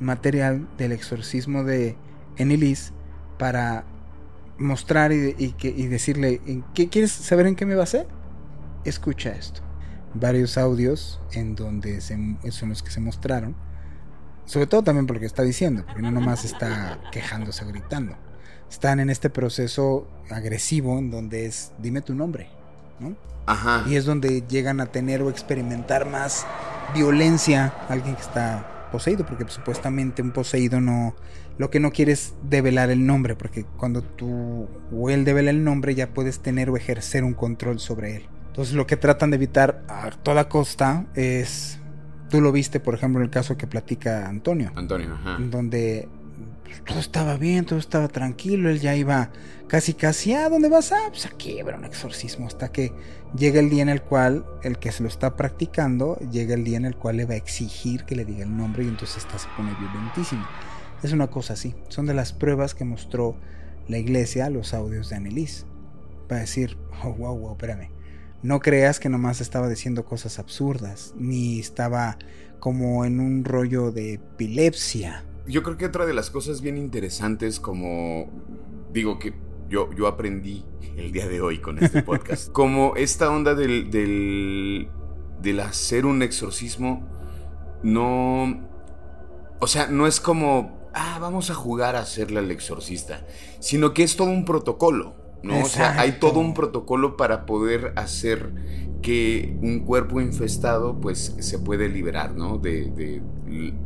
material 0.00 0.66
del 0.78 0.92
exorcismo 0.92 1.64
de 1.64 1.96
Enilis 2.36 2.92
para 3.38 3.84
mostrar 4.58 5.12
y, 5.12 5.54
decirle, 5.88 6.40
¿qué 6.74 6.88
quieres 6.88 7.10
saber 7.12 7.46
en 7.46 7.56
qué 7.56 7.66
me 7.66 7.74
basé? 7.74 8.06
Escucha 8.84 9.30
esto. 9.30 9.60
Varios 10.14 10.58
audios 10.58 11.20
en 11.32 11.56
donde 11.56 12.00
son 12.00 12.68
los 12.68 12.82
que 12.82 12.90
se 12.90 13.00
mostraron 13.00 13.56
sobre 14.44 14.66
todo 14.66 14.82
también 14.82 15.06
por 15.06 15.16
lo 15.16 15.20
que 15.20 15.26
está 15.26 15.42
diciendo, 15.42 15.84
porque 15.86 16.02
no 16.02 16.10
nomás 16.10 16.44
está 16.44 16.98
quejándose 17.10 17.64
o 17.64 17.68
gritando. 17.68 18.16
Están 18.70 19.00
en 19.00 19.10
este 19.10 19.30
proceso 19.30 20.08
agresivo 20.30 20.98
en 20.98 21.10
donde 21.10 21.46
es 21.46 21.72
dime 21.78 22.00
tu 22.00 22.14
nombre, 22.14 22.48
¿no? 22.98 23.16
Ajá. 23.46 23.84
Y 23.86 23.96
es 23.96 24.04
donde 24.04 24.42
llegan 24.48 24.80
a 24.80 24.86
tener 24.86 25.22
o 25.22 25.30
experimentar 25.30 26.08
más 26.08 26.46
violencia 26.94 27.72
alguien 27.88 28.16
que 28.16 28.22
está 28.22 28.88
poseído, 28.90 29.26
porque 29.26 29.44
supuestamente 29.48 30.22
un 30.22 30.30
poseído 30.30 30.80
no 30.80 31.14
lo 31.56 31.70
que 31.70 31.78
no 31.78 31.92
quiere 31.92 32.12
es 32.12 32.34
develar 32.42 32.90
el 32.90 33.06
nombre, 33.06 33.36
porque 33.36 33.64
cuando 33.76 34.02
tú 34.02 34.68
o 34.92 35.10
él 35.10 35.24
devela 35.24 35.50
el 35.50 35.62
nombre 35.62 35.94
ya 35.94 36.12
puedes 36.12 36.40
tener 36.40 36.70
o 36.70 36.76
ejercer 36.76 37.22
un 37.22 37.34
control 37.34 37.78
sobre 37.78 38.16
él. 38.16 38.28
Entonces 38.46 38.74
lo 38.74 38.86
que 38.86 38.96
tratan 38.96 39.30
de 39.30 39.36
evitar 39.36 39.84
a 39.88 40.10
toda 40.10 40.48
costa 40.48 41.06
es 41.14 41.78
Tú 42.30 42.40
lo 42.40 42.52
viste, 42.52 42.80
por 42.80 42.94
ejemplo, 42.94 43.20
en 43.20 43.26
el 43.26 43.30
caso 43.30 43.56
que 43.56 43.66
platica 43.66 44.28
Antonio. 44.28 44.72
Antonio, 44.74 45.14
ajá. 45.14 45.38
Donde 45.38 46.08
pues, 46.64 46.82
todo 46.84 46.98
estaba 46.98 47.36
bien, 47.36 47.64
todo 47.64 47.78
estaba 47.78 48.08
tranquilo, 48.08 48.70
él 48.70 48.80
ya 48.80 48.96
iba 48.96 49.30
casi 49.68 49.94
casi, 49.94 50.34
¿a 50.34 50.48
dónde 50.48 50.68
vas? 50.68 50.92
Ah, 50.92 51.06
pues 51.08 51.26
aquí 51.26 51.60
habrá 51.60 51.76
un 51.76 51.84
exorcismo, 51.84 52.46
hasta 52.46 52.70
que 52.72 52.92
llega 53.36 53.60
el 53.60 53.70
día 53.70 53.82
en 53.82 53.88
el 53.88 54.02
cual 54.02 54.44
el 54.62 54.78
que 54.78 54.92
se 54.92 55.02
lo 55.02 55.08
está 55.08 55.36
practicando, 55.36 56.16
llega 56.30 56.54
el 56.54 56.64
día 56.64 56.76
en 56.76 56.84
el 56.84 56.96
cual 56.96 57.18
le 57.18 57.24
va 57.24 57.34
a 57.34 57.36
exigir 57.36 58.04
que 58.04 58.16
le 58.16 58.24
diga 58.24 58.44
el 58.44 58.56
nombre 58.56 58.84
y 58.84 58.88
entonces 58.88 59.18
esta 59.18 59.38
se 59.38 59.48
pone 59.56 59.74
violentísimo. 59.78 60.46
Es 61.02 61.12
una 61.12 61.28
cosa 61.28 61.52
así, 61.52 61.74
son 61.88 62.06
de 62.06 62.14
las 62.14 62.32
pruebas 62.32 62.74
que 62.74 62.84
mostró 62.84 63.36
la 63.88 63.98
iglesia 63.98 64.48
los 64.50 64.72
audios 64.72 65.10
de 65.10 65.16
Annelies. 65.16 65.66
Para 66.28 66.40
decir, 66.40 66.78
oh, 67.04 67.12
wow, 67.12 67.36
wow, 67.36 67.52
espérame 67.52 67.90
no 68.44 68.60
creas 68.60 69.00
que 69.00 69.08
nomás 69.08 69.40
estaba 69.40 69.70
diciendo 69.70 70.04
cosas 70.04 70.38
absurdas, 70.38 71.14
ni 71.16 71.58
estaba 71.58 72.18
como 72.60 73.06
en 73.06 73.18
un 73.18 73.42
rollo 73.42 73.90
de 73.90 74.14
epilepsia. 74.14 75.24
Yo 75.46 75.62
creo 75.62 75.78
que 75.78 75.86
otra 75.86 76.04
de 76.04 76.12
las 76.12 76.28
cosas 76.28 76.60
bien 76.60 76.76
interesantes, 76.76 77.58
como 77.58 78.30
digo 78.92 79.18
que 79.18 79.32
yo, 79.70 79.90
yo 79.94 80.06
aprendí 80.06 80.62
el 80.94 81.10
día 81.10 81.26
de 81.26 81.40
hoy 81.40 81.58
con 81.58 81.82
este 81.82 82.02
podcast, 82.04 82.52
como 82.52 82.96
esta 82.96 83.30
onda 83.30 83.54
del, 83.54 83.90
del, 83.90 84.88
del 85.40 85.60
hacer 85.60 86.04
un 86.04 86.22
exorcismo, 86.22 87.08
no... 87.82 88.68
O 89.58 89.66
sea, 89.66 89.86
no 89.86 90.06
es 90.06 90.20
como, 90.20 90.90
ah, 90.92 91.16
vamos 91.18 91.48
a 91.48 91.54
jugar 91.54 91.96
a 91.96 92.00
hacerle 92.00 92.40
al 92.40 92.50
exorcista, 92.50 93.26
sino 93.58 93.94
que 93.94 94.02
es 94.02 94.16
todo 94.16 94.28
un 94.28 94.44
protocolo. 94.44 95.23
¿No? 95.44 95.60
O 95.60 95.68
sea, 95.68 96.00
hay 96.00 96.12
todo 96.12 96.40
un 96.40 96.54
protocolo 96.54 97.16
para 97.16 97.46
poder 97.46 97.92
hacer 97.96 98.50
que 99.02 99.54
un 99.60 99.80
cuerpo 99.80 100.20
infestado 100.20 100.98
pues 100.98 101.36
se 101.38 101.58
puede 101.58 101.90
liberar, 101.90 102.34
¿no? 102.34 102.56
De, 102.56 103.20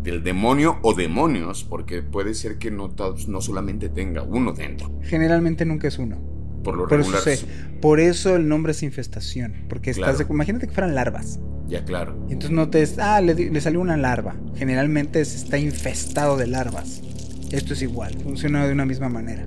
del 0.02 0.22
demonio 0.22 0.78
o 0.82 0.94
demonios, 0.94 1.64
porque 1.64 2.02
puede 2.02 2.34
ser 2.34 2.58
que 2.58 2.70
no, 2.70 2.94
no 3.26 3.40
solamente 3.40 3.88
tenga 3.88 4.22
uno 4.22 4.52
dentro. 4.52 4.90
Generalmente 5.02 5.64
nunca 5.64 5.88
es 5.88 5.98
uno. 5.98 6.18
Por 6.62 6.76
lo 6.76 6.86
regular. 6.86 7.22
por 7.80 7.98
eso 7.98 8.36
el 8.36 8.48
nombre 8.48 8.72
es 8.72 8.82
infestación, 8.82 9.64
porque 9.68 9.90
estás 9.90 10.24
imagínate 10.28 10.68
que 10.68 10.72
fueran 10.72 10.94
larvas. 10.94 11.40
Ya, 11.66 11.84
claro. 11.84 12.16
Y 12.28 12.34
entonces 12.34 12.52
no 12.52 12.70
te 12.70 12.86
ah, 13.00 13.20
le, 13.20 13.34
le 13.34 13.60
salió 13.60 13.80
una 13.80 13.96
larva. 13.96 14.36
Generalmente 14.54 15.20
está 15.20 15.58
infestado 15.58 16.36
de 16.36 16.46
larvas. 16.46 17.02
Esto 17.50 17.72
es 17.72 17.82
igual, 17.82 18.14
funciona 18.22 18.66
de 18.66 18.72
una 18.72 18.84
misma 18.86 19.08
manera. 19.08 19.46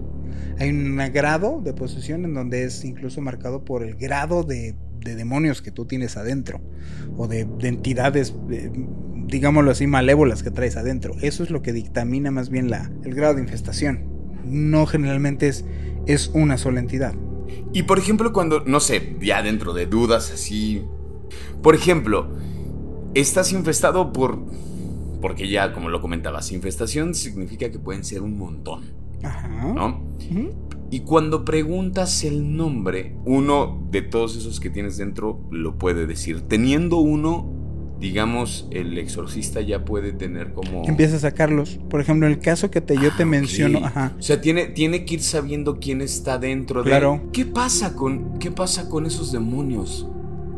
Hay 0.61 0.69
un 0.69 0.95
grado 1.11 1.59
de 1.59 1.73
posesión 1.73 2.23
en 2.23 2.35
donde 2.35 2.65
es 2.65 2.85
incluso 2.85 3.19
marcado 3.19 3.65
por 3.65 3.81
el 3.81 3.95
grado 3.95 4.43
de, 4.43 4.75
demonios 4.99 5.59
que 5.63 5.71
tú 5.71 5.85
tienes 5.85 6.17
adentro 6.17 6.61
o 7.17 7.27
de, 7.27 7.47
entidades, 7.61 8.35
digámoslo 9.25 9.71
así, 9.71 9.87
malévolas 9.87 10.43
que 10.43 10.51
traes 10.51 10.77
adentro. 10.77 11.15
Eso 11.19 11.41
es 11.41 11.49
lo 11.49 11.63
que 11.63 11.73
dictamina 11.73 12.29
más 12.29 12.51
bien 12.51 12.69
la, 12.69 12.91
el 13.03 13.15
grado 13.15 13.33
de 13.33 13.41
infestación. 13.41 14.05
No 14.45 14.85
generalmente 14.85 15.47
es, 15.47 15.65
es 16.05 16.29
una 16.35 16.59
sola 16.59 16.79
entidad. 16.79 17.15
Y 17.73 17.81
por 17.81 17.97
ejemplo, 17.97 18.31
cuando, 18.31 18.59
no 18.63 18.79
sé, 18.81 19.17
ya 19.19 19.41
dentro 19.41 19.73
de 19.73 19.87
dudas 19.87 20.31
así 20.31 20.85
Por 21.63 21.73
ejemplo, 21.73 22.37
estás 23.15 23.51
infestado 23.51 24.13
por... 24.13 24.45
Porque 25.21 25.49
ya, 25.49 25.73
como 25.73 25.89
lo 25.89 26.01
comentabas, 26.01 26.51
infestación 26.51 27.15
significa 27.15 27.71
que 27.71 27.79
pueden 27.79 28.03
ser 28.03 28.21
un 28.21 28.37
montón. 28.37 29.00
Ajá. 29.23 29.73
¿No? 29.73 30.01
Y 30.89 31.01
cuando 31.01 31.45
preguntas 31.45 32.23
el 32.23 32.55
nombre, 32.57 33.15
uno 33.25 33.81
de 33.91 34.01
todos 34.01 34.35
esos 34.35 34.59
que 34.59 34.69
tienes 34.69 34.97
dentro 34.97 35.39
lo 35.49 35.77
puede 35.77 36.05
decir. 36.05 36.41
Teniendo 36.41 36.97
uno, 36.97 37.49
digamos, 37.99 38.67
el 38.71 38.97
exorcista 38.97 39.61
ya 39.61 39.85
puede 39.85 40.11
tener 40.11 40.51
como... 40.53 40.83
Empieza 40.85 41.15
a 41.15 41.19
sacarlos. 41.19 41.79
Por 41.89 42.01
ejemplo, 42.01 42.27
en 42.27 42.33
el 42.33 42.39
caso 42.39 42.69
que 42.71 42.81
te, 42.81 42.95
yo 42.95 43.03
te 43.15 43.23
Ah, 43.23 43.25
ok. 43.25 43.31
menciono, 43.31 43.79
ajá. 43.85 44.15
O 44.19 44.21
sea, 44.21 44.41
tiene, 44.41 44.65
tiene 44.65 45.05
que 45.05 45.13
ir 45.13 45.21
sabiendo 45.21 45.79
quién 45.79 46.01
está 46.01 46.37
dentro 46.37 46.83
de 46.83 46.89
Claro. 46.89 47.21
¿Qué 47.31 47.45
pasa 47.45 47.95
con 47.95 48.37
qué 48.39 48.51
pasa 48.51 48.89
con 48.89 49.05
esos 49.05 49.31
demonios? 49.31 50.07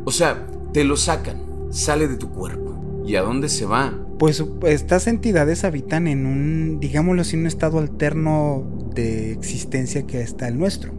O 0.05 0.11
sea, 0.11 0.47
te 0.73 0.83
lo 0.83 0.97
sacan, 0.97 1.43
sale 1.69 2.07
de 2.07 2.15
tu 2.17 2.29
cuerpo. 2.29 3.03
¿Y 3.05 3.17
a 3.17 3.21
dónde 3.21 3.49
se 3.49 3.65
va? 3.65 3.93
Pues 4.19 4.43
estas 4.65 5.07
entidades 5.07 5.63
habitan 5.63 6.07
en 6.07 6.25
un, 6.25 6.79
digámoslo 6.79 7.21
así, 7.21 7.35
un 7.35 7.47
estado 7.47 7.79
alterno 7.79 8.63
de 8.93 9.31
existencia 9.31 10.05
que 10.05 10.21
está 10.21 10.47
el 10.47 10.57
nuestro. 10.57 10.93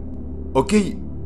Ok, 0.53 0.73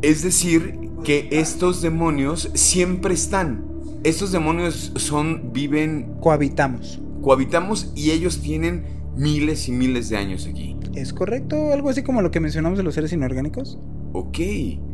es 0.02 0.24
decir, 0.24 0.80
que 1.04 1.28
estos 1.32 1.82
demonios 1.82 2.52
siempre 2.54 3.14
están. 3.14 3.66
Estos 4.04 4.32
demonios 4.32 4.94
son, 4.96 5.52
viven, 5.52 6.14
Cohabitamos. 6.22 7.02
cohabitamos 7.22 7.92
y 7.96 8.12
ellos 8.12 8.42
tienen 8.42 8.86
miles 9.18 9.68
y 9.68 9.72
miles 9.72 10.10
de 10.10 10.18
años 10.18 10.48
aquí. 10.48 10.78
¿Es 10.96 11.12
correcto? 11.14 11.74
Algo 11.74 11.90
así 11.90 12.02
como 12.04 12.22
lo 12.22 12.32
que 12.32 12.40
mencionamos 12.40 12.78
de 12.78 12.84
los 12.84 12.96
seres 12.96 13.12
inorgánicos. 13.14 13.78
Ok. 14.14 14.40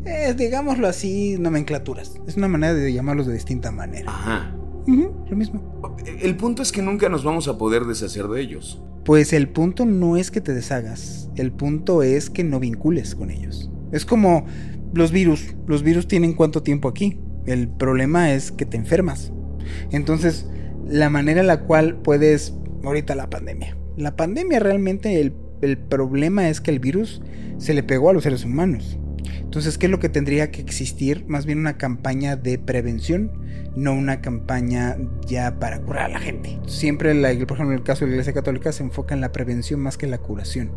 Es, 0.06 0.36
digámoslo 0.38 0.88
así, 0.88 1.38
nomenclaturas. 1.40 2.16
Es 2.28 2.36
una 2.36 2.48
manera 2.48 2.74
de 2.74 2.92
llamarlos 2.92 3.28
de 3.28 3.34
distinta 3.34 3.72
manera. 3.72 4.12
Ajá. 4.12 4.56
Lo 4.88 5.36
mismo. 5.36 5.92
El 6.22 6.38
punto 6.38 6.62
es 6.62 6.72
que 6.72 6.82
nunca 6.82 7.10
nos 7.10 7.24
vamos 7.24 7.48
a 7.48 7.58
poder 7.58 7.86
deshacer 7.86 8.28
de 8.28 8.42
ellos. 8.42 8.82
Pues 9.04 9.34
el 9.34 9.50
punto 9.50 9.86
no 9.86 10.18
es 10.18 10.32
que 10.32 10.42
te 10.42 10.54
deshagas, 10.54 11.30
el 11.36 11.52
punto 11.52 12.04
es 12.04 12.30
que 12.30 12.44
no 12.44 12.60
vincules 12.60 13.16
con 13.16 13.30
ellos. 13.30 13.70
Es 13.92 14.06
como 14.06 14.46
los 14.94 15.12
virus, 15.12 15.56
los 15.68 15.84
virus 15.84 16.08
tienen 16.08 16.34
cuánto 16.34 16.64
tiempo 16.64 16.88
aquí. 16.88 17.20
El 17.46 17.68
problema 17.68 18.34
es 18.34 18.52
que 18.52 18.66
te 18.66 18.78
enfermas. 18.78 19.32
Entonces, 19.92 20.48
la 20.88 21.10
manera 21.10 21.42
en 21.42 21.48
la 21.48 21.62
cual 21.62 21.98
puedes, 21.98 22.56
ahorita 22.84 23.14
la 23.16 23.30
pandemia. 23.30 23.78
La 23.96 24.16
pandemia 24.16 24.60
realmente 24.60 25.22
el, 25.22 25.34
el 25.62 25.78
problema 25.78 26.50
es 26.50 26.62
que 26.62 26.72
el 26.72 26.80
virus 26.80 27.22
se 27.58 27.74
le 27.74 27.84
pegó 27.84 28.10
a 28.10 28.14
los 28.14 28.24
seres 28.24 28.44
humanos. 28.44 29.00
Entonces, 29.40 29.78
¿qué 29.78 29.86
es 29.88 29.92
lo 29.92 30.00
que 30.00 30.10
tendría 30.10 30.52
que 30.52 30.62
existir? 30.62 31.26
Más 31.28 31.46
bien 31.46 31.60
una 31.60 31.78
campaña 31.78 32.36
de 32.36 32.58
prevención, 32.58 33.32
no 33.76 33.94
una 33.94 34.22
campaña 34.22 34.98
ya 35.28 35.60
para 35.60 35.82
curar 35.82 36.06
a 36.06 36.10
la 36.10 36.20
gente. 36.20 36.60
Siempre, 36.68 37.14
la, 37.14 37.30
por 37.46 37.58
ejemplo, 37.58 37.74
en 37.74 37.80
el 37.80 37.84
caso 37.84 38.06
de 38.06 38.12
la 38.12 38.16
Iglesia 38.16 38.34
Católica 38.34 38.72
se 38.72 38.84
enfoca 38.84 39.14
en 39.14 39.22
la 39.22 39.32
prevención 39.32 39.80
más 39.80 39.98
que 39.98 40.06
en 40.06 40.12
la 40.12 40.18
curación. 40.18 40.72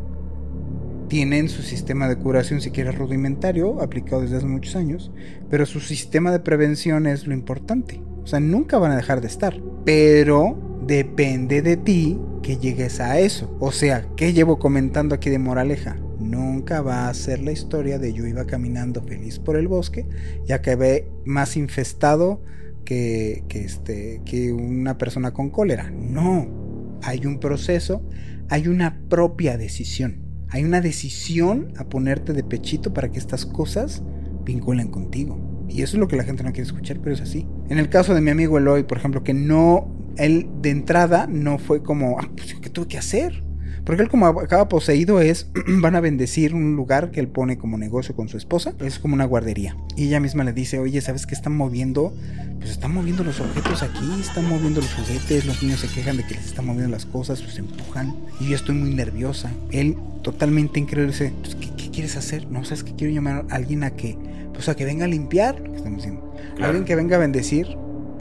Tienen 1.08 1.48
su 1.48 1.62
sistema 1.62 2.08
de 2.08 2.16
curación, 2.16 2.60
si 2.60 2.70
quieres, 2.70 2.98
rudimentario, 2.98 3.80
aplicado 3.80 4.22
desde 4.22 4.36
hace 4.36 4.46
muchos 4.46 4.76
años, 4.76 5.10
pero 5.48 5.64
su 5.64 5.80
sistema 5.80 6.30
de 6.32 6.40
prevención 6.40 7.06
es 7.06 7.26
lo 7.26 7.32
importante. 7.32 8.02
O 8.22 8.26
sea, 8.26 8.40
nunca 8.40 8.76
van 8.78 8.92
a 8.92 8.96
dejar 8.96 9.22
de 9.22 9.28
estar, 9.28 9.58
pero 9.86 10.80
depende 10.86 11.62
de 11.62 11.78
ti 11.78 12.18
que 12.42 12.58
llegues 12.58 13.00
a 13.00 13.18
eso. 13.18 13.56
O 13.58 13.72
sea, 13.72 14.06
¿qué 14.16 14.32
llevo 14.32 14.58
comentando 14.58 15.14
aquí 15.14 15.30
de 15.30 15.38
moraleja? 15.38 15.96
Nunca 16.28 16.82
va 16.82 17.08
a 17.08 17.14
ser 17.14 17.40
la 17.40 17.52
historia 17.52 17.98
de 17.98 18.12
yo 18.12 18.26
iba 18.26 18.44
caminando 18.44 19.02
feliz 19.02 19.38
por 19.38 19.56
el 19.56 19.66
bosque 19.66 20.06
y 20.46 20.52
acabé 20.52 21.08
más 21.24 21.56
infestado 21.56 22.42
que, 22.84 23.44
este, 23.48 24.20
que 24.26 24.52
una 24.52 24.98
persona 24.98 25.32
con 25.32 25.48
cólera. 25.48 25.90
No, 25.90 26.98
hay 27.02 27.24
un 27.24 27.40
proceso, 27.40 28.02
hay 28.50 28.68
una 28.68 29.00
propia 29.08 29.56
decisión. 29.56 30.22
Hay 30.50 30.64
una 30.64 30.82
decisión 30.82 31.72
a 31.78 31.88
ponerte 31.88 32.34
de 32.34 32.44
pechito 32.44 32.92
para 32.92 33.10
que 33.10 33.18
estas 33.18 33.46
cosas 33.46 34.02
vinculen 34.44 34.88
contigo. 34.88 35.66
Y 35.66 35.80
eso 35.80 35.96
es 35.96 36.00
lo 36.00 36.08
que 36.08 36.16
la 36.16 36.24
gente 36.24 36.42
no 36.42 36.52
quiere 36.52 36.66
escuchar, 36.66 37.00
pero 37.00 37.14
es 37.14 37.22
así. 37.22 37.46
En 37.70 37.78
el 37.78 37.88
caso 37.88 38.14
de 38.14 38.20
mi 38.20 38.30
amigo 38.30 38.58
Eloy, 38.58 38.84
por 38.84 38.98
ejemplo, 38.98 39.22
que 39.22 39.34
no, 39.34 40.12
él 40.18 40.48
de 40.60 40.70
entrada 40.70 41.26
no 41.26 41.58
fue 41.58 41.82
como, 41.82 42.18
ah, 42.18 42.30
pues, 42.36 42.54
¿qué 42.54 42.68
tuve 42.68 42.88
que 42.88 42.98
hacer? 42.98 43.47
Porque 43.88 44.02
él 44.02 44.10
como 44.10 44.26
acaba 44.26 44.68
poseído 44.68 45.22
es, 45.22 45.48
van 45.80 45.96
a 45.96 46.00
bendecir 46.00 46.54
un 46.54 46.76
lugar 46.76 47.10
que 47.10 47.20
él 47.20 47.28
pone 47.28 47.56
como 47.56 47.78
negocio 47.78 48.14
con 48.14 48.28
su 48.28 48.36
esposa. 48.36 48.74
Es 48.80 48.98
como 48.98 49.14
una 49.14 49.24
guardería. 49.24 49.78
Y 49.96 50.08
ella 50.08 50.20
misma 50.20 50.44
le 50.44 50.52
dice, 50.52 50.78
oye, 50.78 51.00
¿sabes 51.00 51.26
qué 51.26 51.34
están 51.34 51.56
moviendo? 51.56 52.12
Pues 52.58 52.72
están 52.72 52.92
moviendo 52.92 53.24
los 53.24 53.40
objetos 53.40 53.82
aquí, 53.82 54.06
están 54.20 54.46
moviendo 54.46 54.82
los 54.82 54.92
juguetes, 54.92 55.46
los 55.46 55.62
niños 55.62 55.80
se 55.80 55.88
quejan 55.88 56.18
de 56.18 56.26
que 56.26 56.34
les 56.34 56.48
están 56.48 56.66
moviendo 56.66 56.90
las 56.90 57.06
cosas, 57.06 57.42
los 57.42 57.58
empujan. 57.58 58.14
Y 58.40 58.50
yo 58.50 58.56
estoy 58.56 58.74
muy 58.74 58.94
nerviosa. 58.94 59.50
Él 59.70 59.96
totalmente 60.20 60.78
increíble 60.78 61.12
dice, 61.12 61.32
pues, 61.40 61.54
¿qué, 61.54 61.70
¿qué, 61.74 61.90
quieres 61.90 62.14
hacer? 62.18 62.46
No, 62.50 62.66
¿sabes 62.66 62.84
que 62.84 62.94
Quiero 62.94 63.14
llamar 63.14 63.46
a 63.48 63.54
alguien 63.54 63.84
a 63.84 63.92
que, 63.92 64.18
pues 64.52 64.68
a 64.68 64.76
que 64.76 64.84
venga 64.84 65.06
a 65.06 65.08
limpiar 65.08 65.60
lo 65.60 65.70
que 65.70 65.78
estamos 65.78 66.00
haciendo. 66.00 66.34
Claro. 66.56 66.66
Alguien 66.66 66.84
que 66.84 66.94
venga 66.94 67.16
a 67.16 67.20
bendecir. 67.20 67.66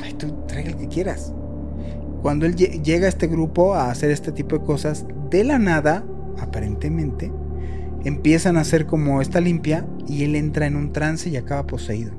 Ay, 0.01 0.13
tú 0.13 0.33
traiga 0.47 0.69
el 0.69 0.77
que 0.77 0.87
quieras. 0.87 1.33
Cuando 2.21 2.45
él 2.45 2.55
llega 2.55 3.05
a 3.05 3.09
este 3.09 3.27
grupo 3.27 3.75
a 3.75 3.91
hacer 3.91 4.11
este 4.11 4.31
tipo 4.31 4.57
de 4.57 4.65
cosas, 4.65 5.05
de 5.29 5.43
la 5.43 5.59
nada, 5.59 6.05
aparentemente, 6.39 7.31
empiezan 8.03 8.57
a 8.57 8.61
hacer 8.61 8.85
como 8.85 9.21
esta 9.21 9.41
limpia 9.41 9.87
y 10.07 10.23
él 10.23 10.35
entra 10.35 10.67
en 10.67 10.75
un 10.75 10.93
trance 10.93 11.29
y 11.29 11.37
acaba 11.37 11.67
poseído. 11.67 12.13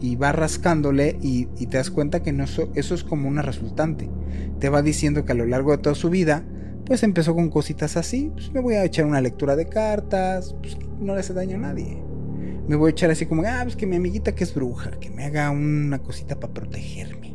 Y 0.00 0.16
va 0.16 0.32
rascándole 0.32 1.18
y, 1.22 1.46
te 1.46 1.76
das 1.76 1.90
cuenta 1.90 2.22
que 2.22 2.32
no 2.32 2.46
so, 2.46 2.70
eso 2.74 2.94
es 2.94 3.04
como 3.04 3.28
una 3.28 3.42
resultante. 3.42 4.08
Te 4.58 4.68
va 4.68 4.82
diciendo 4.82 5.24
que 5.24 5.32
a 5.32 5.36
lo 5.36 5.46
largo 5.46 5.72
de 5.72 5.78
toda 5.78 5.94
su 5.94 6.10
vida, 6.10 6.44
pues 6.84 7.02
empezó 7.02 7.34
con 7.34 7.48
cositas 7.48 7.96
así. 7.96 8.30
Pues 8.34 8.52
me 8.52 8.60
voy 8.60 8.74
a 8.74 8.84
echar 8.84 9.06
una 9.06 9.20
lectura 9.20 9.56
de 9.56 9.66
cartas, 9.66 10.54
pues 10.60 10.76
no 11.00 11.14
le 11.14 11.20
hace 11.20 11.32
daño 11.32 11.56
a 11.56 11.60
nadie. 11.60 12.02
Me 12.68 12.76
voy 12.76 12.88
a 12.88 12.90
echar 12.90 13.10
así 13.10 13.26
como, 13.26 13.42
ah, 13.46 13.60
pues 13.62 13.76
que 13.76 13.86
mi 13.86 13.96
amiguita 13.96 14.34
que 14.34 14.44
es 14.44 14.54
bruja, 14.54 14.92
que 14.92 15.10
me 15.10 15.24
haga 15.24 15.50
una 15.50 15.98
cosita 15.98 16.38
para 16.40 16.54
protegerme 16.54 17.33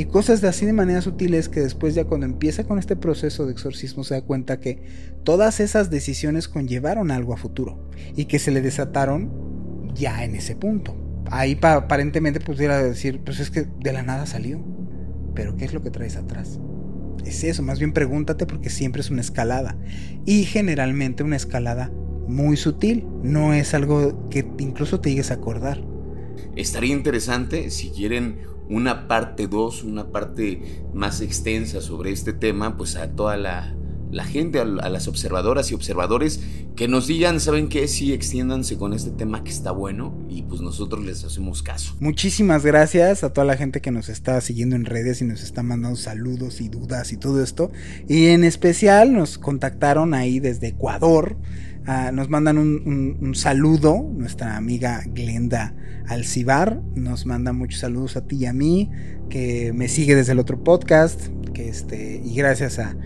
y 0.00 0.06
cosas 0.06 0.40
de 0.40 0.48
así 0.48 0.64
de 0.64 0.72
manera 0.72 1.02
sutiles 1.02 1.50
que 1.50 1.60
después 1.60 1.94
ya 1.94 2.06
cuando 2.06 2.24
empieza 2.24 2.64
con 2.64 2.78
este 2.78 2.96
proceso 2.96 3.44
de 3.44 3.52
exorcismo 3.52 4.02
se 4.02 4.14
da 4.14 4.22
cuenta 4.22 4.58
que 4.58 4.82
todas 5.24 5.60
esas 5.60 5.90
decisiones 5.90 6.48
conllevaron 6.48 7.10
algo 7.10 7.34
a 7.34 7.36
futuro 7.36 7.90
y 8.16 8.24
que 8.24 8.38
se 8.38 8.50
le 8.50 8.62
desataron 8.62 9.92
ya 9.94 10.24
en 10.24 10.36
ese 10.36 10.56
punto. 10.56 10.96
Ahí 11.30 11.54
pa 11.54 11.74
aparentemente 11.74 12.40
pudiera 12.40 12.82
decir, 12.82 13.20
pues 13.22 13.40
es 13.40 13.50
que 13.50 13.66
de 13.78 13.92
la 13.92 14.02
nada 14.02 14.24
salió, 14.24 14.64
pero 15.34 15.58
¿qué 15.58 15.66
es 15.66 15.74
lo 15.74 15.82
que 15.82 15.90
traes 15.90 16.16
atrás? 16.16 16.58
Es 17.26 17.44
eso, 17.44 17.62
más 17.62 17.78
bien 17.78 17.92
pregúntate 17.92 18.46
porque 18.46 18.70
siempre 18.70 19.02
es 19.02 19.10
una 19.10 19.20
escalada 19.20 19.76
y 20.24 20.44
generalmente 20.44 21.24
una 21.24 21.36
escalada 21.36 21.92
muy 22.26 22.56
sutil, 22.56 23.06
no 23.22 23.52
es 23.52 23.74
algo 23.74 24.30
que 24.30 24.50
incluso 24.60 25.00
te 25.00 25.10
llegues 25.10 25.30
a 25.30 25.34
acordar. 25.34 25.84
Estaría 26.56 26.94
interesante 26.94 27.68
si 27.68 27.90
quieren 27.90 28.48
una 28.70 29.08
parte 29.08 29.48
2, 29.48 29.84
una 29.84 30.06
parte 30.12 30.82
más 30.94 31.20
extensa 31.20 31.80
sobre 31.80 32.12
este 32.12 32.32
tema, 32.32 32.76
pues 32.76 32.96
a 32.96 33.10
toda 33.10 33.36
la, 33.36 33.74
la 34.10 34.24
gente, 34.24 34.60
a, 34.60 34.62
a, 34.62 34.88
las 34.88 35.08
observadoras 35.08 35.70
y 35.70 35.74
observadores, 35.74 36.40
que 36.76 36.88
nos 36.88 37.08
digan, 37.08 37.40
¿saben 37.40 37.68
qué? 37.68 37.88
Sí, 37.88 38.12
extiéndanse 38.12 38.78
con 38.78 38.92
este 38.92 39.10
tema 39.10 39.44
que 39.44 39.50
está 39.50 39.72
bueno 39.72 40.16
y 40.28 40.42
pues 40.42 40.60
nosotros 40.60 41.04
les 41.04 41.24
hacemos 41.24 41.62
caso. 41.62 41.96
Muchísimas 42.00 42.64
gracias 42.64 43.24
a 43.24 43.32
toda 43.32 43.44
la 43.44 43.56
gente 43.56 43.80
que 43.80 43.90
nos 43.90 44.08
está 44.08 44.40
siguiendo 44.40 44.76
en 44.76 44.84
redes 44.84 45.20
y 45.20 45.24
nos 45.24 45.42
está 45.42 45.62
mandando 45.62 45.96
saludos 45.96 46.60
y 46.60 46.68
dudas 46.68 47.12
y 47.12 47.16
todo 47.16 47.42
esto. 47.42 47.72
Y 48.08 48.26
en 48.28 48.44
especial 48.44 49.12
nos 49.12 49.36
contactaron 49.36 50.14
ahí 50.14 50.40
desde 50.40 50.68
Ecuador. 50.68 51.36
Uh, 51.88 52.12
nos 52.12 52.28
mandan 52.28 52.58
un, 52.58 52.82
un, 52.84 53.16
un, 53.20 53.34
saludo, 53.34 54.06
nuestra 54.14 54.56
amiga 54.56 55.02
Glenda 55.06 55.74
Alcibar. 56.06 56.82
Nos 56.94 57.24
manda 57.24 57.52
muchos 57.52 57.80
saludos 57.80 58.16
a 58.16 58.26
ti 58.26 58.36
y 58.36 58.46
a 58.46 58.52
mí, 58.52 58.90
que 59.30 59.72
me 59.74 59.88
sigue 59.88 60.14
desde 60.14 60.32
el 60.32 60.38
otro 60.38 60.62
podcast, 60.62 61.28
este, 61.68 62.20
y 62.24 62.34
gracias 62.34 62.78
a, 62.78 62.96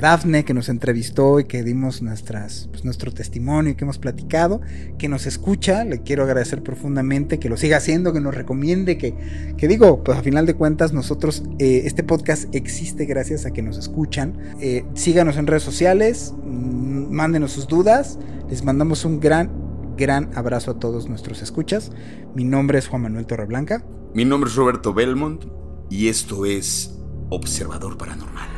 Dafne 0.00 0.44
que 0.44 0.54
nos 0.54 0.68
entrevistó 0.68 1.40
y 1.40 1.44
que 1.44 1.62
dimos 1.62 2.00
pues, 2.00 2.84
nuestro 2.84 3.12
testimonio 3.12 3.72
y 3.72 3.74
que 3.74 3.84
hemos 3.84 3.98
platicado, 3.98 4.60
que 4.98 5.08
nos 5.08 5.26
escucha, 5.26 5.84
le 5.84 6.02
quiero 6.02 6.24
agradecer 6.24 6.62
profundamente, 6.62 7.38
que 7.38 7.48
lo 7.48 7.56
siga 7.56 7.76
haciendo, 7.76 8.12
que 8.12 8.20
nos 8.20 8.34
recomiende, 8.34 8.98
que, 8.98 9.14
que 9.56 9.68
digo, 9.68 10.02
pues 10.02 10.18
a 10.18 10.22
final 10.22 10.46
de 10.46 10.54
cuentas 10.54 10.92
nosotros, 10.92 11.44
eh, 11.58 11.82
este 11.84 12.02
podcast 12.02 12.52
existe 12.54 13.04
gracias 13.04 13.46
a 13.46 13.52
que 13.52 13.62
nos 13.62 13.78
escuchan, 13.78 14.38
eh, 14.60 14.84
síganos 14.94 15.36
en 15.36 15.46
redes 15.46 15.62
sociales, 15.62 16.34
mándenos 16.44 17.52
sus 17.52 17.68
dudas, 17.68 18.18
les 18.48 18.64
mandamos 18.64 19.04
un 19.04 19.20
gran, 19.20 19.50
gran 19.96 20.30
abrazo 20.34 20.72
a 20.72 20.78
todos 20.78 21.08
nuestros 21.08 21.42
escuchas. 21.42 21.92
Mi 22.34 22.44
nombre 22.44 22.78
es 22.78 22.88
Juan 22.88 23.02
Manuel 23.02 23.26
Torreblanca. 23.26 23.84
Mi 24.14 24.24
nombre 24.24 24.50
es 24.50 24.56
Roberto 24.56 24.92
Belmont 24.92 25.44
y 25.90 26.08
esto 26.08 26.46
es 26.46 26.94
Observador 27.36 27.98
Paranormal. 27.98 28.48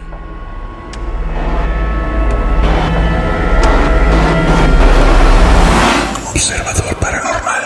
Observador 6.30 6.94
Paranormal. 7.00 7.62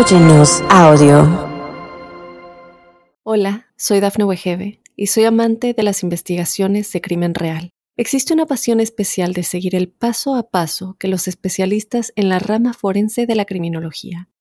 Óyenos 0.00 0.62
audio. 0.70 1.28
Hola, 3.22 3.66
soy 3.76 4.00
Dafne 4.00 4.24
Wegebe 4.24 4.80
y 4.96 5.08
soy 5.08 5.24
amante 5.24 5.74
de 5.74 5.82
las 5.82 6.02
investigaciones 6.02 6.90
de 6.90 7.02
crimen 7.02 7.34
real. 7.34 7.74
Existe 7.98 8.32
una 8.32 8.46
pasión 8.46 8.80
especial 8.80 9.34
de 9.34 9.42
seguir 9.42 9.74
el 9.74 9.90
paso 9.90 10.36
a 10.36 10.48
paso 10.48 10.96
que 10.98 11.08
los 11.08 11.28
especialistas 11.28 12.14
en 12.16 12.30
la 12.30 12.38
rama 12.38 12.72
forense 12.72 13.26
de 13.26 13.34
la 13.34 13.44
criminología 13.44 14.30